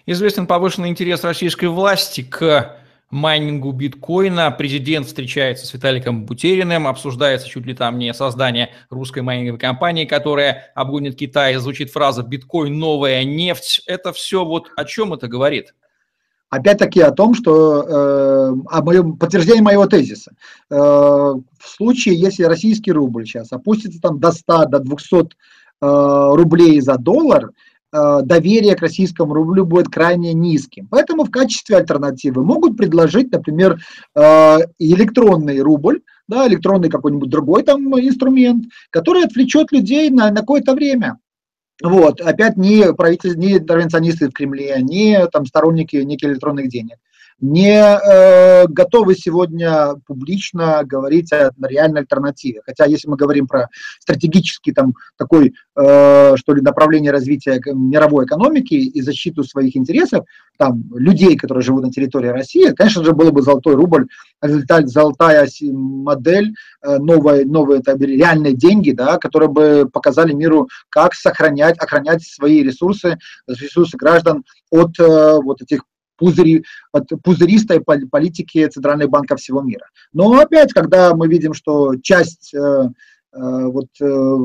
Известен 0.05 0.45
повышенный 0.45 0.89
интерес 0.89 1.23
российской 1.23 1.65
власти 1.65 2.21
к 2.21 2.77
майнингу 3.11 3.71
биткоина. 3.71 4.49
Президент 4.51 5.05
встречается 5.05 5.67
с 5.67 5.73
Виталиком 5.73 6.25
Бутериным, 6.25 6.87
обсуждается 6.87 7.47
чуть 7.47 7.65
ли 7.65 7.73
там 7.73 7.99
не 7.99 8.13
создание 8.13 8.71
русской 8.89 9.21
майнинговой 9.21 9.59
компании, 9.59 10.05
которая 10.05 10.71
обгонит 10.75 11.15
Китай. 11.15 11.55
Звучит 11.55 11.91
фраза 11.91 12.23
«биткоин– 12.23 12.77
новая 12.79 13.23
нефть». 13.23 13.83
Это 13.85 14.13
все 14.13 14.45
вот 14.45 14.69
о 14.75 14.85
чем 14.85 15.13
это 15.13 15.27
говорит? 15.27 15.75
Опять-таки 16.49 16.99
о 16.99 17.11
том, 17.11 17.33
что 17.33 17.83
э, 17.83 18.53
о 18.69 18.83
моем, 18.83 19.17
подтверждение 19.17 19.63
моего 19.63 19.85
тезиса. 19.87 20.33
Э, 20.69 20.75
в 20.75 21.43
случае, 21.63 22.15
если 22.15 22.43
российский 22.43 22.91
рубль 22.91 23.25
сейчас 23.25 23.53
опустится 23.53 24.01
там 24.01 24.19
до 24.19 24.33
100, 24.33 24.65
до 24.65 24.79
200 24.79 25.15
э, 25.15 25.25
рублей 25.81 26.81
за 26.81 26.97
доллар, 26.97 27.51
доверие 27.91 28.75
к 28.75 28.81
российскому 28.81 29.33
рублю 29.33 29.65
будет 29.65 29.89
крайне 29.89 30.33
низким. 30.33 30.87
Поэтому 30.89 31.25
в 31.25 31.31
качестве 31.31 31.77
альтернативы 31.77 32.43
могут 32.43 32.77
предложить, 32.77 33.31
например, 33.31 33.79
э, 34.15 34.57
электронный 34.79 35.59
рубль, 35.59 36.01
да, 36.27 36.47
электронный 36.47 36.89
какой-нибудь 36.89 37.29
другой 37.29 37.63
там 37.63 37.81
инструмент, 37.99 38.65
который 38.89 39.23
отвлечет 39.23 39.71
людей 39.71 40.09
на, 40.09 40.29
на 40.31 40.41
какое-то 40.41 40.73
время. 40.73 41.19
Вот, 41.83 42.21
опять 42.21 42.57
не 42.57 42.93
правительство, 42.93 43.39
не 43.39 43.57
интервенционисты 43.57 44.29
в 44.29 44.33
Кремле, 44.33 44.77
не 44.81 45.27
там 45.27 45.45
сторонники 45.45 45.95
неких 45.97 46.29
электронных 46.29 46.69
денег 46.69 46.97
не 47.41 47.75
э, 47.75 48.67
готовы 48.67 49.15
сегодня 49.15 49.95
публично 50.05 50.83
говорить 50.83 51.33
о 51.33 51.51
реальной 51.61 52.01
альтернативе. 52.01 52.61
Хотя 52.65 52.85
если 52.85 53.07
мы 53.09 53.17
говорим 53.17 53.47
про 53.47 53.67
стратегический 53.99 54.71
там 54.71 54.93
такой, 55.17 55.53
э, 55.75 56.35
что 56.37 56.53
ли, 56.53 56.61
направление 56.61 57.11
развития 57.11 57.59
мировой 57.65 58.25
экономики 58.25 58.75
и 58.75 59.01
защиту 59.01 59.43
своих 59.43 59.75
интересов, 59.75 60.25
там, 60.57 60.83
людей, 60.95 61.35
которые 61.35 61.63
живут 61.63 61.83
на 61.83 61.91
территории 61.91 62.27
России, 62.27 62.69
конечно 62.75 63.03
же, 63.03 63.13
было 63.13 63.31
бы 63.31 63.41
золотой 63.41 63.75
рубль, 63.75 64.07
золотая 64.41 65.47
модель, 65.71 66.53
э, 66.83 66.97
новые, 66.97 67.45
новые 67.45 67.81
там, 67.81 67.97
реальные 67.97 68.53
деньги, 68.53 68.91
да, 68.91 69.17
которые 69.17 69.49
бы 69.49 69.89
показали 69.91 70.33
миру, 70.33 70.69
как 70.89 71.15
сохранять, 71.15 71.77
охранять 71.79 72.23
свои 72.23 72.61
ресурсы, 72.61 73.17
ресурсы 73.47 73.97
граждан 73.97 74.43
от 74.69 74.99
э, 74.99 75.39
вот 75.41 75.61
этих 75.63 75.81
пузыри, 76.21 76.63
от 76.91 77.09
пузыристой 77.23 77.81
политики 77.81 78.67
центральных 78.67 79.09
банков 79.09 79.39
всего 79.39 79.61
мира. 79.61 79.87
Но 80.13 80.39
опять, 80.39 80.71
когда 80.71 81.15
мы 81.15 81.27
видим, 81.27 81.53
что 81.53 81.95
часть 81.95 82.53
э, 82.53 82.59
э, 82.59 82.89
вот, 83.33 83.87
э, 83.99 84.37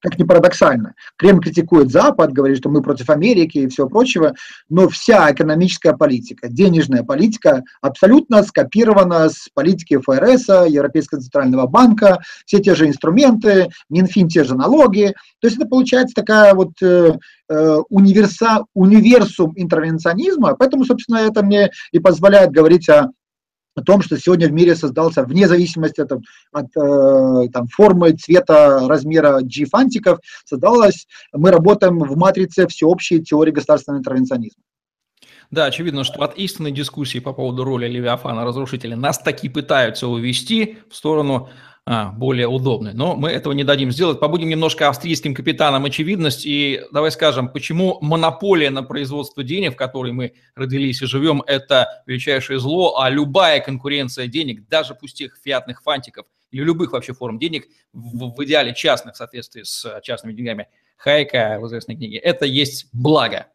как 0.00 0.18
ни 0.18 0.24
парадоксально. 0.24 0.94
Кремль 1.16 1.42
критикует 1.42 1.90
Запад, 1.90 2.32
говорит, 2.32 2.58
что 2.58 2.68
мы 2.68 2.82
против 2.82 3.10
Америки 3.10 3.58
и 3.58 3.68
всего 3.68 3.88
прочего, 3.88 4.34
но 4.68 4.88
вся 4.88 5.30
экономическая 5.32 5.94
политика, 5.94 6.48
денежная 6.48 7.02
политика 7.02 7.62
абсолютно 7.80 8.42
скопирована 8.42 9.28
с 9.28 9.48
политики 9.54 9.98
ФРС, 9.98 10.48
Европейского 10.68 11.20
центрального 11.20 11.66
банка, 11.66 12.20
все 12.46 12.58
те 12.58 12.74
же 12.74 12.86
инструменты, 12.86 13.68
Минфин 13.88 14.28
те 14.28 14.44
же 14.44 14.54
налоги. 14.54 15.14
То 15.40 15.46
есть 15.46 15.56
это 15.56 15.66
получается 15.66 16.14
такая 16.14 16.54
вот 16.54 16.72
э, 16.82 17.16
э 17.48 17.78
универса, 17.88 18.64
универсум 18.74 19.52
интервенционизма, 19.56 20.54
поэтому, 20.56 20.84
собственно, 20.84 21.18
это 21.18 21.42
мне 21.42 21.70
и 21.92 21.98
позволяет 21.98 22.50
говорить 22.50 22.88
о 22.88 23.10
о 23.74 23.82
том, 23.82 24.02
что 24.02 24.18
сегодня 24.18 24.48
в 24.48 24.52
мире 24.52 24.74
создался, 24.74 25.24
вне 25.24 25.48
зависимости 25.48 26.00
от, 26.00 26.12
от 26.52 26.76
э, 26.76 27.48
там, 27.52 27.68
формы, 27.68 28.12
цвета, 28.12 28.86
размера 28.86 29.40
G-фантиков, 29.40 30.18
создалось, 30.44 31.06
мы 31.32 31.50
работаем 31.50 31.98
в 31.98 32.16
матрице 32.16 32.66
всеобщей 32.66 33.22
теории 33.22 33.52
государственного 33.52 34.00
интервенционизма. 34.00 34.62
Да, 35.52 35.66
очевидно, 35.66 36.02
что 36.02 36.22
от 36.22 36.38
истинной 36.38 36.72
дискуссии 36.72 37.18
по 37.18 37.34
поводу 37.34 37.62
роли 37.62 37.86
Левиафана 37.86 38.42
разрушителя 38.42 38.96
нас 38.96 39.18
таки 39.18 39.50
пытаются 39.50 40.08
увести 40.08 40.78
в 40.90 40.96
сторону 40.96 41.50
а, 41.84 42.10
более 42.10 42.48
удобной. 42.48 42.94
Но 42.94 43.16
мы 43.16 43.28
этого 43.28 43.52
не 43.52 43.62
дадим 43.62 43.92
сделать. 43.92 44.18
Побудем 44.18 44.48
немножко 44.48 44.88
австрийским 44.88 45.34
капитаном 45.34 45.84
очевидность. 45.84 46.46
И 46.46 46.80
давай 46.90 47.10
скажем, 47.10 47.50
почему 47.50 47.98
монополия 48.00 48.70
на 48.70 48.82
производство 48.82 49.44
денег, 49.44 49.74
в 49.74 49.76
которой 49.76 50.12
мы 50.12 50.32
родились 50.54 51.02
и 51.02 51.06
живем, 51.06 51.42
это 51.46 52.02
величайшее 52.06 52.58
зло, 52.58 52.98
а 52.98 53.10
любая 53.10 53.60
конкуренция 53.60 54.28
денег, 54.28 54.66
даже 54.68 54.94
пусть 54.94 55.18
тех 55.18 55.36
фиатных 55.44 55.82
фантиков 55.82 56.24
или 56.50 56.62
любых 56.62 56.92
вообще 56.92 57.12
форм 57.12 57.38
денег, 57.38 57.66
в, 57.92 58.34
в 58.34 58.44
идеале 58.44 58.74
частных 58.74 59.14
в 59.14 59.16
соответствии 59.18 59.64
с 59.64 60.00
частными 60.02 60.32
деньгами 60.32 60.68
Хайка 60.96 61.58
в 61.60 61.66
известной 61.66 61.96
книге, 61.96 62.16
это 62.16 62.46
есть 62.46 62.88
благо. 62.94 63.48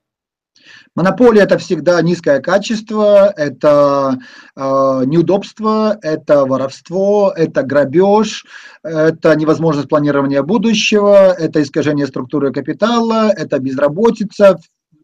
Монополия– 0.96 1.42
это 1.44 1.58
всегда 1.58 2.02
низкое 2.02 2.40
качество, 2.40 3.32
это 3.36 4.18
э, 4.56 4.62
неудобство, 5.06 5.98
это 6.02 6.46
воровство, 6.46 7.34
это 7.36 7.64
грабеж, 7.64 8.46
это 8.84 9.36
невозможность 9.36 9.90
планирования 9.90 10.42
будущего, 10.44 11.32
это 11.34 11.62
искажение 11.62 12.08
структуры 12.08 12.52
капитала, 12.52 13.30
это 13.30 13.60
безработица, 13.60 14.58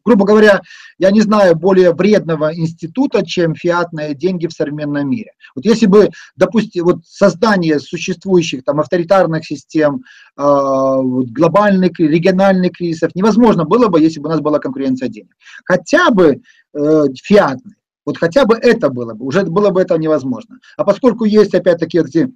грубо 0.05 0.25
говоря, 0.25 0.61
я 0.97 1.11
не 1.11 1.21
знаю 1.21 1.55
более 1.55 1.93
вредного 1.93 2.53
института, 2.55 3.25
чем 3.25 3.55
фиатные 3.55 4.13
деньги 4.15 4.47
в 4.47 4.53
современном 4.53 5.09
мире. 5.09 5.31
Вот 5.55 5.65
если 5.65 5.85
бы, 5.85 6.09
допустим, 6.35 6.85
вот 6.85 7.05
создание 7.05 7.79
существующих 7.79 8.63
там 8.63 8.79
авторитарных 8.79 9.45
систем, 9.45 10.03
э, 10.37 10.41
глобальных, 10.41 11.99
региональных 11.99 12.73
кризисов 12.73 13.15
невозможно 13.15 13.65
было 13.65 13.87
бы, 13.87 13.99
если 14.01 14.19
бы 14.19 14.27
у 14.27 14.31
нас 14.31 14.41
была 14.41 14.59
конкуренция 14.59 15.09
денег. 15.09 15.35
Хотя 15.65 16.09
бы 16.11 16.41
э, 16.73 17.03
фиатный. 17.23 17.75
Вот 18.05 18.17
хотя 18.17 18.45
бы 18.45 18.55
это 18.55 18.89
было 18.89 19.13
бы, 19.13 19.25
уже 19.25 19.43
было 19.43 19.69
бы 19.69 19.81
это 19.81 19.97
невозможно. 19.97 20.59
А 20.75 20.83
поскольку 20.83 21.23
есть 21.23 21.53
опять-таки 21.53 21.99
эти 21.99 22.33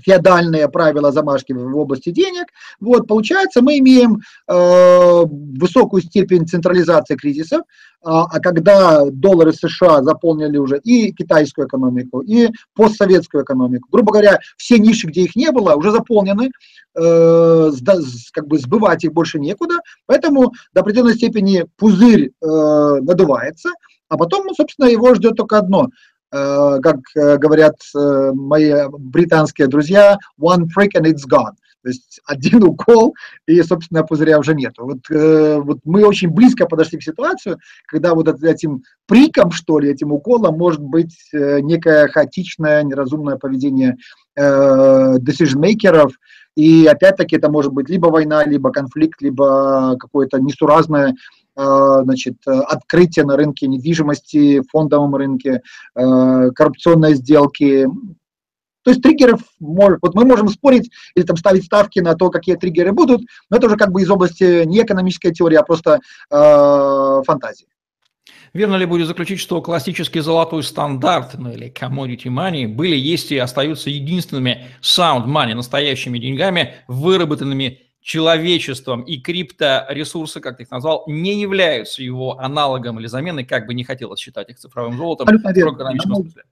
феодальные 0.00 0.68
правила 0.68 1.12
замашки 1.12 1.52
в 1.52 1.76
области 1.76 2.10
денег, 2.10 2.46
вот, 2.80 3.06
получается, 3.06 3.62
мы 3.62 3.78
имеем 3.78 4.20
э, 4.48 5.22
высокую 5.58 6.02
степень 6.02 6.46
централизации 6.46 7.16
кризисов, 7.16 7.62
а, 8.04 8.24
а 8.24 8.40
когда 8.40 9.04
доллары 9.10 9.52
США 9.52 10.02
заполнили 10.02 10.58
уже 10.58 10.78
и 10.78 11.12
китайскую 11.12 11.68
экономику, 11.68 12.20
и 12.20 12.48
постсоветскую 12.74 13.44
экономику, 13.44 13.88
грубо 13.92 14.12
говоря, 14.12 14.40
все 14.56 14.78
ниши, 14.78 15.06
где 15.06 15.22
их 15.22 15.36
не 15.36 15.50
было, 15.52 15.74
уже 15.74 15.92
заполнены, 15.92 16.50
э, 16.96 17.70
как 18.32 18.48
бы 18.48 18.58
сбывать 18.58 19.04
их 19.04 19.12
больше 19.12 19.38
некуда, 19.38 19.76
поэтому 20.06 20.52
до 20.72 20.80
определенной 20.80 21.14
степени 21.14 21.66
пузырь 21.76 22.30
э, 22.30 22.46
надувается, 22.46 23.70
а 24.08 24.18
потом, 24.18 24.46
ну, 24.46 24.54
собственно, 24.54 24.86
его 24.86 25.14
ждет 25.14 25.36
только 25.36 25.58
одно– 25.58 25.88
Э, 26.11 26.11
как 26.32 26.96
э, 27.14 27.36
говорят 27.36 27.76
э, 27.94 28.32
мои 28.32 28.72
британские 28.90 29.68
друзья, 29.68 30.16
one 30.40 30.66
prick 30.74 30.92
and 30.96 31.04
it's 31.04 31.28
gone. 31.30 31.54
То 31.82 31.88
есть 31.88 32.20
один 32.24 32.62
укол, 32.68 33.14
и, 33.46 33.60
собственно, 33.62 34.02
пузыря 34.02 34.38
уже 34.38 34.54
нет. 34.54 34.72
Вот, 34.78 35.00
вот 35.10 35.78
мы 35.84 36.06
очень 36.06 36.30
близко 36.30 36.66
подошли 36.66 36.98
к 36.98 37.02
ситуации, 37.02 37.58
когда 37.86 38.14
вот 38.14 38.28
этим 38.42 38.82
приком, 39.06 39.50
что 39.50 39.78
ли, 39.78 39.90
этим 39.90 40.12
уколом 40.12 40.56
может 40.56 40.80
быть 40.80 41.16
некое 41.32 42.08
хаотичное, 42.08 42.82
неразумное 42.84 43.36
поведение 43.36 43.96
decision-мейкеров, 44.38 46.12
и 46.54 46.86
опять-таки 46.86 47.36
это 47.36 47.50
может 47.50 47.72
быть 47.72 47.88
либо 47.88 48.06
война, 48.06 48.44
либо 48.44 48.70
конфликт, 48.70 49.20
либо 49.20 49.96
какое-то 49.98 50.38
несуразное 50.38 51.14
Э, 51.14 51.41
значит, 51.56 52.36
открытие 52.46 53.24
на 53.24 53.36
рынке 53.36 53.66
недвижимости, 53.66 54.62
фондовом 54.70 55.14
рынке, 55.14 55.62
э, 55.94 56.50
коррупционные 56.54 57.14
сделки. 57.14 57.86
То 58.84 58.90
есть 58.90 59.02
триггеров, 59.02 59.40
вот 59.60 60.14
мы 60.14 60.24
можем 60.24 60.48
спорить 60.48 60.90
или 61.14 61.24
там 61.24 61.36
ставить 61.36 61.64
ставки 61.64 62.00
на 62.00 62.14
то, 62.14 62.30
какие 62.30 62.56
триггеры 62.56 62.92
будут, 62.92 63.22
но 63.48 63.58
это 63.58 63.66
уже 63.66 63.76
как 63.76 63.92
бы 63.92 64.02
из 64.02 64.10
области 64.10 64.64
не 64.64 64.82
экономической 64.82 65.32
теории, 65.32 65.56
а 65.56 65.62
просто 65.62 66.00
э, 66.30 67.22
фантазии. 67.24 67.66
Верно 68.52 68.76
ли 68.76 68.84
будет 68.84 69.06
заключить, 69.06 69.40
что 69.40 69.62
классический 69.62 70.20
золотой 70.20 70.62
стандарт, 70.62 71.34
ну 71.38 71.50
или 71.50 71.72
commodity 71.72 72.26
money, 72.26 72.68
были, 72.68 72.96
есть 72.96 73.32
и 73.32 73.38
остаются 73.38 73.88
единственными 73.88 74.66
sound 74.82 75.26
money, 75.26 75.54
настоящими 75.54 76.18
деньгами, 76.18 76.74
выработанными 76.86 77.80
человечеством 78.02 79.02
и 79.02 79.18
крипторесурсы, 79.18 80.40
как 80.40 80.56
ты 80.56 80.64
их 80.64 80.70
назвал, 80.70 81.04
не 81.06 81.40
являются 81.40 82.02
его 82.02 82.38
аналогом 82.38 82.98
или 82.98 83.06
заменой, 83.06 83.44
как 83.44 83.66
бы 83.66 83.74
не 83.74 83.84
хотелось 83.84 84.20
считать 84.20 84.50
их 84.50 84.58
цифровым 84.58 84.96
золотом 84.96 85.26
в 85.26 85.30
экономическом 85.30 86.16
смысле. 86.16 86.42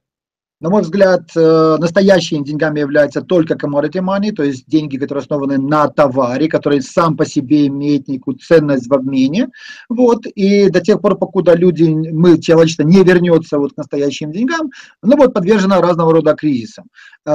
На 0.61 0.69
мой 0.69 0.83
взгляд, 0.83 1.23
э, 1.35 1.77
настоящими 1.79 2.45
деньгами 2.45 2.81
являются 2.81 3.23
только 3.23 3.55
commodity 3.55 4.03
money, 4.03 4.31
то 4.31 4.43
есть 4.43 4.67
деньги, 4.69 4.99
которые 4.99 5.23
основаны 5.23 5.57
на 5.57 5.89
товаре, 5.89 6.49
который 6.49 6.83
сам 6.83 7.17
по 7.17 7.25
себе 7.25 7.67
имеет 7.69 8.09
некую 8.09 8.37
ценность 8.37 8.87
в 8.87 8.93
обмене. 8.93 9.49
Вот. 9.89 10.27
И 10.27 10.69
до 10.69 10.83
тех 10.83 11.01
пор, 11.01 11.17
покуда 11.17 11.55
люди, 11.55 11.85
мы, 11.85 12.39
человечество 12.39 12.83
не 12.83 13.03
вернется 13.03 13.59
вот 13.59 13.73
к 13.73 13.79
настоящим 13.79 14.33
деньгам, 14.33 14.71
ну 15.03 15.17
вот 15.17 15.33
подвержено 15.33 15.81
разного 15.81 16.13
рода 16.13 16.35
кризисам. 16.35 16.85
Э, 17.25 17.31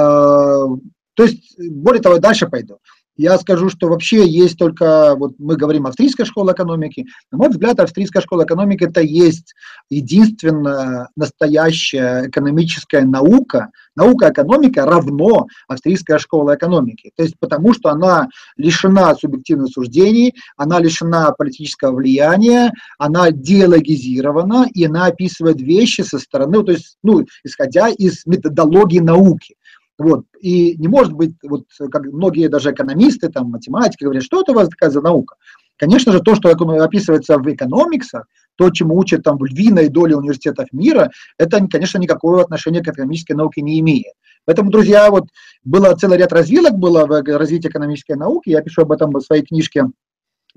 то 1.16 1.24
есть, 1.24 1.58
более 1.58 2.02
того, 2.02 2.18
дальше 2.18 2.46
пойду. 2.46 2.78
Я 3.16 3.38
скажу, 3.38 3.70
что 3.70 3.88
вообще 3.88 4.28
есть 4.28 4.58
только, 4.58 5.14
вот 5.16 5.32
мы 5.38 5.56
говорим 5.56 5.86
австрийская 5.86 6.26
школа 6.26 6.52
экономики, 6.52 7.06
на 7.30 7.38
мой 7.38 7.48
взгляд, 7.48 7.80
австрийская 7.80 8.22
школа 8.22 8.44
экономики 8.44 8.84
это 8.84 9.00
есть 9.00 9.54
единственная 9.88 11.08
настоящая 11.16 12.28
экономическая 12.28 13.02
наука, 13.02 13.70
наука 13.94 14.30
экономика 14.30 14.84
равно 14.84 15.46
австрийская 15.66 16.18
школа 16.18 16.56
экономики. 16.56 17.10
То 17.16 17.22
есть 17.22 17.36
потому 17.38 17.72
что 17.72 17.88
она 17.88 18.28
лишена 18.56 19.14
субъективных 19.14 19.70
суждений, 19.72 20.34
она 20.56 20.78
лишена 20.78 21.32
политического 21.32 21.96
влияния, 21.96 22.72
она 22.98 23.30
диалогизирована, 23.30 24.66
и 24.74 24.84
она 24.84 25.06
описывает 25.06 25.60
вещи 25.60 26.02
со 26.02 26.18
стороны, 26.18 26.62
то 26.62 26.72
есть, 26.72 26.98
ну, 27.02 27.24
исходя 27.44 27.88
из 27.88 28.26
методологии 28.26 29.00
науки. 29.00 29.56
Вот. 29.98 30.24
И 30.40 30.76
не 30.76 30.88
может 30.88 31.12
быть, 31.12 31.34
вот 31.42 31.64
как 31.90 32.04
многие 32.06 32.48
даже 32.48 32.72
экономисты, 32.72 33.28
там, 33.28 33.50
математики 33.50 34.04
говорят, 34.04 34.22
что 34.22 34.42
это 34.42 34.52
у 34.52 34.54
вас 34.54 34.68
такая 34.68 34.90
за 34.90 35.00
наука? 35.00 35.36
Конечно 35.78 36.12
же, 36.12 36.20
то, 36.20 36.34
что 36.34 36.50
описывается 36.50 37.38
в 37.38 37.52
экономиксах, 37.52 38.26
то, 38.56 38.70
чему 38.70 38.96
учат 38.96 39.22
там 39.22 39.36
в 39.36 39.44
львиной 39.44 39.88
доле 39.88 40.16
университетов 40.16 40.66
мира, 40.72 41.10
это, 41.38 41.66
конечно, 41.68 41.98
никакого 41.98 42.40
отношения 42.40 42.82
к 42.82 42.88
экономической 42.88 43.32
науке 43.32 43.60
не 43.60 43.78
имеет. 43.80 44.14
Поэтому, 44.46 44.70
друзья, 44.70 45.10
вот 45.10 45.24
было 45.64 45.94
целый 45.94 46.18
ряд 46.18 46.32
развилок 46.32 46.74
было 46.74 47.04
в 47.04 47.22
развитии 47.36 47.68
экономической 47.68 48.16
науки, 48.16 48.50
я 48.50 48.62
пишу 48.62 48.82
об 48.82 48.92
этом 48.92 49.10
в 49.10 49.20
своей 49.20 49.42
книжке 49.42 49.84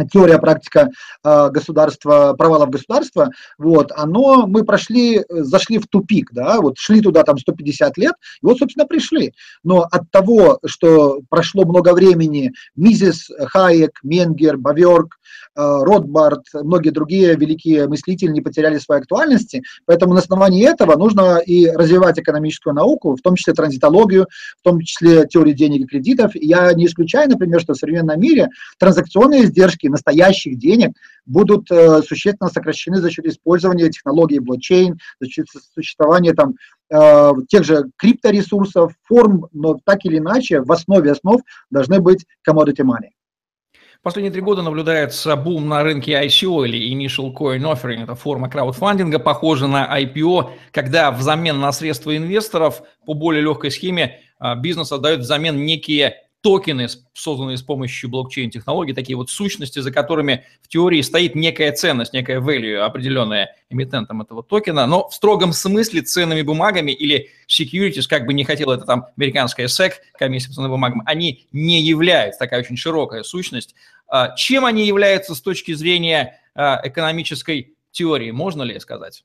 теория, 0.07 0.37
практика 0.39 0.89
э, 1.23 1.49
государства, 1.49 2.33
провалов 2.37 2.69
государства, 2.69 3.29
вот, 3.57 3.91
оно, 3.95 4.47
мы 4.47 4.63
прошли, 4.63 5.23
зашли 5.29 5.77
в 5.79 5.87
тупик, 5.87 6.31
да, 6.31 6.61
вот 6.61 6.77
шли 6.77 7.01
туда 7.01 7.23
там 7.23 7.37
150 7.37 7.97
лет, 7.97 8.13
и 8.41 8.45
вот, 8.45 8.57
собственно, 8.57 8.85
пришли. 8.85 9.33
Но 9.63 9.81
от 9.89 10.09
того, 10.11 10.59
что 10.65 11.19
прошло 11.29 11.65
много 11.65 11.93
времени, 11.93 12.53
Мизис, 12.75 13.29
Хайек, 13.47 13.99
Менгер, 14.03 14.57
Баверк, 14.57 15.15
э, 15.55 15.61
Ротбард, 15.61 16.45
многие 16.53 16.89
другие 16.91 17.35
великие 17.35 17.87
мыслители 17.87 18.31
не 18.31 18.41
потеряли 18.41 18.77
своей 18.77 19.01
актуальности, 19.01 19.63
поэтому 19.85 20.13
на 20.13 20.19
основании 20.19 20.67
этого 20.67 20.95
нужно 20.97 21.39
и 21.39 21.67
развивать 21.67 22.19
экономическую 22.19 22.73
науку, 22.73 23.15
в 23.15 23.21
том 23.21 23.35
числе 23.35 23.53
транзитологию, 23.53 24.27
в 24.59 24.63
том 24.63 24.79
числе 24.81 25.27
теорию 25.27 25.55
денег 25.55 25.81
и 25.81 25.87
кредитов. 25.87 26.31
Я 26.35 26.73
не 26.73 26.85
исключаю, 26.85 27.29
например, 27.29 27.59
что 27.61 27.73
в 27.73 27.77
современном 27.77 28.19
мире 28.19 28.49
транзакционные 28.77 29.43
издержки 29.43 29.88
настоящих 29.89 30.57
денег 30.57 30.91
будут 31.25 31.69
э, 31.71 32.01
существенно 32.01 32.49
сокращены 32.49 32.97
за 32.97 33.11
счет 33.11 33.25
использования 33.25 33.89
технологии 33.89 34.39
блокчейн, 34.39 34.97
за 35.19 35.29
счет 35.29 35.47
существования 35.73 36.33
там 36.33 36.55
э, 36.91 37.31
тех 37.47 37.63
же 37.63 37.85
крипторесурсов, 37.97 38.93
форм, 39.03 39.47
но 39.53 39.77
так 39.83 40.05
или 40.05 40.17
иначе 40.17 40.61
в 40.61 40.71
основе 40.71 41.11
основ 41.11 41.41
должны 41.69 41.99
быть 41.99 42.25
commodity 42.47 42.83
money. 42.83 43.09
Последние 44.01 44.31
три 44.31 44.41
года 44.41 44.61
наблюдается 44.61 45.35
бум 45.35 45.67
на 45.67 45.83
рынке 45.83 46.13
ICO 46.13 46.65
или 46.65 46.95
Initial 46.95 47.33
Coin 47.35 47.59
Offering. 47.59 48.03
Это 48.03 48.15
форма 48.15 48.49
краудфандинга, 48.49 49.19
похожа 49.19 49.67
на 49.67 49.99
IPO, 50.01 50.51
когда 50.71 51.11
взамен 51.11 51.59
на 51.59 51.73
средства 51.73 52.15
инвесторов 52.15 52.81
по 53.05 53.13
более 53.13 53.41
легкой 53.41 53.71
схеме 53.71 54.21
э, 54.39 54.55
бизнес 54.55 54.93
отдает 54.93 55.19
взамен 55.19 55.65
некие 55.65 56.15
токены, 56.41 56.87
созданные 57.13 57.57
с 57.57 57.61
помощью 57.61 58.09
блокчейн-технологий, 58.09 58.93
такие 58.93 59.17
вот 59.17 59.29
сущности, 59.29 59.79
за 59.79 59.91
которыми 59.91 60.45
в 60.61 60.67
теории 60.69 61.01
стоит 61.01 61.35
некая 61.35 61.71
ценность, 61.73 62.13
некая 62.13 62.39
value, 62.39 62.77
определенная 62.77 63.55
эмитентом 63.69 64.21
этого 64.21 64.41
токена, 64.41 64.85
но 64.87 65.09
в 65.09 65.13
строгом 65.13 65.51
смысле 65.51 66.01
ценными 66.01 66.41
бумагами 66.41 66.91
или 66.91 67.29
securities, 67.47 68.07
как 68.07 68.25
бы 68.25 68.33
не 68.33 68.45
хотела 68.45 68.75
это 68.75 68.85
там 68.85 69.07
американская 69.17 69.67
SEC, 69.67 69.93
комиссия 70.17 70.47
по 70.47 70.55
ценным 70.55 70.71
бумагам, 70.71 71.03
они 71.05 71.47
не 71.51 71.81
являются, 71.81 72.39
такая 72.39 72.61
очень 72.61 72.77
широкая 72.77 73.23
сущность. 73.23 73.75
А, 74.07 74.33
чем 74.35 74.65
они 74.65 74.87
являются 74.87 75.35
с 75.35 75.41
точки 75.41 75.73
зрения 75.73 76.39
а, 76.55 76.79
экономической 76.83 77.75
теории, 77.91 78.31
можно 78.31 78.63
ли 78.63 78.79
сказать? 78.79 79.23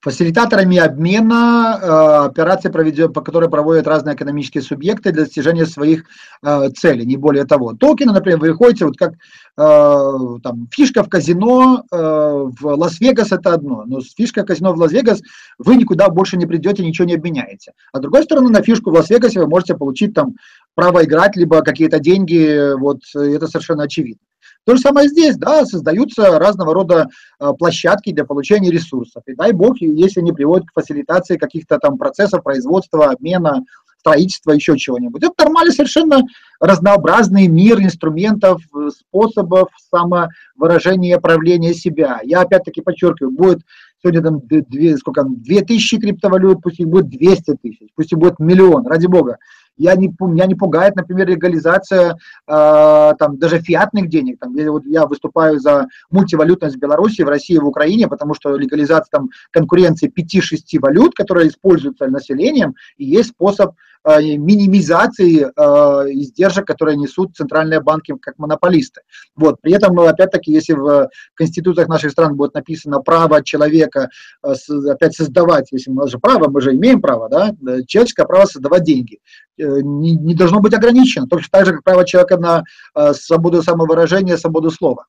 Фасилитаторами 0.00 0.78
обмена 0.78 2.30
э, 2.30 2.70
проведет, 2.70 3.12
по 3.12 3.20
которой 3.20 3.50
проводят 3.50 3.86
разные 3.86 4.14
экономические 4.14 4.62
субъекты 4.62 5.10
для 5.10 5.24
достижения 5.24 5.66
своих 5.66 6.04
э, 6.42 6.68
целей, 6.70 7.04
не 7.04 7.16
более 7.16 7.44
того. 7.44 7.72
Токены, 7.72 8.12
например, 8.12 8.38
вы 8.38 8.52
выходите, 8.52 8.84
вот 8.84 8.96
как 8.96 9.14
э, 9.14 10.40
там, 10.42 10.68
фишка 10.72 11.02
в 11.02 11.08
казино 11.08 11.84
в 11.90 12.56
Лас-Вегас 12.62 13.32
это 13.32 13.54
одно, 13.54 13.84
но 13.86 14.00
с 14.00 14.14
фишкой 14.14 14.44
в 14.44 14.46
казино 14.46 14.72
в 14.72 14.78
Лас-Вегас 14.78 15.20
вы 15.58 15.76
никуда 15.76 16.08
больше 16.08 16.36
не 16.36 16.46
придете, 16.46 16.84
ничего 16.84 17.06
не 17.06 17.14
обменяете. 17.14 17.72
А 17.92 17.98
с 17.98 18.00
другой 18.00 18.22
стороны, 18.22 18.50
на 18.50 18.62
фишку 18.62 18.90
в 18.90 18.94
Лас-Вегасе 18.94 19.40
вы 19.40 19.48
можете 19.48 19.74
получить 19.74 20.14
там 20.14 20.34
право 20.74 21.04
играть, 21.04 21.36
либо 21.36 21.62
какие-то 21.62 21.98
деньги, 21.98 22.74
вот 22.78 23.00
это 23.14 23.46
совершенно 23.48 23.84
очевидно. 23.84 24.20
То 24.68 24.76
же 24.76 24.82
самое 24.82 25.08
здесь, 25.08 25.38
да, 25.38 25.64
создаются 25.64 26.38
разного 26.38 26.74
рода 26.74 27.08
э, 27.40 27.52
площадки 27.58 28.12
для 28.12 28.26
получения 28.26 28.70
ресурсов. 28.70 29.22
И 29.26 29.34
дай 29.34 29.52
бог, 29.52 29.80
если 29.80 30.20
они 30.20 30.34
приводят 30.34 30.66
к 30.66 30.74
фасилитации 30.74 31.38
каких-то 31.38 31.78
там 31.78 31.96
процессов 31.96 32.42
производства, 32.42 33.06
обмена, 33.06 33.64
строительства, 33.98 34.52
еще 34.52 34.76
чего-нибудь. 34.76 35.22
Это 35.22 35.32
нормальный 35.38 35.72
совершенно 35.72 36.20
разнообразный 36.60 37.48
мир 37.48 37.80
инструментов, 37.80 38.60
способов 38.90 39.70
самовыражения, 39.90 41.18
проявления 41.18 41.72
себя. 41.72 42.20
Я 42.22 42.42
опять-таки 42.42 42.82
подчеркиваю, 42.82 43.32
будет 43.32 43.60
сегодня 44.02 44.20
там 44.20 44.40
две, 44.46 44.98
сколько, 44.98 45.24
2000 45.24 45.98
криптовалют, 45.98 46.60
пусть 46.62 46.78
их 46.78 46.88
будет 46.88 47.08
200 47.08 47.56
тысяч, 47.62 47.88
пусть 47.96 48.12
их 48.12 48.18
будет 48.18 48.38
миллион, 48.38 48.86
ради 48.86 49.06
бога. 49.06 49.38
Я 49.78 49.94
не, 49.94 50.12
меня 50.20 50.46
не 50.46 50.54
пугает, 50.54 50.96
например, 50.96 51.28
легализация 51.28 52.16
э, 52.46 53.12
там, 53.18 53.38
даже 53.38 53.60
фиатных 53.60 54.08
денег. 54.08 54.38
Там, 54.40 54.54
я, 54.54 54.70
вот, 54.70 54.84
я 54.86 55.06
выступаю 55.06 55.58
за 55.58 55.86
мультивалютность 56.10 56.76
в 56.76 56.80
Беларуси, 56.80 57.22
в 57.22 57.28
России, 57.28 57.56
в 57.56 57.66
Украине, 57.66 58.08
потому 58.08 58.34
что 58.34 58.56
легализация 58.56 59.10
там, 59.10 59.30
конкуренции 59.50 60.12
5-6 60.14 60.80
валют, 60.80 61.14
которые 61.14 61.48
используются 61.48 62.06
населением, 62.06 62.74
и 62.96 63.04
есть 63.04 63.30
способ 63.30 63.72
Э, 64.04 64.20
минимизации 64.20 65.42
э, 65.44 66.12
издержек, 66.12 66.66
которые 66.66 66.96
несут 66.96 67.36
центральные 67.36 67.80
банки 67.80 68.14
как 68.20 68.38
монополисты. 68.38 69.02
Вот. 69.34 69.60
При 69.60 69.72
этом, 69.72 69.98
опять-таки, 69.98 70.52
если 70.52 70.74
в 70.74 71.08
конституциях 71.34 71.88
наших 71.88 72.12
стран 72.12 72.36
будет 72.36 72.54
написано 72.54 73.00
право 73.00 73.42
человека 73.42 74.08
э, 74.42 74.52
опять 74.90 75.14
создавать, 75.14 75.72
если 75.72 75.90
мы 75.90 76.08
же 76.08 76.18
право, 76.18 76.48
мы 76.48 76.60
же 76.60 76.74
имеем 76.74 77.02
право, 77.02 77.28
да, 77.28 77.50
человеческое 77.86 78.26
право 78.26 78.46
создавать 78.46 78.84
деньги, 78.84 79.18
не, 79.58 80.16
не 80.16 80.34
должно 80.34 80.60
быть 80.60 80.74
ограничено, 80.74 81.26
точно 81.26 81.48
так 81.50 81.66
же, 81.66 81.72
как 81.72 81.84
право 81.84 82.04
человека 82.04 82.38
на 82.38 83.12
свободу 83.12 83.62
самовыражения, 83.62 84.36
свободу 84.36 84.70
слова 84.70 85.06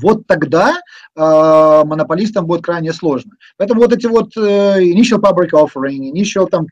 вот 0.00 0.26
тогда 0.26 0.74
э, 1.16 1.20
монополистам 1.20 2.46
будет 2.46 2.62
крайне 2.62 2.92
сложно. 2.92 3.32
Поэтому 3.56 3.80
вот 3.80 3.92
эти 3.92 4.06
вот 4.06 4.36
э, 4.36 4.82
initial 4.82 5.20
public 5.20 5.50
offering, 5.52 6.12
initial 6.12 6.48
там 6.48 6.66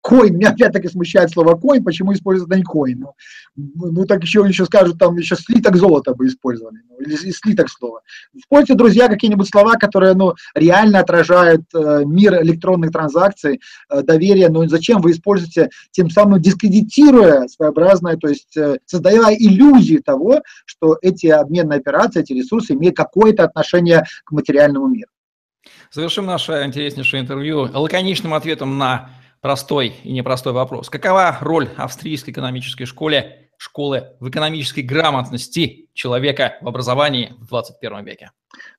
Коин, 0.00 0.36
меня 0.36 0.50
опять-таки 0.50 0.88
смущает 0.88 1.30
слово 1.30 1.54
коин, 1.56 1.82
почему 1.82 2.12
используют 2.12 2.50
дайкоин? 2.50 3.00
Ну, 3.00 3.12
ну, 3.56 4.04
так 4.06 4.22
еще, 4.22 4.44
еще 4.46 4.64
скажут, 4.64 4.98
там 4.98 5.16
еще 5.16 5.34
слиток 5.36 5.76
золота 5.76 6.14
бы 6.14 6.26
использовали, 6.26 6.78
ну, 6.88 6.98
или 6.98 7.14
слиток 7.32 7.68
слова. 7.68 8.00
Используйте, 8.32 8.74
друзья, 8.74 9.08
какие-нибудь 9.08 9.48
слова, 9.48 9.74
которые, 9.74 10.14
ну, 10.14 10.34
реально 10.54 11.00
отражают 11.00 11.62
э, 11.74 12.04
мир 12.06 12.40
электронных 12.42 12.92
транзакций, 12.92 13.60
э, 13.90 14.02
доверие, 14.02 14.48
но 14.48 14.66
зачем 14.68 15.00
вы 15.00 15.10
используете, 15.10 15.70
тем 15.90 16.10
самым 16.10 16.40
дискредитируя 16.40 17.48
своеобразное, 17.48 18.16
то 18.16 18.28
есть 18.28 18.56
э, 18.56 18.78
создавая 18.86 19.34
иллюзию 19.36 20.02
того, 20.02 20.42
что 20.64 20.96
эти 21.02 21.26
обменные 21.26 21.78
операции, 21.78 22.20
эти 22.20 22.32
ресурсы 22.32 22.74
имеют 22.74 22.96
какое-то 22.96 23.44
отношение 23.44 24.04
к 24.24 24.30
материальному 24.30 24.86
миру. 24.86 25.10
Завершим 25.90 26.26
наше 26.26 26.64
интереснейшее 26.64 27.22
интервью 27.22 27.68
лаконичным 27.72 28.34
ответом 28.34 28.78
на 28.78 29.10
простой 29.40 29.94
и 30.04 30.12
непростой 30.12 30.52
вопрос. 30.52 30.90
Какова 30.90 31.38
роль 31.40 31.68
австрийской 31.76 32.32
экономической 32.32 32.84
школы, 32.84 33.24
школы 33.56 34.08
в 34.20 34.28
экономической 34.28 34.80
грамотности 34.80 35.88
человека 35.94 36.58
в 36.60 36.68
образовании 36.68 37.34
в 37.38 37.46
21 37.46 38.04
веке? 38.04 38.30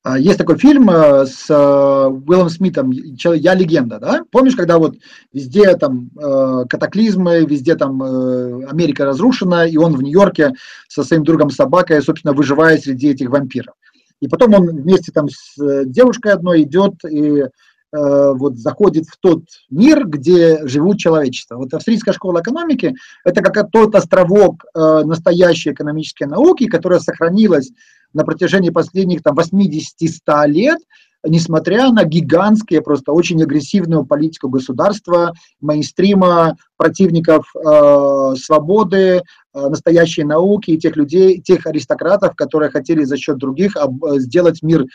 А, 0.03 0.18
есть 0.18 0.38
такой 0.38 0.57
фильм 0.57 0.89
э, 0.89 1.26
с 1.26 1.49
э, 1.49 1.53
Уиллом 1.53 2.49
Смитом 2.49 2.91
«Я 2.91 3.53
легенда», 3.53 3.99
да? 3.99 4.24
Помнишь, 4.32 4.55
когда 4.55 4.78
вот 4.78 4.95
везде 5.32 5.76
там 5.76 6.10
э, 6.18 6.66
катаклизмы, 6.70 7.45
везде 7.45 7.76
там 7.76 8.01
Америка 8.01 9.05
разрушена, 9.05 9.68
и 9.68 9.78
он 9.78 9.95
в 9.95 10.01
Нью-Йорке 10.01 10.53
со 10.88 11.03
своим 11.03 11.24
другом 11.24 11.49
собакой, 11.49 12.01
собственно, 12.01 12.34
выживает 12.34 12.84
среди 12.84 13.10
этих 13.10 13.30
вампиров. 13.30 13.76
И 14.22 14.28
потом 14.28 14.53
он 14.53 14.68
вместе 14.68 15.12
там 15.12 15.28
с 15.30 15.86
девушкой 15.86 16.34
одной 16.34 16.64
идет 16.64 16.93
и 17.10 17.43
вот 17.92 18.58
заходит 18.58 19.06
в 19.08 19.18
тот 19.20 19.44
мир, 19.70 20.06
где 20.08 20.68
живут 20.68 21.00
человечество. 21.00 21.58
Вот 21.58 21.74
австрийская 21.74 22.14
школа 22.14 22.42
экономики– 22.42 22.94
это 23.26 23.42
как 23.42 23.72
тот 23.72 23.96
островок 23.96 24.66
э, 24.74 25.04
настоящей 25.06 25.72
экономической 25.72 26.26
науки, 26.26 26.68
которая 26.68 27.00
сохранилась 27.00 27.72
на 28.14 28.24
протяжении 28.24 28.70
последних 28.70 29.22
там, 29.22 29.38
80-100 29.38 30.48
лет, 30.48 30.80
несмотря 31.24 31.92
на 31.92 32.06
гигантские, 32.06 32.82
просто 32.82 33.12
очень 33.12 33.42
агрессивную 33.44 34.06
политику 34.06 34.50
государства, 34.50 35.34
мейнстрима, 35.60 36.56
противников 36.78 37.54
э, 37.56 38.36
свободы, 38.38 38.98
э, 38.98 39.22
настоящей 39.54 40.24
науки 40.24 40.72
и 40.72 40.78
тех 40.78 40.95
людей, 40.95 41.41
тех 41.41 41.66
аристократов, 41.66 42.36
которые 42.36 42.70
хотели 42.70 43.04
за 43.04 43.18
счет 43.18 43.38
других 43.38 43.76
об, 43.76 44.04
сделать 44.18 44.62
мир 44.62 44.86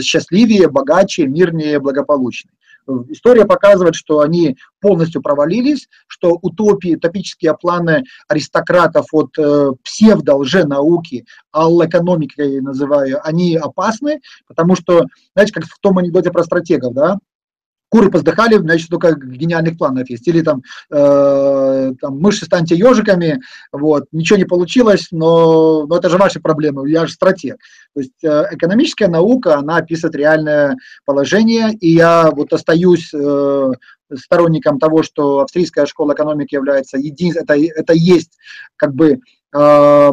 счастливее, 0.00 0.68
богаче, 0.68 1.26
мирнее, 1.26 1.78
благополучнее. 1.78 2.52
История 3.08 3.44
показывает, 3.44 3.94
что 3.94 4.20
они 4.20 4.56
полностью 4.80 5.22
провалились, 5.22 5.88
что 6.08 6.38
утопии, 6.42 6.96
утопические 6.96 7.56
планы 7.56 8.04
аристократов 8.28 9.06
от 9.12 9.38
э, 9.38 9.70
псевдо-лженауки, 9.84 11.24
ее 12.44 12.60
называю, 12.60 13.20
они 13.24 13.56
опасны, 13.56 14.20
потому 14.48 14.74
что, 14.74 15.04
знаете, 15.34 15.52
как 15.52 15.64
в 15.64 15.78
том 15.78 15.98
анекдоте 15.98 16.32
про 16.32 16.42
стратегов, 16.42 16.92
да, 16.92 17.18
куры 17.92 18.10
поздыхали, 18.10 18.56
значит, 18.56 18.88
только 18.88 19.14
гениальных 19.14 19.76
планов 19.76 20.08
есть. 20.08 20.26
Или 20.26 20.40
там, 20.40 20.62
э, 20.90 21.92
там 22.00 22.18
мыши 22.18 22.46
станьте 22.46 22.74
ежиками, 22.74 23.42
вот, 23.70 24.04
ничего 24.12 24.38
не 24.38 24.46
получилось, 24.46 25.08
но, 25.10 25.84
но 25.86 25.98
это 25.98 26.08
же 26.08 26.16
ваши 26.16 26.40
проблемы, 26.40 26.88
я 26.90 27.06
же 27.06 27.12
стратег. 27.12 27.58
То 27.94 28.00
есть 28.00 28.24
э, 28.24 28.46
экономическая 28.52 29.08
наука, 29.08 29.58
она 29.58 29.76
описывает 29.76 30.16
реальное 30.16 30.76
положение, 31.04 31.74
и 31.74 31.92
я 31.92 32.30
вот 32.30 32.54
остаюсь 32.54 33.12
э, 33.12 33.70
сторонником 34.14 34.78
того, 34.78 35.02
что 35.02 35.40
австрийская 35.40 35.84
школа 35.84 36.14
экономики 36.14 36.54
является 36.54 36.96
единственной, 36.96 37.66
это, 37.66 37.80
это 37.80 37.92
есть 37.92 38.38
как 38.76 38.94
бы 38.94 39.20
э, 39.54 40.12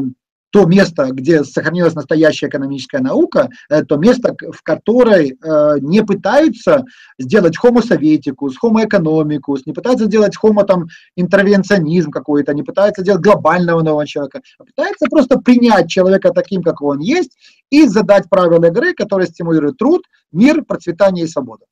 то 0.51 0.65
место, 0.65 1.09
где 1.11 1.43
сохранилась 1.43 1.95
настоящая 1.95 2.47
экономическая 2.47 2.99
наука, 2.99 3.49
это 3.69 3.85
то 3.85 3.97
место, 3.97 4.35
в 4.51 4.61
которой 4.63 5.31
э, 5.31 5.75
не 5.81 6.03
пытаются 6.03 6.85
сделать 7.17 7.55
советикус, 7.85 8.57
homo 8.63 8.83
economicus, 8.83 9.61
не 9.65 9.73
пытаются 9.73 10.05
сделать 10.05 10.35
homo 10.41 10.65
там 10.65 10.87
интервенционизм 11.15 12.11
какой-то, 12.11 12.53
не 12.53 12.63
пытаются 12.63 13.01
сделать 13.01 13.21
глобального 13.21 13.81
нового 13.81 14.07
человека, 14.07 14.41
а 14.57 14.63
пытаются 14.65 15.05
просто 15.09 15.39
принять 15.39 15.89
человека 15.89 16.31
таким, 16.31 16.63
как 16.63 16.81
он 16.81 16.99
есть, 16.99 17.37
и 17.69 17.87
задать 17.87 18.29
правила 18.29 18.65
игры, 18.65 18.93
которые 18.93 19.27
стимулируют 19.27 19.77
труд, 19.77 20.03
мир, 20.31 20.63
процветание 20.63 21.25
и 21.25 21.27
свободу. 21.27 21.65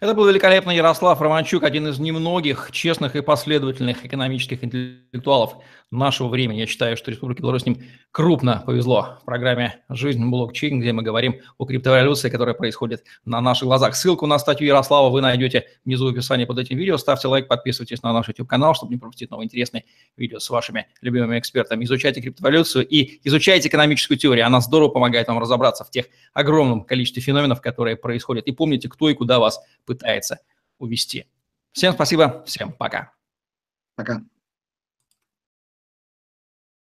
Это 0.00 0.14
был 0.14 0.26
великолепный 0.26 0.76
Ярослав 0.76 1.20
Романчук, 1.20 1.62
один 1.62 1.88
из 1.88 1.98
немногих 1.98 2.70
честных 2.72 3.16
и 3.16 3.22
последовательных 3.22 4.04
экономических 4.04 4.62
интеллектуалов 4.62 5.56
нашего 5.90 6.28
времени. 6.28 6.58
Я 6.58 6.66
считаю, 6.66 6.96
что 6.96 7.10
Республике 7.10 7.42
Беларусь 7.42 7.62
с 7.62 7.66
ним 7.66 7.82
крупно 8.10 8.62
повезло 8.66 9.18
в 9.22 9.24
программе 9.24 9.82
«Жизнь 9.88 10.24
блокчейн», 10.24 10.80
где 10.80 10.92
мы 10.92 11.02
говорим 11.02 11.40
о 11.58 11.66
криптовалюции, 11.66 12.30
которая 12.30 12.54
происходит 12.54 13.04
на 13.24 13.40
наших 13.40 13.66
глазах. 13.66 13.94
Ссылку 13.94 14.26
на 14.26 14.38
статью 14.38 14.66
Ярослава 14.66 15.10
вы 15.10 15.20
найдете 15.20 15.66
внизу 15.84 16.06
в 16.06 16.08
описании 16.08 16.44
под 16.44 16.58
этим 16.58 16.76
видео. 16.76 16.96
Ставьте 16.96 17.28
лайк, 17.28 17.48
подписывайтесь 17.48 18.02
на 18.02 18.12
наш 18.12 18.28
YouTube-канал, 18.28 18.74
чтобы 18.74 18.92
не 18.92 18.98
пропустить 18.98 19.30
новые 19.30 19.46
интересные 19.46 19.84
видео 20.16 20.38
с 20.38 20.50
вашими 20.50 20.86
любимыми 21.00 21.38
экспертами. 21.38 21.84
Изучайте 21.84 22.20
криптовалюцию 22.20 22.86
и 22.86 23.20
изучайте 23.24 23.68
экономическую 23.68 24.18
теорию. 24.18 24.46
Она 24.46 24.60
здорово 24.60 24.88
помогает 24.88 25.28
вам 25.28 25.38
разобраться 25.38 25.84
в 25.84 25.90
тех 25.90 26.06
огромном 26.32 26.84
количестве 26.84 27.22
феноменов, 27.22 27.60
которые 27.60 27.96
происходят. 27.96 28.46
И 28.46 28.52
помните, 28.52 28.88
кто 28.88 29.08
и 29.08 29.14
куда 29.14 29.38
вас 29.38 29.60
пытается 29.86 30.40
увести. 30.78 31.26
Всем 31.72 31.92
спасибо, 31.92 32.44
всем 32.46 32.72
пока. 32.72 33.12
Пока. 33.96 34.22